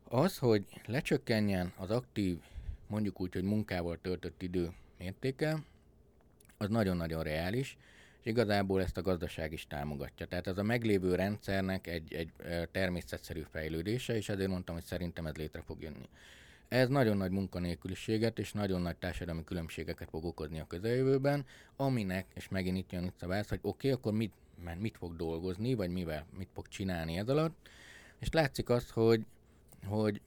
Az, 0.09 0.39
hogy 0.39 0.65
lecsökkenjen 0.87 1.73
az 1.77 1.91
aktív, 1.91 2.39
mondjuk 2.87 3.21
úgy, 3.21 3.33
hogy 3.33 3.43
munkával 3.43 3.99
töltött 4.03 4.43
idő 4.43 4.73
mértéke, 4.99 5.63
az 6.57 6.69
nagyon-nagyon 6.69 7.23
reális, 7.23 7.77
és 8.21 8.27
igazából 8.31 8.83
ezt 8.83 8.97
a 8.97 9.03
gazdaság 9.03 9.53
is 9.53 9.67
támogatja. 9.67 10.27
Tehát 10.27 10.47
ez 10.47 10.59
a 10.59 10.63
meglévő 10.63 11.15
rendszernek 11.15 11.87
egy, 11.87 12.15
egy 12.15 12.33
természetszerű 12.71 13.43
fejlődése, 13.51 14.17
és 14.17 14.29
ezért 14.29 14.49
mondtam, 14.49 14.75
hogy 14.75 14.85
szerintem 14.85 15.27
ez 15.27 15.37
létre 15.37 15.63
fog 15.63 15.83
jönni. 15.83 16.09
Ez 16.73 16.89
nagyon 16.89 17.17
nagy 17.17 17.31
munkanélküliséget 17.31 18.39
és 18.39 18.53
nagyon 18.53 18.81
nagy 18.81 18.97
társadalmi 18.97 19.45
különbségeket 19.45 20.09
fog 20.09 20.25
okozni 20.25 20.61
a 20.61 20.67
közeljövőben, 20.67 21.45
aminek, 21.77 22.27
és 22.35 22.49
megint 22.49 22.77
itt 22.77 22.93
jön 22.93 23.05
itt 23.05 23.23
a 23.23 23.27
válasz, 23.27 23.49
hogy 23.49 23.59
oké, 23.63 23.89
okay, 23.89 23.91
akkor 23.91 24.13
mit, 24.13 24.33
mert 24.65 24.81
mit 24.81 24.97
fog 24.97 25.17
dolgozni, 25.17 25.75
vagy 25.75 25.91
mivel, 25.91 26.27
mit 26.39 26.49
fog 26.55 26.69
csinálni 26.69 27.19
ez 27.19 27.29
alatt, 27.29 27.69
és 28.19 28.29
látszik 28.31 28.69
az, 28.69 28.91
hogy, 28.91 29.27
hogy 29.87 30.21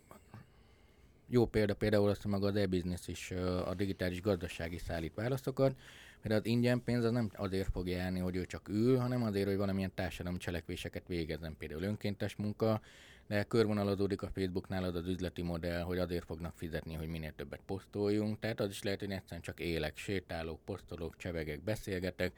jó 1.27 1.45
példa 1.45 1.75
például 1.75 2.09
azt, 2.09 2.21
hogy 2.21 2.31
maga 2.31 2.47
az 2.47 2.55
e-business 2.55 3.07
is 3.07 3.31
a 3.65 3.73
digitális 3.75 4.21
gazdaság 4.21 4.73
is 4.73 4.81
szállít 4.81 5.15
válaszokat, 5.15 5.75
mert 6.21 6.39
az 6.39 6.45
ingyen 6.45 6.83
pénz 6.83 7.03
az 7.03 7.11
nem 7.11 7.31
azért 7.35 7.71
fog 7.71 7.87
járni, 7.87 8.19
hogy 8.19 8.35
ő 8.35 8.45
csak 8.45 8.69
ül, 8.69 8.97
hanem 8.97 9.23
azért, 9.23 9.47
hogy 9.47 9.57
valamilyen 9.57 9.91
társadalmi 9.95 10.37
cselekvéseket 10.37 11.07
végezzen, 11.07 11.55
például 11.57 11.83
önkéntes 11.83 12.35
munka, 12.35 12.81
de 13.27 13.43
körvonalazódik 13.43 14.21
a 14.21 14.29
Facebooknál 14.29 14.83
az 14.83 14.95
az 14.95 15.07
üzleti 15.07 15.41
modell, 15.41 15.81
hogy 15.81 15.97
azért 15.97 16.25
fognak 16.25 16.53
fizetni, 16.55 16.93
hogy 16.93 17.07
minél 17.07 17.35
többet 17.35 17.61
posztoljunk, 17.65 18.39
tehát 18.39 18.59
az 18.59 18.69
is 18.69 18.83
lehet, 18.83 18.99
hogy 18.99 19.11
egyszerűen 19.11 19.41
csak 19.41 19.59
élek, 19.59 19.97
sétálok, 19.97 20.59
posztolok, 20.65 21.17
csevegek, 21.17 21.63
beszélgetek, 21.63 22.33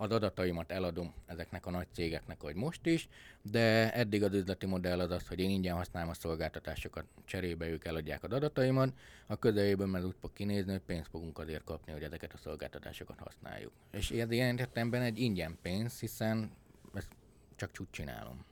az 0.00 0.10
adataimat 0.10 0.70
eladom 0.70 1.14
ezeknek 1.26 1.66
a 1.66 1.70
nagy 1.70 1.86
cégeknek, 1.92 2.40
hogy 2.40 2.54
most 2.54 2.86
is, 2.86 3.08
de 3.42 3.92
eddig 3.92 4.22
az 4.22 4.34
üzleti 4.34 4.66
modell 4.66 5.00
az 5.00 5.10
az, 5.10 5.28
hogy 5.28 5.38
én 5.38 5.50
ingyen 5.50 5.74
használom 5.74 6.08
a 6.10 6.14
szolgáltatásokat, 6.14 7.04
cserébe 7.24 7.68
ők 7.68 7.84
eladják 7.84 8.22
az 8.24 8.32
adataimat, 8.32 8.92
a 9.26 9.36
közeljövőben 9.36 9.88
meg 9.88 10.06
úgy 10.06 10.14
fog 10.20 10.32
kinézni, 10.32 10.70
hogy 10.70 10.80
pénzt 10.80 11.10
fogunk 11.10 11.38
azért 11.38 11.64
kapni, 11.64 11.92
hogy 11.92 12.02
ezeket 12.02 12.32
a 12.32 12.36
szolgáltatásokat 12.36 13.18
használjuk. 13.18 13.72
És 13.90 14.10
ez 14.10 14.30
ilyen 14.30 14.58
értelemben 14.58 15.02
egy 15.02 15.18
ingyen 15.18 15.58
pénz, 15.62 16.00
hiszen 16.00 16.50
ezt 16.94 17.10
csak 17.56 17.72
csúcs 17.72 17.90
csinálom. 17.90 18.44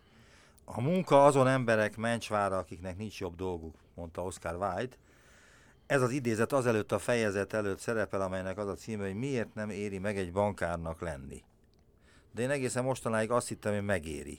A 0.71 0.81
munka 0.81 1.25
azon 1.25 1.49
emberek 1.49 1.97
mencsvára, 1.97 2.59
akiknek 2.59 2.97
nincs 2.97 3.21
jobb 3.21 3.37
dolguk, 3.37 3.75
mondta 3.95 4.23
Oscar 4.23 4.55
Wilde. 4.55 4.97
Ez 5.87 6.03
az 6.03 6.11
idézet 6.11 6.53
azelőtt 6.53 6.93
a 6.93 6.99
fejezet 6.99 7.53
előtt 7.53 7.79
szerepel, 7.79 8.21
amelynek 8.21 8.59
az 8.59 8.69
a 8.69 8.75
címe, 8.75 9.05
hogy 9.05 9.15
miért 9.15 9.55
nem 9.55 9.71
éri 9.71 9.99
meg 9.99 10.19
egy 10.19 10.33
bankárnak 10.33 11.01
lenni. 11.01 11.43
De 12.35 12.43
én 12.43 12.51
egészen 12.51 12.85
mostanáig 12.85 13.31
azt 13.31 13.49
hittem, 13.49 13.73
hogy 13.73 13.85
megéri. 13.85 14.39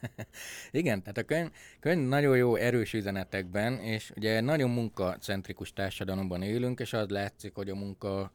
Igen, 0.70 1.00
tehát 1.00 1.18
a 1.18 1.22
könyv, 1.22 1.50
könyv 1.80 2.08
nagyon 2.08 2.36
jó 2.36 2.54
erős 2.54 2.92
üzenetekben, 2.92 3.72
és 3.72 4.12
ugye 4.16 4.40
nagyon 4.40 4.70
munkacentrikus 4.70 5.72
társadalomban 5.72 6.42
élünk, 6.42 6.80
és 6.80 6.92
az 6.92 7.08
látszik, 7.08 7.54
hogy 7.54 7.70
a 7.70 7.74
munka 7.74 8.32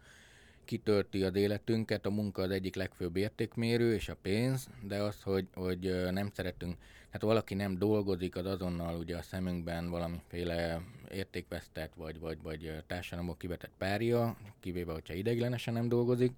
kitölti 0.65 1.24
az 1.24 1.36
életünket, 1.36 2.05
a 2.05 2.09
munka 2.09 2.41
az 2.41 2.49
egyik 2.49 2.76
legfőbb 2.76 3.15
értékmérő, 3.15 3.93
és 3.93 4.09
a 4.09 4.17
pénz, 4.21 4.67
de 4.82 4.97
az, 4.97 5.21
hogy, 5.21 5.47
hogy 5.53 6.11
nem 6.11 6.30
szeretünk, 6.34 6.78
hát 7.14 7.22
valaki 7.22 7.53
nem 7.53 7.78
dolgozik, 7.78 8.36
az 8.36 8.45
azonnal 8.45 8.95
ugye 8.95 9.18
a 9.18 9.22
szemünkben 9.22 9.89
valamiféle 9.89 10.82
értékvesztett, 11.11 11.93
vagy, 11.95 12.20
vagy, 12.20 12.38
vagy 12.41 12.84
társadalomból 12.88 13.38
kivetett 13.38 13.72
párja, 13.78 14.38
kivéve, 14.59 14.93
hogyha 14.93 15.14
ideiglenesen 15.14 15.74
nem 15.74 15.89
dolgozik, 15.89 16.32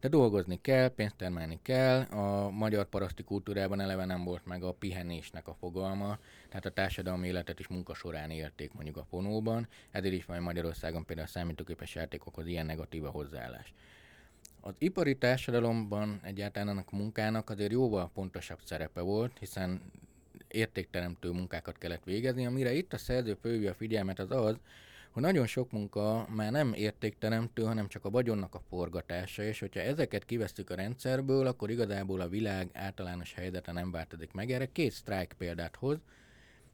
de 0.00 0.08
dolgozni 0.08 0.58
kell, 0.60 0.88
pénzt 0.88 1.16
termelni 1.16 1.58
kell, 1.62 2.00
a 2.00 2.50
magyar 2.50 2.84
paraszti 2.84 3.22
kultúrában 3.22 3.80
eleve 3.80 4.04
nem 4.04 4.24
volt 4.24 4.46
meg 4.46 4.62
a 4.62 4.72
pihenésnek 4.72 5.48
a 5.48 5.56
fogalma, 5.60 6.18
tehát 6.48 6.66
a 6.66 6.70
társadalmi 6.70 7.26
életet 7.26 7.60
is 7.60 7.66
munka 7.68 7.94
során 7.94 8.30
élték 8.30 8.72
mondjuk 8.72 8.96
a 8.96 9.06
fonóban, 9.10 9.68
ezért 9.90 10.14
is 10.14 10.24
van 10.24 10.42
Magyarországon 10.42 11.04
például 11.04 11.28
a 11.28 11.30
számítógépes 11.30 11.94
játékokhoz 11.94 12.46
ilyen 12.46 12.66
negatív 12.66 13.04
a 13.04 13.10
hozzáállás. 13.10 13.72
Az 14.66 14.74
ipari 14.78 15.16
társadalomban 15.16 16.20
egyáltalán 16.22 16.68
annak 16.68 16.88
a 16.90 16.96
munkának 16.96 17.50
azért 17.50 17.72
jóval 17.72 18.10
pontosabb 18.14 18.58
szerepe 18.64 19.00
volt, 19.00 19.38
hiszen 19.38 19.80
értékteremtő 20.48 21.30
munkákat 21.30 21.78
kellett 21.78 22.04
végezni, 22.04 22.46
amire 22.46 22.72
itt 22.72 22.92
a 22.92 22.98
szerző 22.98 23.36
fővi 23.40 23.66
a 23.66 23.74
figyelmet 23.74 24.18
az 24.18 24.30
az, 24.30 24.56
hogy 25.10 25.22
nagyon 25.22 25.46
sok 25.46 25.70
munka 25.70 26.26
már 26.34 26.52
nem 26.52 26.72
értékteremtő, 26.72 27.62
hanem 27.62 27.88
csak 27.88 28.04
a 28.04 28.10
vagyonnak 28.10 28.54
a 28.54 28.62
forgatása, 28.68 29.42
és 29.42 29.60
hogyha 29.60 29.80
ezeket 29.80 30.24
kivesztük 30.24 30.70
a 30.70 30.74
rendszerből, 30.74 31.46
akkor 31.46 31.70
igazából 31.70 32.20
a 32.20 32.28
világ 32.28 32.70
általános 32.72 33.34
helyzete 33.34 33.72
nem 33.72 33.90
változik 33.90 34.32
meg. 34.32 34.50
Erre 34.50 34.66
két 34.72 34.92
sztrájk 34.92 35.32
példát 35.38 35.76
hoz. 35.76 35.98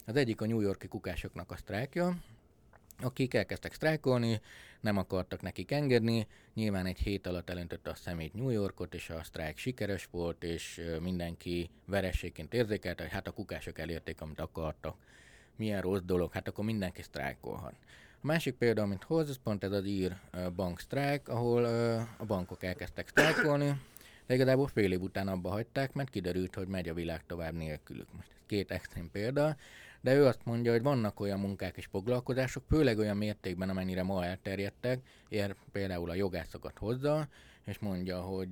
Az 0.07 0.17
egyik 0.17 0.41
a 0.41 0.47
New 0.47 0.61
Yorki 0.61 0.89
kukásoknak 0.89 1.51
a 1.51 1.57
sztrájkja, 1.57 2.17
akik 3.01 3.35
elkezdtek 3.35 3.75
sztrájkolni, 3.75 4.41
nem 4.83 4.97
akartak 4.97 5.43
nekik 5.43 5.71
engedni, 5.71 6.27
nyilván 6.55 6.87
egy 6.87 6.99
hét 6.99 7.27
alatt 7.27 7.51
elöntötte 7.51 7.91
a 7.91 7.95
szemét 7.95 8.35
New 8.35 8.49
Yorkot, 8.49 8.95
és 8.95 9.11
a 9.11 9.23
sztrájk 9.23 9.57
sikeres 9.57 10.09
volt, 10.11 10.45
és 10.45 10.81
mindenki 11.01 11.71
verességként 11.85 12.55
érzékelte, 12.55 13.03
hogy 13.03 13.13
hát 13.13 13.27
a 13.27 13.31
kukások 13.31 13.79
elérték, 13.79 14.21
amit 14.21 14.41
akartak. 14.41 14.97
Milyen 15.57 15.81
rossz 15.81 16.01
dolog, 16.05 16.33
hát 16.33 16.49
akkor 16.49 16.65
mindenki 16.65 17.03
sztrájkolhat. 17.03 17.75
A 18.23 18.27
másik 18.27 18.55
példa, 18.55 18.83
amit 18.83 19.05
hoz, 19.05 19.29
ez 19.29 19.39
pont 19.43 19.65
ez 19.65 19.73
az 19.73 19.87
ír 19.87 20.17
bank 20.57 20.81
strike, 20.81 21.33
ahol 21.33 21.65
a 22.17 22.25
bankok 22.25 22.63
elkezdtek 22.63 23.09
sztrájkolni, 23.09 23.81
de 24.27 24.35
igazából 24.35 24.67
fél 24.67 24.93
év 24.93 25.01
után 25.01 25.29
abba 25.29 25.51
hagyták, 25.51 25.93
mert 25.93 26.11
kiderült, 26.11 26.55
hogy 26.55 26.67
megy 26.67 26.89
a 26.89 26.95
világ 26.95 27.27
tovább 27.27 27.55
nélkülük. 27.55 28.13
Most 28.17 28.31
két 28.47 28.71
extrém 28.71 29.11
példa, 29.11 29.57
de 30.03 30.15
ő 30.15 30.25
azt 30.27 30.45
mondja, 30.45 30.73
hogy 30.73 30.83
vannak 30.83 31.21
olyan 31.21 31.41
munkák 31.41 31.77
és 31.77 31.87
foglalkozások, 31.87 32.65
főleg 32.69 32.99
olyan 32.99 33.17
mértékben, 33.17 33.69
amennyire 33.69 34.03
ma 34.03 34.25
elterjedtek, 34.25 35.01
ér 35.29 35.55
például 35.73 36.11
a 36.11 36.15
jogászokat 36.15 36.79
hozza, 36.79 37.29
és 37.65 37.79
mondja, 37.79 38.21
hogy 38.21 38.51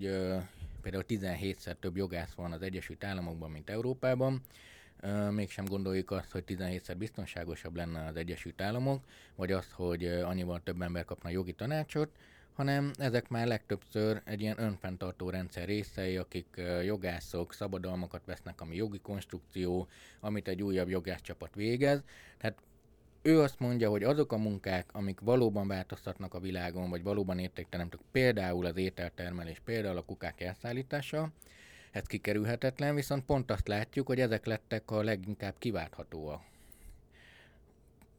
például 0.83 1.05
17-szer 1.09 1.75
több 1.81 1.97
jogász 1.97 2.33
van 2.33 2.53
az 2.53 2.63
Egyesült 2.63 3.05
Államokban, 3.05 3.51
mint 3.51 3.71
Európában, 3.71 4.41
mégsem 5.31 5.65
gondoljuk 5.65 6.11
azt, 6.11 6.31
hogy 6.31 6.45
17-szer 6.47 6.95
biztonságosabb 6.99 7.77
lenne 7.77 8.07
az 8.07 8.17
Egyesült 8.17 8.61
Államok, 8.61 9.05
vagy 9.35 9.53
azt, 9.53 9.71
hogy 9.71 10.07
annyival 10.07 10.61
több 10.63 10.83
ember 10.83 11.05
kapna 11.05 11.29
jogi 11.29 11.53
tanácsot, 11.53 12.11
hanem 12.61 12.91
ezek 12.99 13.29
már 13.29 13.47
legtöbbször 13.47 14.21
egy 14.25 14.41
ilyen 14.41 14.61
önfenntartó 14.61 15.31
rendszer 15.31 15.67
részei, 15.67 16.17
akik 16.17 16.47
jogászok, 16.85 17.53
szabadalmakat 17.53 18.25
vesznek, 18.25 18.61
ami 18.61 18.77
jogi 18.77 18.99
konstrukció, 18.99 19.89
amit 20.21 20.49
egy 20.49 20.63
újabb 20.63 20.89
jogászcsapat 20.89 21.55
végez. 21.55 22.03
Tehát 22.39 22.59
ő 23.23 23.41
azt 23.41 23.59
mondja, 23.59 23.91
hogy 23.91 24.05
azok 24.05 24.33
a 24.33 24.37
munkák, 24.37 24.91
amik 24.93 25.21
valóban 25.21 25.69
változtatnak 25.69 26.35
a 26.35 26.41
világon, 26.41 26.91
vagy 26.91 27.03
valóban 27.03 27.39
értékteremtők, 27.39 28.01
például 28.11 28.67
az 28.67 28.77
ételtermelés, 28.77 29.61
például 29.65 29.97
a 29.97 30.05
kukák 30.05 30.41
elszállítása, 30.41 31.29
ez 31.91 32.03
kikerülhetetlen, 32.03 32.95
viszont 32.95 33.25
pont 33.25 33.51
azt 33.51 33.69
látjuk, 33.69 34.07
hogy 34.07 34.21
ezek 34.21 34.47
lettek 34.47 34.91
a 34.91 35.03
leginkább 35.03 35.55
kiválthatóak. 35.59 36.43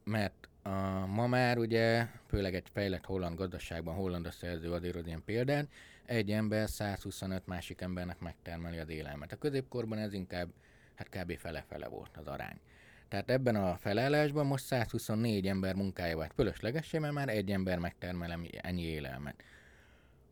Mert 0.04 0.48
a, 0.62 1.06
ma 1.06 1.26
már 1.26 1.58
ugye, 1.58 2.06
főleg 2.26 2.54
egy 2.54 2.68
fejlett 2.72 3.04
holland 3.04 3.36
gazdaságban, 3.36 3.94
holland 3.94 4.26
a 4.26 4.30
szerző 4.30 4.72
az 4.72 4.84
ilyen 4.84 5.22
példán, 5.24 5.68
egy 6.04 6.30
ember 6.30 6.68
125 6.68 7.46
másik 7.46 7.80
embernek 7.80 8.18
megtermeli 8.18 8.78
az 8.78 8.88
élelmet. 8.88 9.32
A 9.32 9.36
középkorban 9.36 9.98
ez 9.98 10.12
inkább, 10.12 10.48
hát 10.94 11.08
kb. 11.08 11.38
fele-fele 11.38 11.88
volt 11.88 12.16
az 12.16 12.26
arány. 12.26 12.60
Tehát 13.08 13.30
ebben 13.30 13.56
a 13.56 13.76
felállásban 13.76 14.46
most 14.46 14.64
124 14.64 15.46
ember 15.46 15.74
munkája 15.74 16.16
vált 16.16 16.32
fölöslegessé, 16.34 16.98
mert 16.98 17.14
már 17.14 17.28
egy 17.28 17.50
ember 17.50 17.78
megtermel 17.78 18.40
ennyi 18.60 18.82
élelmet. 18.82 19.42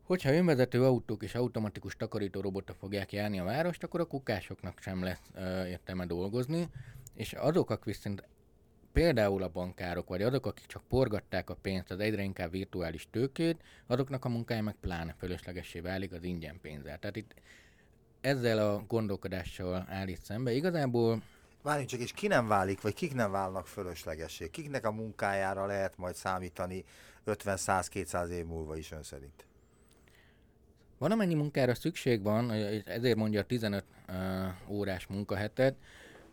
Hogyha 0.02 0.32
önvezető 0.32 0.84
autók 0.84 1.22
és 1.22 1.34
automatikus 1.34 1.96
takarító 1.96 2.40
robotok 2.40 2.76
fogják 2.76 3.12
járni 3.12 3.38
a 3.38 3.44
várost, 3.44 3.82
akkor 3.82 4.00
a 4.00 4.04
kukásoknak 4.04 4.80
sem 4.80 5.02
lesz 5.02 5.30
ö, 5.34 5.66
értelme 5.66 6.06
dolgozni, 6.06 6.68
és 7.14 7.32
azok, 7.32 7.70
akik 7.70 7.84
viszont 7.84 8.24
például 8.92 9.42
a 9.42 9.48
bankárok, 9.48 10.08
vagy 10.08 10.22
azok, 10.22 10.46
akik 10.46 10.66
csak 10.66 10.82
porgatták 10.88 11.50
a 11.50 11.54
pénzt, 11.54 11.90
az 11.90 11.98
egyre 11.98 12.22
inkább 12.22 12.50
virtuális 12.50 13.08
tőkét, 13.10 13.62
azoknak 13.86 14.24
a 14.24 14.28
munkája 14.28 14.62
meg 14.62 14.74
pláne 14.80 15.14
fölöslegessé 15.18 15.80
válik 15.80 16.12
az 16.12 16.22
ingyen 16.22 16.60
pénzzel. 16.60 16.98
Tehát 16.98 17.16
itt 17.16 17.34
ezzel 18.20 18.58
a 18.68 18.84
gondolkodással 18.88 19.86
állít 19.88 20.22
szembe. 20.22 20.52
Igazából 20.52 21.22
Várjunk 21.62 21.88
csak, 21.88 22.00
és 22.00 22.12
ki 22.12 22.26
nem 22.26 22.48
válik, 22.48 22.80
vagy 22.80 22.94
kik 22.94 23.14
nem 23.14 23.30
válnak 23.30 23.66
fölöslegessé? 23.66 24.50
Kiknek 24.50 24.86
a 24.86 24.92
munkájára 24.92 25.66
lehet 25.66 25.96
majd 25.96 26.14
számítani 26.14 26.84
50-100-200 27.26 28.28
év 28.28 28.46
múlva 28.46 28.76
is 28.76 28.92
ön 28.92 29.02
szerint? 29.02 29.46
Van 30.98 31.10
amennyi 31.10 31.34
munkára 31.34 31.74
szükség 31.74 32.22
van, 32.22 32.50
ezért 32.84 33.16
mondja 33.16 33.40
a 33.40 33.44
15 33.44 33.84
uh, 34.08 34.14
órás 34.70 35.06
munkahetet, 35.06 35.76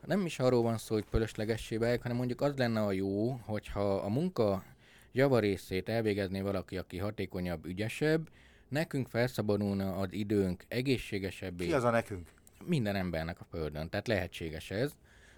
nem 0.07 0.25
is 0.25 0.39
arról 0.39 0.61
van 0.61 0.77
szó, 0.77 0.93
hogy 0.93 1.05
fölöslegessé 1.09 1.77
válik, 1.77 2.01
hanem 2.01 2.17
mondjuk 2.17 2.41
az 2.41 2.55
lenne 2.55 2.81
a 2.81 2.91
jó, 2.91 3.31
hogyha 3.31 3.95
a 3.95 4.09
munka 4.09 4.63
javarészét 5.11 5.89
elvégezné 5.89 6.41
valaki, 6.41 6.77
aki 6.77 6.97
hatékonyabb, 6.97 7.65
ügyesebb, 7.65 8.29
nekünk 8.67 9.07
felszabadulna 9.07 9.95
az 9.95 10.07
időnk 10.11 10.63
egészségesebbé. 10.67 11.65
Ki 11.65 11.73
az 11.73 11.83
a 11.83 11.89
nekünk? 11.89 12.27
Minden 12.65 12.95
embernek 12.95 13.39
a 13.39 13.45
földön, 13.49 13.89
tehát 13.89 14.07
lehetséges 14.07 14.71
ez, 14.71 14.91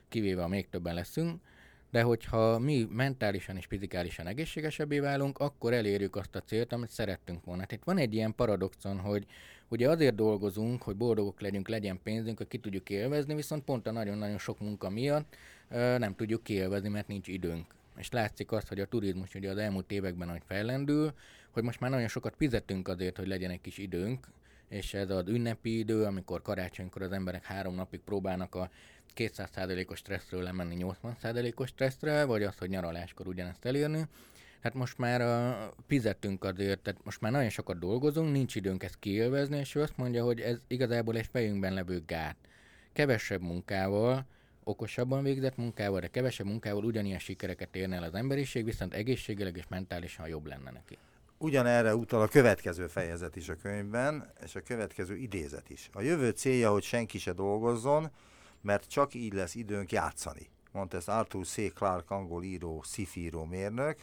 kivéve 0.09 0.43
a 0.43 0.47
még 0.47 0.70
többen 0.70 0.93
leszünk, 0.93 1.41
de 1.91 2.01
hogyha 2.01 2.59
mi 2.59 2.88
mentálisan 2.91 3.57
és 3.57 3.65
fizikálisan 3.65 4.28
egészségesebbé 4.28 4.99
válunk, 4.99 5.38
akkor 5.38 5.74
elérjük 5.74 6.15
azt 6.15 6.36
a 6.36 6.41
célt, 6.41 6.74
amit 6.74 6.89
szerettünk 6.89 7.45
volna. 7.45 7.65
Tehát 7.65 7.86
van 7.86 7.97
egy 7.97 8.13
ilyen 8.13 8.36
paradoxon, 8.36 8.99
hogy 8.99 9.26
ugye 9.70 9.89
azért 9.89 10.15
dolgozunk, 10.15 10.82
hogy 10.82 10.95
boldogok 10.95 11.41
legyünk, 11.41 11.67
legyen 11.67 11.99
pénzünk, 12.03 12.38
hogy 12.38 12.47
ki 12.47 12.57
tudjuk 12.57 12.89
élvezni, 12.89 13.36
viszont 13.36 13.63
pont 13.63 13.88
a 13.88 13.91
nagyon-nagyon 13.91 14.38
sok 14.38 14.59
munka 14.59 14.89
miatt 14.89 15.36
nem 15.97 16.15
tudjuk 16.15 16.43
kiélvezni, 16.43 16.89
mert 16.89 17.07
nincs 17.07 17.28
időnk. 17.28 17.65
És 17.97 18.09
látszik 18.11 18.51
azt, 18.51 18.67
hogy 18.67 18.80
a 18.80 18.86
turizmus 18.86 19.36
ugye 19.36 19.49
az 19.49 19.57
elmúlt 19.57 19.91
években 19.91 20.30
hogy 20.30 20.41
fellendül, 20.45 21.13
hogy 21.51 21.63
most 21.63 21.80
már 21.80 21.89
nagyon 21.89 22.07
sokat 22.07 22.36
fizetünk 22.38 22.88
azért, 22.88 23.17
hogy 23.17 23.28
legyen 23.28 23.51
egy 23.51 23.61
kis 23.61 23.78
időnk, 23.78 24.28
és 24.70 24.93
ez 24.93 25.09
az 25.09 25.28
ünnepi 25.28 25.78
idő, 25.78 26.03
amikor 26.03 26.41
karácsonykor 26.41 27.01
az 27.01 27.11
emberek 27.11 27.45
három 27.45 27.76
napig 27.76 27.99
próbálnak 27.99 28.55
a 28.55 28.70
200%-os 29.15 29.99
stresszről 29.99 30.43
lemenni 30.43 30.86
80%-os 31.03 31.70
stresszre, 31.70 32.24
vagy 32.24 32.43
az, 32.43 32.57
hogy 32.57 32.70
nyaraláskor 32.70 33.28
ugyanezt 33.28 33.65
elérni. 33.65 34.05
Hát 34.62 34.74
most 34.74 34.97
már 34.97 35.22
a, 35.22 35.70
fizettünk 35.88 36.43
azért, 36.43 36.80
tehát 36.80 37.03
most 37.03 37.22
már 37.22 37.32
nagyon 37.32 37.49
sokat 37.49 37.80
dolgozunk, 37.80 38.32
nincs 38.32 38.55
időnk 38.55 38.84
ezt 38.84 38.99
kiélvezni, 38.99 39.57
és 39.57 39.76
ő 39.76 39.82
azt 39.82 39.97
mondja, 39.97 40.24
hogy 40.24 40.39
ez 40.39 40.57
igazából 40.68 41.18
egy 41.18 41.30
fejünkben 41.32 41.74
levő 41.74 42.03
gát. 42.05 42.36
Kevesebb 42.93 43.41
munkával, 43.41 44.26
okosabban 44.64 45.24
végzett 45.24 45.57
munkával, 45.57 45.99
de 45.99 46.07
kevesebb 46.07 46.45
munkával 46.45 46.84
ugyanilyen 46.84 47.20
sikereket 47.20 47.76
érne 47.76 47.95
el 47.95 48.03
az 48.03 48.14
emberiség, 48.14 48.66
viszont 48.66 48.93
egészségileg 48.93 49.57
és 49.57 49.68
mentálisan 49.70 50.28
jobb 50.28 50.45
lenne 50.45 50.72
neki. 50.72 50.97
Ugyanerre 51.38 51.95
utal 51.95 52.22
a 52.22 52.28
következő 52.28 52.88
fejezet 52.88 53.36
is 53.36 53.49
a 53.49 53.55
könyvben, 53.55 54.32
és 54.43 54.55
a 54.55 54.62
következő 54.62 55.16
idézet 55.16 55.70
is. 55.70 55.89
A 55.93 56.01
jövő 56.01 56.30
célja, 56.30 56.72
hogy 56.72 56.84
senki 56.84 57.18
se 57.18 57.34
dolgozzon, 57.34 58.12
mert 58.62 58.89
csak 58.89 59.14
így 59.14 59.34
lesz 59.34 59.55
időnk 59.55 59.91
játszani. 59.91 60.49
Mondta 60.72 60.97
ezt 60.97 61.10
Arthur 61.10 61.45
C. 61.45 61.74
Clarke, 61.74 62.16
angol 62.16 62.43
író, 62.43 62.82
szifíró 62.84 63.43
mérnök. 63.43 63.97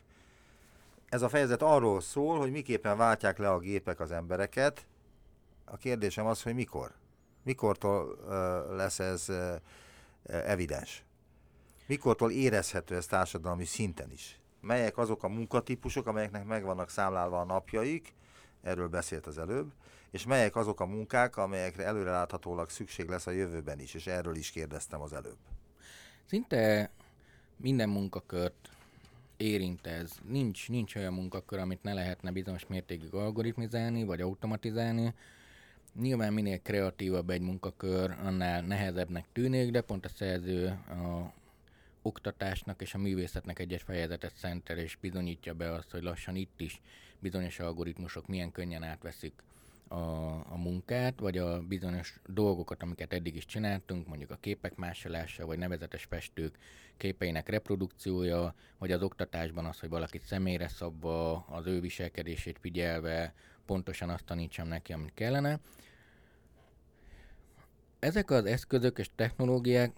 Ez 1.09 1.23
a 1.23 1.29
fejezet 1.29 1.63
arról 1.63 2.01
szól, 2.01 2.39
hogy 2.39 2.51
miképpen 2.51 2.97
váltják 2.97 3.39
le 3.39 3.51
a 3.51 3.59
gépek 3.59 4.01
az 4.01 4.11
embereket. 4.11 4.87
A 5.65 5.77
kérdésem 5.77 6.27
az, 6.27 6.43
hogy 6.43 6.55
mikor? 6.55 6.93
Mikortól 7.43 8.19
lesz 8.77 8.99
ez 8.99 9.33
evidens? 10.27 11.05
Mikortól 11.87 12.31
érezhető 12.31 12.97
ez 12.97 13.07
társadalmi 13.07 13.65
szinten 13.65 14.13
is? 14.13 14.41
Melyek 14.61 14.99
azok 14.99 15.23
a 15.23 15.29
munkatípusok, 15.29 16.07
amelyeknek 16.07 16.45
megvannak 16.45 16.91
számlálva 16.91 17.41
a 17.41 17.45
napjaik, 17.45 18.15
erről 18.63 18.89
beszélt 18.89 19.27
az 19.27 19.39
előbb, 19.39 19.73
és 20.11 20.27
melyek 20.27 20.57
azok 20.57 20.81
a 20.81 20.87
munkák, 20.87 21.37
amelyekre 21.37 21.85
előreláthatólag 21.85 22.71
szükség 22.71 23.09
lesz 23.09 23.27
a 23.27 23.31
jövőben 23.31 23.81
is, 23.81 23.95
és 23.95 24.07
erről 24.07 24.37
is 24.37 24.51
kérdeztem 24.51 25.01
az 25.01 25.13
előbb. 25.13 25.39
Szinte 26.29 26.91
minden 27.57 27.89
munkakört 27.89 28.71
érint 29.37 29.87
ez. 29.87 30.11
Nincs, 30.29 30.69
nincs 30.69 30.95
olyan 30.95 31.13
munkakör, 31.13 31.59
amit 31.59 31.83
ne 31.83 31.93
lehetne 31.93 32.31
bizonyos 32.31 32.67
mértékig 32.67 33.15
algoritmizálni, 33.15 34.05
vagy 34.05 34.21
automatizálni. 34.21 35.15
Nyilván 36.01 36.33
minél 36.33 36.59
kreatívabb 36.63 37.31
egy 37.31 37.41
munkakör, 37.41 38.11
annál 38.11 38.63
nehezebbnek 38.63 39.25
tűnik, 39.33 39.71
de 39.71 39.81
pont 39.81 40.05
a 40.05 40.09
szerző 40.09 40.67
a 40.89 41.33
oktatásnak 42.03 42.83
és 42.83 42.95
a 42.95 42.99
művészetnek 42.99 43.59
egyes 43.59 43.83
fejezetet 43.83 44.37
szentel, 44.37 44.79
és 44.79 44.97
bizonyítja 45.01 45.55
be 45.55 45.73
azt, 45.73 45.91
hogy 45.91 46.03
lassan 46.03 46.37
itt 46.37 46.61
is 46.61 46.81
bizonyos 47.19 47.59
algoritmusok 47.59 48.27
milyen 48.27 48.53
könnyen 48.53 48.83
átveszik 48.83 49.33
a, 49.89 49.97
a 50.53 50.57
munkát, 50.57 51.21
vagy 51.21 51.39
a 51.39 51.61
bizonyos 51.61 52.21
dolgokat, 52.27 52.83
amiket 52.83 53.13
eddig 53.13 53.37
is 53.37 53.45
csináltunk, 53.45 54.07
mondjuk 54.07 54.31
a 54.31 54.39
képek 54.41 54.77
másolása, 54.77 55.47
vagy 55.47 55.59
nevezetes 55.59 56.05
festők 56.05 56.59
képeinek 56.97 57.49
reprodukciója, 57.49 58.55
vagy 58.79 58.93
az 58.93 59.03
oktatásban 59.03 59.65
az, 59.65 59.81
hogy 59.81 59.89
valakit 59.89 60.25
személyre 60.25 60.69
szabva, 60.69 61.35
az 61.37 61.67
ő 61.67 61.81
viselkedését 61.81 62.59
figyelve, 62.59 63.35
pontosan 63.67 64.09
azt 64.09 64.25
tanítsam 64.25 64.69
neki, 64.69 64.93
amit 64.93 65.15
kellene. 65.15 65.59
Ezek 67.99 68.31
az 68.31 68.45
eszközök 68.45 68.99
és 68.99 69.11
technológiák 69.15 69.93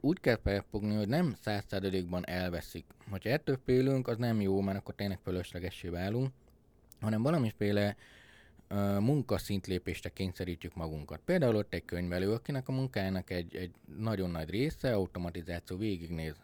úgy 0.00 0.20
kell 0.20 0.38
felfogni, 0.42 0.94
hogy 0.94 1.08
nem 1.08 1.34
százszázalékban 1.40 2.26
elveszik. 2.26 2.84
Hogyha 3.10 3.30
ettől 3.30 3.58
félünk, 3.64 4.08
az 4.08 4.16
nem 4.16 4.40
jó, 4.40 4.60
mert 4.60 4.78
akkor 4.78 4.94
tényleg 4.94 5.18
fölöslegessé 5.22 5.88
válunk, 5.88 6.32
hanem 7.00 7.22
valamiféle 7.22 7.96
munkaszintlépésre 9.00 10.08
kényszerítjük 10.08 10.74
magunkat. 10.74 11.20
Például 11.24 11.56
ott 11.56 11.74
egy 11.74 11.84
könyvelő, 11.84 12.32
akinek 12.32 12.68
a 12.68 12.72
munkájának 12.72 13.30
egy, 13.30 13.56
egy 13.56 13.70
nagyon 13.98 14.30
nagy 14.30 14.50
része 14.50 14.94
automatizáció 14.94 15.76
végignéz 15.76 16.34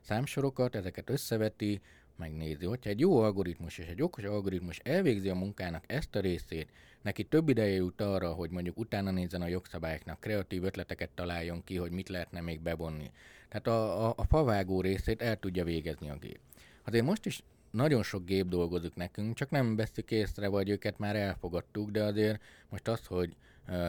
számsorokat, 0.00 0.74
ezeket 0.74 1.10
összeveti, 1.10 1.80
megnézi. 2.16 2.64
Hogyha 2.64 2.90
egy 2.90 3.00
jó 3.00 3.18
algoritmus 3.18 3.78
és 3.78 3.86
egy 3.86 4.02
okos 4.02 4.24
algoritmus 4.24 4.78
elvégzi 4.78 5.28
a 5.28 5.34
munkának 5.34 5.84
ezt 5.86 6.16
a 6.16 6.20
részét, 6.20 6.68
neki 7.02 7.24
több 7.24 7.48
ideje 7.48 7.74
jut 7.74 8.00
arra, 8.00 8.32
hogy 8.32 8.50
mondjuk 8.50 8.78
utána 8.78 9.10
nézzen 9.10 9.42
a 9.42 9.46
jogszabályoknak, 9.46 10.20
kreatív 10.20 10.64
ötleteket 10.64 11.10
találjon 11.14 11.64
ki, 11.64 11.76
hogy 11.76 11.90
mit 11.90 12.08
lehetne 12.08 12.40
még 12.40 12.60
bevonni. 12.60 13.10
Tehát 13.48 13.66
a, 13.66 14.08
a, 14.08 14.14
a 14.16 14.24
favágó 14.24 14.80
részét 14.80 15.22
el 15.22 15.36
tudja 15.36 15.64
végezni 15.64 16.10
a 16.10 16.16
gép. 16.16 16.38
Azért 16.84 17.04
most 17.04 17.26
is 17.26 17.42
nagyon 17.76 18.02
sok 18.02 18.24
gép 18.24 18.46
dolgozik 18.48 18.94
nekünk, 18.94 19.34
csak 19.34 19.50
nem 19.50 19.76
veszük 19.76 20.10
észre, 20.10 20.48
vagy 20.48 20.68
őket 20.68 20.98
már 20.98 21.16
elfogadtuk, 21.16 21.90
de 21.90 22.02
azért 22.02 22.40
most 22.68 22.88
az, 22.88 23.06
hogy 23.06 23.36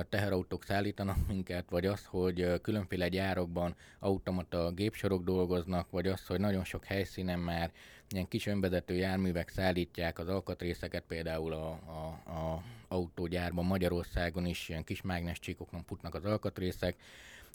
teherautók 0.10 0.64
szállítanak 0.64 1.28
minket, 1.28 1.70
vagy 1.70 1.86
az, 1.86 2.06
hogy 2.06 2.62
különféle 2.62 3.10
gyárokban 3.10 3.76
automata 4.00 4.72
gépsorok 4.72 5.24
dolgoznak, 5.24 5.90
vagy 5.90 6.08
az, 6.08 6.26
hogy 6.26 6.40
nagyon 6.40 6.64
sok 6.64 6.86
helyszínen 6.86 7.40
már 7.40 7.72
ilyen 8.10 8.28
kis 8.28 8.46
önvezető 8.46 8.96
járművek 8.96 9.50
szállítják 9.50 10.20
az 10.20 10.28
alkatrészeket, 10.28 11.04
például 11.08 11.54
a, 11.54 11.70
a, 11.70 12.32
a 12.32 12.64
autógyárban 12.88 13.66
Magyarországon 13.66 14.46
is 14.46 14.70
ilyen 14.70 14.84
kis 14.84 15.02
mágnes 15.02 15.40
csíkokon 15.40 15.84
futnak 15.84 16.16
az 16.16 16.26
alkatrészek, 16.26 16.96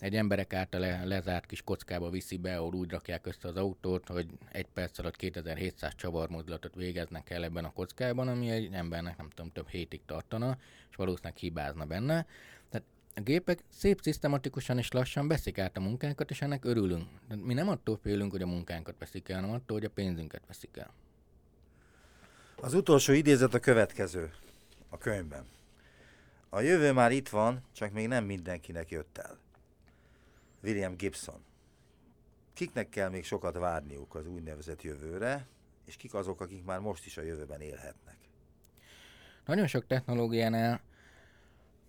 egy 0.03 0.17
emberek 0.17 0.53
által 0.53 0.81
le, 0.81 1.05
lezárt 1.05 1.47
kis 1.47 1.63
kockába 1.63 2.11
viszi 2.11 2.37
be, 2.37 2.57
ahol 2.57 2.75
úgy 2.75 2.91
rakják 2.91 3.27
össze 3.27 3.49
az 3.49 3.57
autót, 3.57 4.09
hogy 4.09 4.27
egy 4.53 4.67
perc 4.67 4.99
alatt 4.99 5.17
2700 5.17 5.95
csavarmozdulatot 5.95 6.75
végeznek 6.75 7.31
el 7.31 7.45
ebben 7.45 7.65
a 7.65 7.73
kockában, 7.73 8.29
ami 8.29 8.51
egy 8.51 8.73
embernek 8.73 9.17
nem 9.17 9.29
tudom, 9.29 9.53
több 9.53 9.69
hétig 9.69 10.01
tartana, 10.07 10.59
és 10.91 10.97
valószínűleg 10.97 11.37
hibázna 11.37 11.85
benne. 11.85 12.27
Tehát 12.71 12.87
a 13.15 13.21
gépek 13.21 13.65
szép 13.69 14.01
szisztematikusan 14.01 14.79
és 14.79 14.91
lassan 14.91 15.29
veszik 15.29 15.59
át 15.59 15.77
a 15.77 15.81
munkánkat, 15.81 16.31
és 16.31 16.43
ennek 16.43 16.65
örülünk. 16.65 17.09
De 17.29 17.37
mi 17.37 17.55
nem 17.55 17.69
attól 17.69 17.99
félünk, 18.03 18.31
hogy 18.31 18.43
a 18.43 18.47
munkánkat 18.47 18.95
veszik 18.99 19.29
el, 19.29 19.41
hanem 19.41 19.55
attól, 19.55 19.77
hogy 19.77 19.87
a 19.87 19.91
pénzünket 19.95 20.43
veszik 20.47 20.77
el. 20.77 20.93
Az 22.57 22.75
utolsó 22.75 23.13
idézet 23.13 23.55
a 23.55 23.59
következő 23.59 24.33
a 24.89 24.99
könyvben. 24.99 25.45
A 26.49 26.61
jövő 26.61 26.93
már 26.93 27.13
itt 27.13 27.29
van, 27.29 27.63
csak 27.73 27.93
még 27.93 28.09
nem 28.09 28.25
mindenkinek 28.25 28.91
jött 28.91 29.19
el. 29.19 29.41
William 30.63 30.97
Gibson. 30.97 31.45
Kiknek 32.53 32.89
kell 32.89 33.09
még 33.09 33.25
sokat 33.25 33.57
várniuk 33.57 34.15
az 34.15 34.27
úgynevezett 34.27 34.83
jövőre, 34.83 35.47
és 35.85 35.97
kik 35.97 36.15
azok, 36.15 36.41
akik 36.41 36.65
már 36.65 36.81
most 36.81 37.07
is 37.07 37.17
a 37.17 37.23
jövőben 37.23 37.61
élhetnek? 37.61 38.17
Nagyon 39.47 39.67
sok 39.67 39.87
technológiánál, 39.87 40.81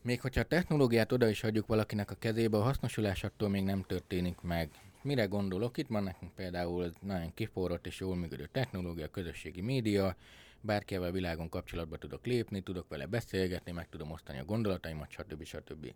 még 0.01 0.21
hogyha 0.21 0.41
a 0.41 0.45
technológiát 0.45 1.11
oda 1.11 1.27
is 1.27 1.41
hagyjuk 1.41 1.67
valakinek 1.67 2.11
a 2.11 2.15
kezébe, 2.15 2.57
a 2.57 2.61
hasznosulás 2.61 3.23
attól 3.23 3.49
még 3.49 3.63
nem 3.63 3.83
történik 3.83 4.41
meg. 4.41 4.69
Mire 5.01 5.25
gondolok? 5.25 5.77
Itt 5.77 5.87
van 5.87 6.03
nekünk 6.03 6.35
például 6.35 6.93
nagyon 7.01 7.33
kiforrott 7.33 7.85
és 7.85 7.99
jól 7.99 8.15
működő 8.15 8.49
technológia, 8.51 9.07
közösségi 9.07 9.61
média, 9.61 10.15
bárkivel 10.61 11.11
világon 11.11 11.49
kapcsolatba 11.49 11.97
tudok 11.97 12.25
lépni, 12.25 12.61
tudok 12.61 12.87
vele 12.89 13.05
beszélgetni, 13.05 13.71
meg 13.71 13.89
tudom 13.89 14.11
osztani 14.11 14.39
a 14.39 14.45
gondolataimat, 14.45 15.09
stb. 15.09 15.43
stb. 15.43 15.93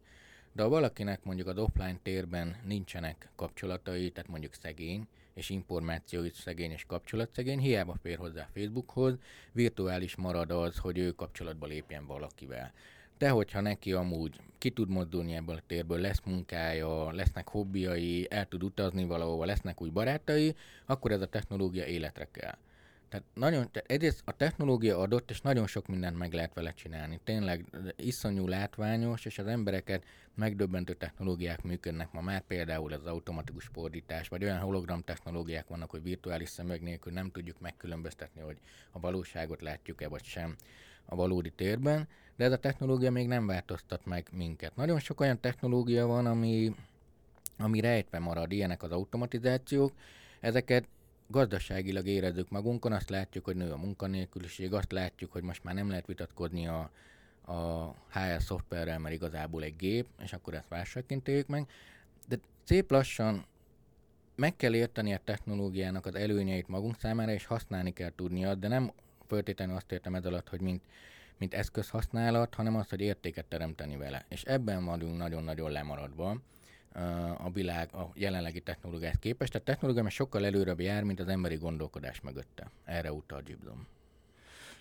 De 0.57 0.63
ha 0.63 0.69
valakinek 0.69 1.23
mondjuk 1.23 1.47
az 1.47 1.57
offline 1.57 1.99
térben 2.03 2.55
nincsenek 2.65 3.29
kapcsolatai, 3.35 4.11
tehát 4.11 4.29
mondjuk 4.29 4.53
szegény, 4.53 5.07
és 5.33 5.49
információit 5.49 6.33
szegény 6.33 6.71
és 6.71 6.85
kapcsolatszegény, 6.87 7.59
hiába 7.59 7.95
fér 8.01 8.17
hozzá 8.17 8.47
Facebookhoz, 8.53 9.17
virtuális 9.51 10.15
marad 10.15 10.51
az, 10.51 10.77
hogy 10.77 10.97
ő 10.97 11.11
kapcsolatba 11.11 11.65
lépjen 11.65 12.05
valakivel. 12.05 12.73
De 13.17 13.29
hogyha 13.29 13.61
neki 13.61 13.93
amúgy 13.93 14.39
ki 14.57 14.69
tud 14.69 14.89
mozdulni 14.89 15.35
ebből 15.35 15.55
a 15.55 15.63
térből, 15.67 15.99
lesz 15.99 16.21
munkája, 16.25 17.11
lesznek 17.11 17.47
hobbiai, 17.47 18.27
el 18.29 18.47
tud 18.47 18.63
utazni 18.63 19.05
valahova, 19.05 19.45
lesznek 19.45 19.81
új 19.81 19.89
barátai, 19.89 20.55
akkor 20.85 21.11
ez 21.11 21.21
a 21.21 21.27
technológia 21.27 21.85
életre 21.85 22.27
kell. 22.31 22.57
Tehát 23.09 23.25
nagyon, 23.33 23.71
tehát 23.71 23.91
egyrészt 23.91 24.21
a 24.25 24.31
technológia 24.31 24.97
adott, 24.99 25.29
és 25.29 25.41
nagyon 25.41 25.67
sok 25.67 25.87
mindent 25.87 26.17
meg 26.17 26.33
lehet 26.33 26.53
vele 26.53 26.73
csinálni. 26.73 27.19
Tényleg 27.23 27.65
iszonyú 27.95 28.47
látványos, 28.47 29.25
és 29.25 29.39
az 29.39 29.47
embereket 29.47 30.05
megdöbbentő 30.35 30.93
technológiák 30.93 31.63
működnek 31.63 32.11
ma 32.11 32.21
már, 32.21 32.41
például 32.41 32.93
az 32.93 33.05
automatikus 33.05 33.69
fordítás, 33.73 34.27
vagy 34.27 34.43
olyan 34.43 34.59
hologram 34.59 35.01
technológiák 35.01 35.67
vannak, 35.67 35.89
hogy 35.89 36.03
virtuális 36.03 36.49
szemüveg 36.49 36.81
nélkül 36.81 37.13
nem 37.13 37.31
tudjuk 37.31 37.59
megkülönböztetni, 37.59 38.41
hogy 38.41 38.57
a 38.91 38.99
valóságot 38.99 39.61
látjuk-e 39.61 40.07
vagy 40.07 40.23
sem 40.23 40.55
a 41.05 41.15
valódi 41.15 41.51
térben, 41.51 42.07
de 42.35 42.45
ez 42.45 42.51
a 42.51 42.57
technológia 42.57 43.11
még 43.11 43.27
nem 43.27 43.47
változtat 43.47 44.05
meg 44.05 44.27
minket. 44.31 44.75
Nagyon 44.75 44.99
sok 44.99 45.19
olyan 45.19 45.39
technológia 45.39 46.07
van, 46.07 46.25
ami, 46.25 46.75
ami 47.57 47.79
rejtve 47.79 48.19
marad, 48.19 48.51
ilyenek 48.51 48.83
az 48.83 48.91
automatizációk, 48.91 49.91
ezeket 50.39 50.87
gazdaságilag 51.28 52.07
érezzük 52.07 52.49
magunkon, 52.49 52.91
azt 52.91 53.09
látjuk, 53.09 53.45
hogy 53.45 53.55
nő 53.55 53.71
a 53.71 53.78
munkanélküliség, 53.78 54.73
azt 54.73 54.91
látjuk, 54.91 55.32
hogy 55.32 55.43
most 55.43 55.63
már 55.63 55.75
nem 55.75 55.89
lehet 55.89 56.05
vitatkodni 56.05 56.67
a, 56.67 56.91
a 57.45 57.88
HR 58.09 58.41
szoftverrel, 58.41 58.99
mert 58.99 59.15
igazából 59.15 59.63
egy 59.63 59.75
gép, 59.75 60.07
és 60.23 60.34
akkor 60.34 60.53
ezt 60.53 60.67
válságként 60.67 61.28
éljük 61.28 61.47
meg. 61.47 61.69
De 62.28 62.39
szép 62.63 62.91
lassan 62.91 63.45
meg 64.36 64.55
kell 64.55 64.75
érteni 64.75 65.13
a 65.13 65.19
technológiának 65.23 66.05
az 66.05 66.15
előnyeit 66.15 66.67
magunk 66.67 66.99
számára, 66.99 67.32
és 67.32 67.45
használni 67.45 67.93
kell 67.93 68.11
tudnia, 68.15 68.55
de 68.55 68.67
nem 68.67 68.91
föltétlenül 69.28 69.75
azt 69.75 69.91
értem 69.91 70.15
ez 70.15 70.25
alatt, 70.25 70.49
hogy 70.49 70.61
mint, 70.61 70.82
mint 71.38 71.53
eszközhasználat, 71.53 72.53
hanem 72.55 72.75
azt, 72.75 72.89
hogy 72.89 73.01
értéket 73.01 73.45
teremteni 73.45 73.97
vele. 73.97 74.25
És 74.30 74.43
ebben 74.43 74.86
vagyunk 74.86 75.17
nagyon-nagyon 75.17 75.71
lemaradva 75.71 76.38
a 77.37 77.49
világ 77.53 77.93
a 77.93 78.09
jelenlegi 78.13 78.61
technológiát 78.61 79.19
képest. 79.19 79.51
Tehát 79.51 79.67
technológia 79.67 80.09
sokkal 80.09 80.45
előrebb 80.45 80.79
jár, 80.79 81.03
mint 81.03 81.19
az 81.19 81.27
emberi 81.27 81.55
gondolkodás 81.55 82.21
mögötte. 82.21 82.71
Erre 82.85 83.11
utal 83.11 83.41
Gibson. 83.41 83.87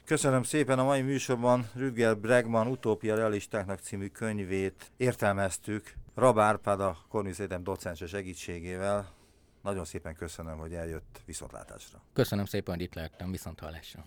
Köszönöm 0.04 0.42
szépen 0.42 0.78
a 0.78 0.84
mai 0.84 1.02
műsorban 1.02 1.68
Rüdger 1.74 2.16
Bregman 2.18 2.66
Utópia 2.66 3.14
Realistáknak 3.14 3.78
című 3.78 4.06
könyvét 4.06 4.90
értelmeztük 4.96 5.94
Rab 6.14 6.38
Árpád 6.38 6.80
a 6.80 6.98
Cornus 7.08 7.38
Egyetem 7.38 7.62
docense 7.62 8.06
segítségével. 8.06 9.14
Nagyon 9.62 9.84
szépen 9.84 10.14
köszönöm, 10.14 10.58
hogy 10.58 10.74
eljött 10.74 11.20
viszontlátásra. 11.24 12.02
Köszönöm 12.12 12.44
szépen, 12.44 12.74
hogy 12.74 12.82
itt 12.82 12.94
lehettem, 12.94 13.30
viszont 13.30 13.60
hallásra. 13.60 14.04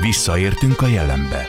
Visszaértünk 0.00 0.80
a 0.80 0.86
jelenbe. 0.86 1.48